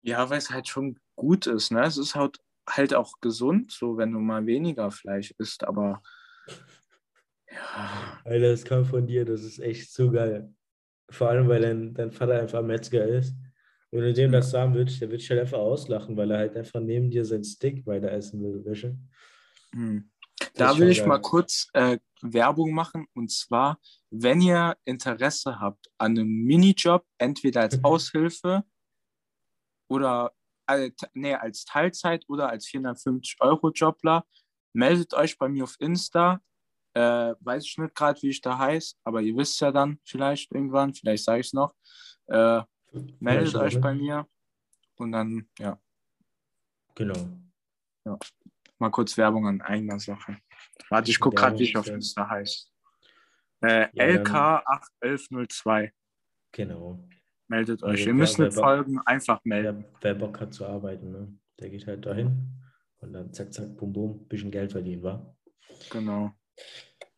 Ja, 0.02 0.28
weil 0.30 0.38
es 0.38 0.50
halt 0.50 0.68
schon 0.68 0.98
gut 1.16 1.46
ist, 1.46 1.72
ne? 1.72 1.82
Es 1.82 1.98
ist 1.98 2.14
halt, 2.14 2.38
halt 2.68 2.94
auch 2.94 3.14
gesund, 3.20 3.72
so 3.72 3.96
wenn 3.96 4.12
du 4.12 4.18
mal 4.18 4.46
weniger 4.46 4.90
Fleisch 4.90 5.34
isst, 5.38 5.64
aber 5.64 6.02
ja, 7.50 8.20
Alter, 8.24 8.50
das 8.50 8.64
kam 8.64 8.84
von 8.84 9.06
dir, 9.06 9.24
das 9.24 9.42
ist 9.42 9.58
echt 9.58 9.92
so 9.92 10.10
geil. 10.10 10.52
Vor 11.10 11.28
allem, 11.28 11.48
weil 11.48 11.62
dein, 11.62 11.94
dein 11.94 12.10
Vater 12.10 12.40
einfach 12.40 12.62
Metzger 12.62 13.06
ist. 13.06 13.34
Wenn 13.92 14.00
du 14.00 14.12
dem 14.12 14.32
das 14.32 14.50
sagen 14.50 14.74
würdest, 14.74 15.00
der 15.00 15.10
wird 15.10 15.20
dich 15.20 15.30
halt 15.30 15.40
einfach 15.40 15.58
auslachen, 15.58 16.16
weil 16.16 16.30
er 16.32 16.38
halt 16.38 16.56
einfach 16.56 16.80
neben 16.80 17.10
dir 17.10 17.24
seinen 17.24 17.44
Stick 17.44 17.86
weiter 17.86 18.10
essen 18.10 18.42
will, 18.42 18.64
Wäsche. 18.64 18.98
hm. 19.72 20.10
Da 20.54 20.78
will 20.78 20.90
ich 20.90 20.98
geil. 20.98 21.08
mal 21.08 21.18
kurz 21.20 21.68
äh, 21.72 21.98
Werbung 22.22 22.72
machen. 22.72 23.06
Und 23.14 23.30
zwar, 23.30 23.78
wenn 24.10 24.40
ihr 24.40 24.76
Interesse 24.84 25.60
habt 25.60 25.90
an 25.98 26.12
einem 26.12 26.28
Minijob, 26.44 27.06
entweder 27.18 27.62
als 27.62 27.82
Aushilfe 27.84 28.64
oder 29.88 30.32
äh, 30.66 30.90
t- 30.90 31.06
nee, 31.14 31.34
als 31.34 31.64
Teilzeit 31.64 32.24
oder 32.28 32.48
als 32.48 32.66
450-Euro-Jobler, 32.66 34.26
meldet 34.72 35.14
euch 35.14 35.38
bei 35.38 35.48
mir 35.48 35.64
auf 35.64 35.76
Insta. 35.78 36.40
Äh, 36.94 37.34
weiß 37.40 37.64
ich 37.64 37.78
nicht 37.78 37.94
gerade, 37.94 38.20
wie 38.22 38.30
ich 38.30 38.40
da 38.40 38.58
heiße, 38.58 38.96
aber 39.04 39.20
ihr 39.20 39.36
wisst 39.36 39.60
ja 39.60 39.70
dann 39.70 40.00
vielleicht 40.04 40.50
irgendwann, 40.52 40.94
vielleicht 40.94 41.24
sage 41.24 41.40
ich 41.40 41.46
es 41.48 41.52
noch. 41.52 41.74
Äh, 42.26 42.62
meldet 43.20 43.54
euch 43.54 43.74
nicht. 43.74 43.82
bei 43.82 43.94
mir 43.94 44.26
und 44.96 45.12
dann, 45.12 45.48
ja, 45.58 45.78
Genau. 48.04 48.18
Mal 48.78 48.90
kurz 48.90 49.16
Werbung 49.16 49.46
an 49.46 49.60
eigener 49.60 49.98
Sache. 49.98 50.36
Warte, 50.90 51.10
ich 51.10 51.18
gucke 51.18 51.36
gerade, 51.36 51.58
wie 51.58 51.64
ich 51.64 51.76
auf 51.76 51.86
Insta 51.88 52.28
heiße. 52.28 52.66
Äh, 53.62 53.88
Ja, 53.92 54.18
dann- 54.18 54.24
LK81102. 54.24 55.90
Genau. 56.52 57.08
Meldet 57.48 57.82
euch. 57.82 57.90
Also, 57.90 58.06
Ihr 58.06 58.14
müsst 58.14 58.38
nicht 58.38 58.54
folgen, 58.54 59.00
einfach 59.06 59.40
melden. 59.44 59.84
Wer, 59.84 59.98
wer 60.02 60.14
Bock 60.14 60.40
hat 60.40 60.52
zu 60.52 60.66
arbeiten, 60.66 61.10
ne? 61.12 61.32
der 61.60 61.70
geht 61.70 61.86
halt 61.86 62.04
dahin 62.04 62.52
und 62.98 63.12
dann 63.12 63.32
zack, 63.32 63.52
zack, 63.52 63.76
bum, 63.76 63.92
bum, 63.92 64.26
bisschen 64.28 64.50
Geld 64.50 64.72
verdienen, 64.72 65.02
wa? 65.02 65.34
Genau. 65.90 66.32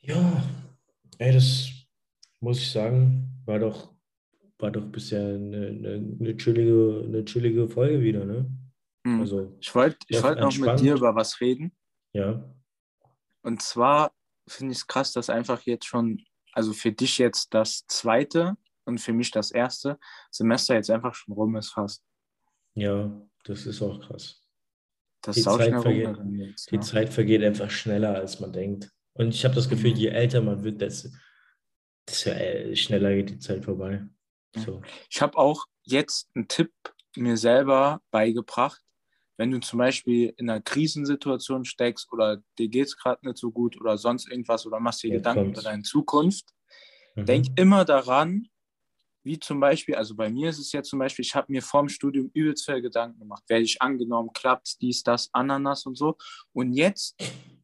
Ja, 0.00 0.42
ey, 1.18 1.32
das 1.32 1.70
muss 2.40 2.58
ich 2.58 2.70
sagen, 2.70 3.42
war 3.46 3.58
doch, 3.58 3.94
war 4.58 4.70
doch 4.70 4.84
bisher 4.86 5.20
eine, 5.34 5.68
eine, 5.68 6.16
eine, 6.20 6.36
chillige, 6.36 7.04
eine 7.06 7.24
chillige 7.24 7.68
Folge 7.68 8.00
wieder, 8.00 8.24
ne? 8.24 8.46
Hm. 9.06 9.20
Also, 9.20 9.56
Ich 9.60 9.74
wollte 9.74 9.98
ich 10.08 10.22
wollt 10.22 10.40
noch 10.40 10.56
mit 10.58 10.80
dir 10.80 10.94
über 10.96 11.14
was 11.14 11.40
reden. 11.40 11.76
ja, 12.12 12.42
Und 13.42 13.62
zwar 13.62 14.12
finde 14.48 14.72
ich 14.72 14.78
es 14.78 14.86
krass, 14.86 15.12
dass 15.12 15.30
einfach 15.30 15.62
jetzt 15.62 15.86
schon, 15.86 16.24
also 16.52 16.72
für 16.72 16.92
dich 16.92 17.18
jetzt 17.18 17.52
das 17.54 17.86
zweite 17.86 18.56
und 18.84 18.98
für 18.98 19.12
mich 19.12 19.30
das 19.30 19.50
erste 19.50 19.98
Semester 20.30 20.74
jetzt 20.74 20.90
einfach 20.90 21.14
schon 21.14 21.34
rum 21.34 21.56
ist 21.56 21.70
fast. 21.70 22.02
ja, 22.74 23.10
das 23.44 23.66
ist 23.66 23.80
auch 23.82 24.00
krass. 24.00 24.42
Das 25.22 25.36
Die 25.36 25.42
Zeit 25.42 25.80
vergeht. 25.82 26.16
jetzt. 26.32 26.70
Die 26.70 26.76
Ne? 26.76 26.82
Zeit 26.82 27.08
vergeht 27.12 27.42
einfach 27.42 27.70
schneller, 27.70 28.14
als 28.14 28.40
man 28.40 28.52
denkt. 28.52 28.90
Und 29.14 29.34
ich 29.34 29.44
habe 29.44 29.54
das 29.54 29.68
Gefühl, 29.68 29.90
Mhm. 29.90 29.96
je 29.96 30.08
älter 30.08 30.40
man 30.42 30.62
wird, 30.62 30.80
desto, 30.80 31.08
desto 32.08 32.30
äh, 32.30 32.76
schneller 32.76 33.14
geht 33.14 33.30
die 33.30 33.38
Zeit 33.38 33.64
vorbei. 33.64 34.06
So. 34.56 34.80
Ich 35.10 35.20
habe 35.20 35.36
auch 35.38 35.66
jetzt 35.82 36.30
einen 36.34 36.46
Tipp 36.48 36.72
mir 37.16 37.36
selber 37.36 38.00
beigebracht. 38.10 38.80
Wenn 39.38 39.50
du 39.52 39.60
zum 39.60 39.78
Beispiel 39.78 40.34
in 40.36 40.50
einer 40.50 40.60
Krisensituation 40.60 41.64
steckst 41.64 42.12
oder 42.12 42.42
dir 42.58 42.68
geht 42.68 42.88
es 42.88 42.96
gerade 42.98 43.24
nicht 43.26 43.38
so 43.38 43.50
gut 43.50 43.80
oder 43.80 43.96
sonst 43.96 44.28
irgendwas 44.30 44.66
oder 44.66 44.80
machst 44.80 45.02
dir 45.02 45.08
Jetzt 45.08 45.18
Gedanken 45.20 45.44
kommt's. 45.44 45.60
über 45.60 45.70
deine 45.70 45.82
Zukunft, 45.84 46.44
Mhm. 47.16 47.24
denk 47.26 47.46
immer 47.56 47.84
daran, 47.84 48.48
wie 49.24 49.38
zum 49.38 49.60
Beispiel, 49.60 49.94
also 49.96 50.14
bei 50.16 50.30
mir 50.30 50.50
ist 50.50 50.58
es 50.58 50.72
jetzt 50.72 50.88
zum 50.90 50.98
Beispiel, 51.00 51.24
ich 51.24 51.34
habe 51.34 51.50
mir 51.52 51.62
vorm 51.62 51.88
Studium 51.88 52.30
übelst 52.34 52.64
viele 52.64 52.82
Gedanken 52.82 53.18
gemacht. 53.18 53.44
Werde 53.48 53.64
ich 53.64 53.80
angenommen, 53.82 54.30
klappt 54.32 54.80
dies, 54.80 55.02
das, 55.02 55.28
Ananas 55.32 55.86
und 55.86 55.96
so. 55.96 56.16
Und 56.52 56.72
jetzt, 56.72 57.16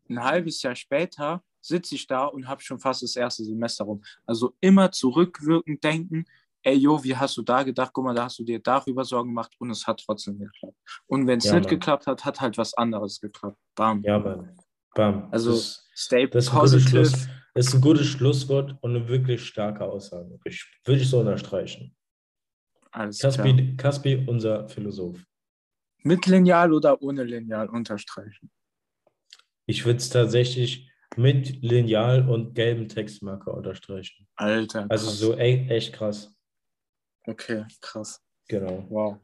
ein 0.09 0.23
halbes 0.23 0.63
Jahr 0.63 0.77
später, 0.77 1.43
sitze 1.61 1.95
ich 1.95 2.07
da 2.07 2.27
und 2.27 2.49
habe 2.49 2.63
schon 2.63 2.79
fast 2.81 3.03
das 3.03 3.17
erste 3.17 3.45
Semester 3.45 3.85
rum. 3.85 4.05
Also 4.27 4.55
immer 4.61 4.93
zurückwirkend 4.93 5.83
denken, 5.83 6.27
ey, 6.65 6.77
jo, 6.77 7.03
wie 7.05 7.15
hast 7.15 7.37
du 7.37 7.43
da 7.43 7.63
gedacht? 7.63 7.91
Guck 7.93 8.05
mal, 8.05 8.15
da 8.15 8.25
hast 8.25 8.39
du 8.39 8.45
dir 8.45 8.59
darüber 8.59 9.05
Sorgen 9.05 9.31
gemacht 9.31 9.55
und 9.59 9.71
es 9.71 9.87
hat 9.87 10.03
trotzdem 10.05 10.39
geklappt. 10.39 10.77
Und 11.07 11.27
wenn 11.27 11.39
es 11.39 11.45
Ja, 11.45 11.55
nicht 11.55 11.65
Mann. 11.65 11.71
geklappt 11.71 12.07
hat, 12.07 12.25
hat 12.25 12.41
halt 12.41 12.59
was 12.59 12.75
anderes 12.75 13.21
geklappt. 13.21 13.59
Bam. 13.75 14.03
Ja, 14.03 14.19
Mann. 14.19 14.57
Bam. 14.95 15.29
Also 15.31 15.53
das, 15.53 15.89
stay 15.95 16.29
das, 16.29 16.47
ist 16.47 16.53
ein 16.53 16.61
gutes 16.61 16.83
Schluss, 16.83 17.13
positive. 17.13 17.41
das 17.55 17.67
ist 17.67 17.75
ein 17.75 17.81
gutes 17.81 18.07
Schlusswort 18.07 18.77
und 18.81 18.97
eine 18.97 19.09
wirklich 19.09 19.45
starke 19.45 19.85
Aussage. 19.85 20.39
Ich, 20.45 20.65
würde 20.85 21.01
ich 21.01 21.09
so 21.09 21.21
unterstreichen. 21.21 21.95
Alles 22.91 23.19
klar. 23.19 23.33
Kaspi, 23.33 23.77
Kaspi, 23.77 24.25
unser 24.27 24.69
Philosoph. 24.69 25.19
Mit 26.03 26.27
Lineal 26.27 26.73
oder 26.73 27.01
ohne 27.03 27.25
Lineal 27.25 27.69
unterstreichen. 27.69 28.51
Ich 29.67 29.85
würde 29.85 29.99
es 29.99 30.11
tatsächlich 30.11 30.91
mit 31.17 31.63
Lineal 31.63 32.29
und 32.29 32.55
gelbem 32.55 32.89
Textmarker 32.89 33.55
unterstreichen. 33.55 34.27
Alter. 34.37 34.87
Also 34.89 35.07
krass. 35.07 35.19
so 35.19 35.35
e 35.35 35.67
echt 35.69 35.93
krass. 35.93 36.34
Okay, 37.27 37.65
krass. 37.81 38.21
Genau. 38.49 38.85
Wow. 38.91 39.19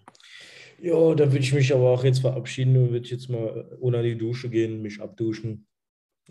Ja, 0.81 1.15
da 1.15 1.27
würde 1.31 1.39
ich 1.39 1.53
mich 1.53 1.73
aber 1.75 1.91
auch 1.91 2.05
jetzt 2.05 2.21
verabschieden 2.21 2.77
und 2.77 2.91
würde 2.93 3.09
jetzt 3.09 3.29
mal 3.29 3.77
unter 3.81 4.03
die 4.03 4.17
Dusche 4.17 4.49
gehen, 4.49 4.81
mich 4.81 5.01
abduschen. 5.01 5.67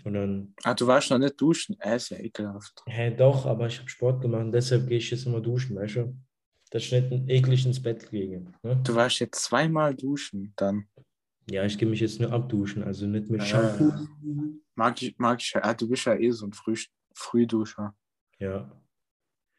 Und 0.03 0.13
dann, 0.13 0.53
Ah, 0.63 0.73
du 0.73 0.87
warst 0.87 1.11
noch 1.11 1.19
nicht 1.19 1.39
duschen. 1.39 1.77
Äh, 1.79 1.97
ist 1.97 2.09
ja 2.09 2.17
ekelhaft. 2.17 2.81
hä, 2.87 3.11
doch, 3.15 3.45
aber 3.45 3.67
ich 3.67 3.77
habe 3.79 3.89
Sport 3.89 4.21
gemacht, 4.21 4.47
deshalb 4.53 4.87
gehe 4.87 4.97
ich 4.97 5.11
jetzt 5.11 5.25
immer 5.25 5.41
duschen, 5.41 5.75
weißt 5.75 5.97
du? 5.97 6.17
Dass 6.71 6.83
ich 6.83 6.91
nicht 6.91 7.29
eklig 7.29 7.65
ins 7.65 7.81
Bett 7.81 8.09
gehe. 8.09 8.45
Ne? 8.63 8.81
Du 8.83 8.95
warst 8.95 9.19
jetzt 9.19 9.43
zweimal 9.43 9.93
duschen, 9.95 10.53
dann. 10.55 10.87
Ja, 11.49 11.65
ich 11.65 11.77
gehe 11.77 11.87
mich 11.87 11.99
jetzt 11.99 12.19
nur 12.19 12.31
abduschen, 12.31 12.83
also 12.83 13.05
nicht 13.07 13.29
mit 13.29 13.41
Ah. 13.41 13.45
Shampoo. 13.45 13.91
Mag 14.75 15.01
ich, 15.01 15.17
mag 15.17 15.41
ich 15.41 15.51
ja. 15.51 15.63
Ah, 15.63 15.73
du 15.73 15.87
bist 15.89 16.05
ja 16.05 16.15
eh 16.15 16.31
so 16.31 16.45
ein 16.47 16.53
Früh, 16.53 16.75
Frühduscher. 17.13 17.95
Ja, 18.39 18.71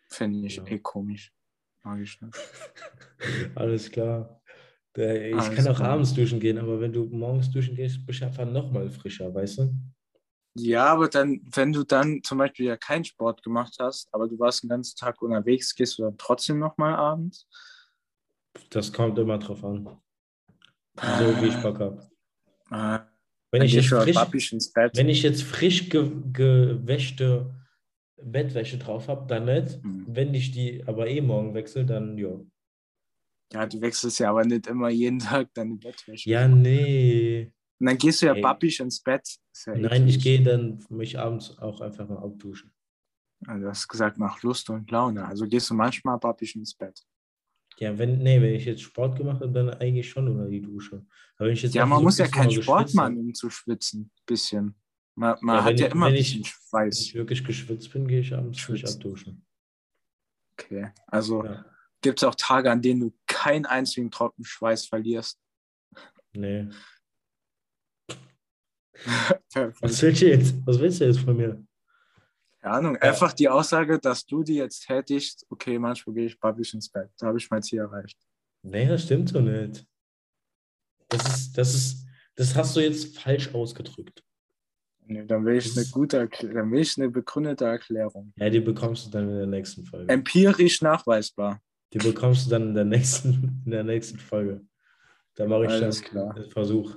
Finde 0.09 0.47
ich 0.47 0.57
Ja. 0.57 0.67
eh 0.67 0.79
komisch. 0.79 1.33
Mag 1.83 2.01
ich 2.01 2.21
nicht. 2.21 2.37
alles 3.55 3.91
klar. 3.91 4.41
Ich 4.97 5.03
Alles 5.03 5.55
kann 5.55 5.69
auch 5.69 5.77
klar. 5.77 5.91
abends 5.91 6.13
duschen 6.15 6.41
gehen, 6.41 6.59
aber 6.59 6.81
wenn 6.81 6.93
du 6.93 7.05
morgens 7.07 7.51
duschen 7.51 7.77
gehst, 7.77 8.05
bist 8.05 8.21
du 8.21 8.27
einfach 8.27 8.45
nochmal 8.45 8.91
frischer, 8.91 9.33
weißt 9.33 9.59
du? 9.59 9.75
Ja, 10.55 10.87
aber 10.87 11.09
dann, 11.09 11.41
wenn 11.55 11.73
du 11.73 11.85
dann 11.85 12.23
zum 12.25 12.39
Beispiel 12.39 12.67
ja 12.67 12.77
keinen 12.77 13.05
Sport 13.05 13.43
gemacht 13.43 13.77
hast, 13.79 14.13
aber 14.13 14.29
du 14.29 14.37
warst 14.39 14.65
den 14.65 14.69
ganzen 14.69 14.97
Tag 14.97 15.23
unterwegs, 15.23 15.75
gehst 15.75 15.99
du 15.99 16.03
dann 16.03 16.19
trotzdem 16.19 16.59
nochmal 16.59 16.97
abends? 16.97 17.47
Das 18.71 18.93
kommt 18.93 19.17
immer 19.19 19.39
drauf 19.39 19.65
an. 19.65 20.01
So 20.97 21.41
wie 21.41 21.47
ich 21.47 21.63
Bock 21.63 21.79
habe. 21.79 22.11
Ah, 22.69 23.07
Wenn 23.53 23.63
ich, 23.63 23.89
frisch, 23.89 24.19
wenn 24.93 25.09
ich 25.09 25.23
jetzt 25.23 25.43
frisch 25.45 25.89
ge 25.89 26.11
gewäschte 26.33 27.55
Bettwäsche 28.23 28.79
drauf 28.79 29.09
habe, 29.09 29.27
dann 29.27 29.45
nicht. 29.45 29.83
Hm. 29.83 30.07
Wenn 30.09 30.35
ich 30.35 30.51
die 30.51 30.83
aber 30.87 31.09
eh 31.09 31.21
morgen 31.21 31.55
wechsle, 31.55 31.85
dann 31.85 32.17
ja. 32.19 32.41
Ja, 33.53 33.67
du 33.67 33.81
wechselst 33.81 34.21
ja 34.21 34.31
aber 34.31 34.45
nicht 34.45 34.67
immer 34.67 34.91
jeden 34.91 35.19
Tag 35.19 35.53
deine 35.55 35.77
Bettwäsche. 35.77 36.29
Ja, 36.29 36.47
nee. 36.47 37.53
Und 37.81 37.87
dann 37.87 37.99
gehst 37.99 38.23
du 38.23 38.27
ja 38.27 38.35
Ey. 38.35 38.43
papisch 38.43 38.81
ins 38.81 39.01
Bett. 39.01 39.27
Ja 39.67 39.75
Nein, 39.75 40.07
ich 40.07 40.23
gehe 40.23 40.43
dann 40.43 40.85
mich 40.91 41.19
abends 41.19 41.59
auch 41.59 41.81
einfach 41.81 42.09
mal 42.09 42.19
abduschen. 42.19 42.71
Also 43.47 43.63
du 43.63 43.69
hast 43.69 43.89
gesagt, 43.89 44.19
nach 44.19 44.43
Lust 44.43 44.69
und 44.69 44.91
Laune. 44.91 45.25
Also 45.25 45.47
gehst 45.47 45.71
du 45.71 45.75
manchmal 45.75 46.19
papisch 46.19 46.55
ins 46.57 46.75
Bett. 46.75 47.03
Ja, 47.79 47.97
wenn, 47.97 48.19
nee, 48.19 48.41
wenn 48.43 48.55
ich 48.55 48.67
jetzt 48.67 48.83
Sport 48.83 49.17
gemacht 49.17 49.41
habe, 49.41 49.53
dann 49.53 49.71
eigentlich 49.71 50.11
schon 50.11 50.29
unter 50.29 50.47
die 50.47 50.61
Dusche. 50.61 51.07
Aber 51.37 51.47
wenn 51.47 51.55
ich 51.55 51.63
jetzt 51.63 51.75
Ja, 51.75 51.87
man 51.87 52.03
muss 52.03 52.19
ja 52.19 52.29
keinen 52.29 52.51
Sport 52.51 52.93
machen, 52.93 53.17
um 53.17 53.33
zu 53.33 53.49
schwitzen. 53.49 54.11
Bisschen. 54.27 54.75
Man, 55.17 55.37
man 55.43 55.57
Ja, 55.57 55.65
hat 55.65 55.81
ja 55.81 55.87
ich- 55.87 55.93
immer 55.93 56.07
wenn 56.07 56.15
ich- 56.15 56.43
bisschen 56.43 56.45
Wenn 56.45 56.51
Schweiß. 56.91 57.01
ich 57.01 57.15
wirklich 57.15 57.45
geschwitzt 57.45 57.93
bin, 57.93 58.07
gehe 58.09 58.21
ich 58.21 58.33
abends 58.35 58.61
frisch 58.61 58.81
Schwitzt. 58.81 58.97
abduschen. 58.97 59.45
Okay. 60.53 60.93
Also 61.07 61.45
Ja. 61.45 61.65
gibt 62.01 62.19
es 62.21 62.25
auch 62.25 62.35
Tage, 62.35 62.71
an 62.71 62.81
denen 62.83 63.01
du 63.01 63.13
keinen 63.27 63.67
einzigen 63.67 64.11
Tropfen 64.11 64.45
Schweiß 64.45 64.87
verlierst. 64.87 65.39
Nee. 66.33 66.69
Was 69.81 70.03
willst 70.03 70.23
du 70.23 70.29
jetzt? 70.29 70.55
Was 70.67 70.79
willst 70.79 71.01
du 71.01 71.05
jetzt 71.07 71.21
von 71.21 71.37
mir? 71.37 71.65
Keine 72.61 72.75
Ahnung. 72.75 72.97
Einfach 72.99 73.33
die 73.33 73.49
Aussage, 73.49 73.99
dass 73.99 74.25
du 74.27 74.43
die 74.43 74.57
jetzt 74.57 74.87
tätigst, 74.87 75.47
okay, 75.49 75.79
manchmal 75.79 76.15
gehe 76.15 76.27
ich 76.27 76.39
papisch 76.39 76.75
ins 76.75 76.89
Bett. 76.91 77.11
Da 77.19 77.29
habe 77.29 77.39
ich 77.39 77.49
mein 77.51 77.63
Ziel 77.63 77.79
erreicht. 77.81 78.19
Nee, 78.63 78.87
das 78.87 79.05
stimmt 79.05 79.31
so 79.31 79.41
nicht. 79.41 79.87
Das 81.09 81.27
ist, 81.27 81.53
das 81.59 81.75
ist, 81.75 82.07
das 82.37 82.55
hast 82.55 82.77
du 82.77 82.81
jetzt 82.81 83.19
falsch 83.19 83.53
ausgedrückt. 83.55 84.23
Nee, 85.11 85.27
dann 85.27 85.45
will 85.45 85.57
ich 85.57 85.77
eine 85.77 85.85
gute 85.87 86.19
Erklärung, 86.19 86.55
dann 86.55 86.71
will 86.71 86.83
ich 86.83 86.97
eine 86.97 87.11
begründete 87.11 87.65
Erklärung. 87.65 88.33
Ja, 88.37 88.49
die 88.49 88.61
bekommst 88.61 89.07
du 89.07 89.11
dann 89.11 89.29
in 89.29 89.39
der 89.39 89.47
nächsten 89.47 89.85
Folge. 89.85 90.09
Empirisch 90.09 90.83
nachweisbar. 90.83 91.61
Die 91.93 91.99
bekommst 91.99 92.47
du 92.47 92.51
dann 92.51 92.69
in 92.69 92.75
der 92.75 92.85
nächsten, 92.85 93.61
in 93.65 93.73
der 93.73 93.83
nächsten 93.83 94.19
Folge. 94.19 94.65
Da 95.35 95.49
mache 95.49 95.65
ich 95.65 95.71
Alles 95.71 96.01
dann 96.01 96.11
klar. 96.11 96.37
einen 96.37 96.49
Versuch. 96.49 96.97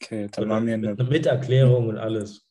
Okay, 0.00 0.26
dann 0.32 0.48
machen 0.48 0.66
wir 0.66 0.72
eine, 0.72 0.94
mit, 0.94 1.26
Erklärung 1.26 1.88
und 1.88 1.98
alles. 1.98 2.46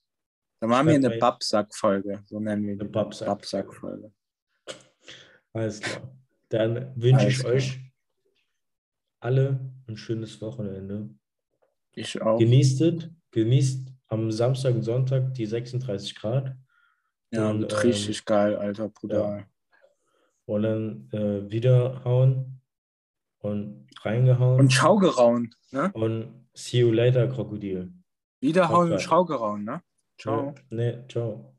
dann 0.59 0.70
machen 0.70 0.89
wir 0.89 0.93
eine 0.93 1.18
Babsack-Folge. 1.18 2.24
So 2.28 2.39
nennen 2.39 2.68
wir 2.68 2.76
die. 2.76 2.82
Eine 2.82 2.89
Babsack. 2.89 3.30
Babsack-Folge. 3.30 4.12
Alles 5.53 5.80
klar. 5.80 6.16
Dann 6.49 6.93
wünsche 6.95 7.30
ich 7.30 7.39
klar. 7.39 7.53
euch 7.53 7.80
alle 9.20 9.59
ein 9.88 9.97
schönes 9.97 10.39
Wochenende. 10.39 11.09
Ich 11.93 12.22
auch. 12.22 12.38
Genießt 12.38 12.82
es. 12.82 13.09
Genießt 13.32 13.90
am 14.12 14.32
Samstag 14.32 14.76
und 14.76 14.84
Sonntag 14.84 15.34
die 15.34 15.45
36 15.45 16.16
Grad. 16.16 16.55
Ja, 17.32 17.49
und, 17.49 17.72
ähm, 17.72 17.80
richtig 17.80 18.26
geil, 18.26 18.55
Alter, 18.57 18.89
brutal. 18.89 19.45
Und 20.45 20.64
dann 20.64 21.09
äh, 21.14 21.49
wiederhauen 21.49 22.62
und 23.39 23.88
reingehauen. 24.01 24.59
Und 24.59 24.74
Schaugeraunen, 24.74 25.55
ne? 25.72 25.91
Und 25.93 26.45
see 26.53 26.80
you 26.80 26.91
later, 26.91 27.28
Krokodil. 27.28 27.91
Wiederhauen 28.41 28.88
und 28.88 28.93
Okay. 28.95 29.03
Schaugeraunen, 29.03 29.66
ne? 29.66 29.82
Ciao. 30.18 30.53
Ne, 30.70 31.05
ciao. 31.07 31.55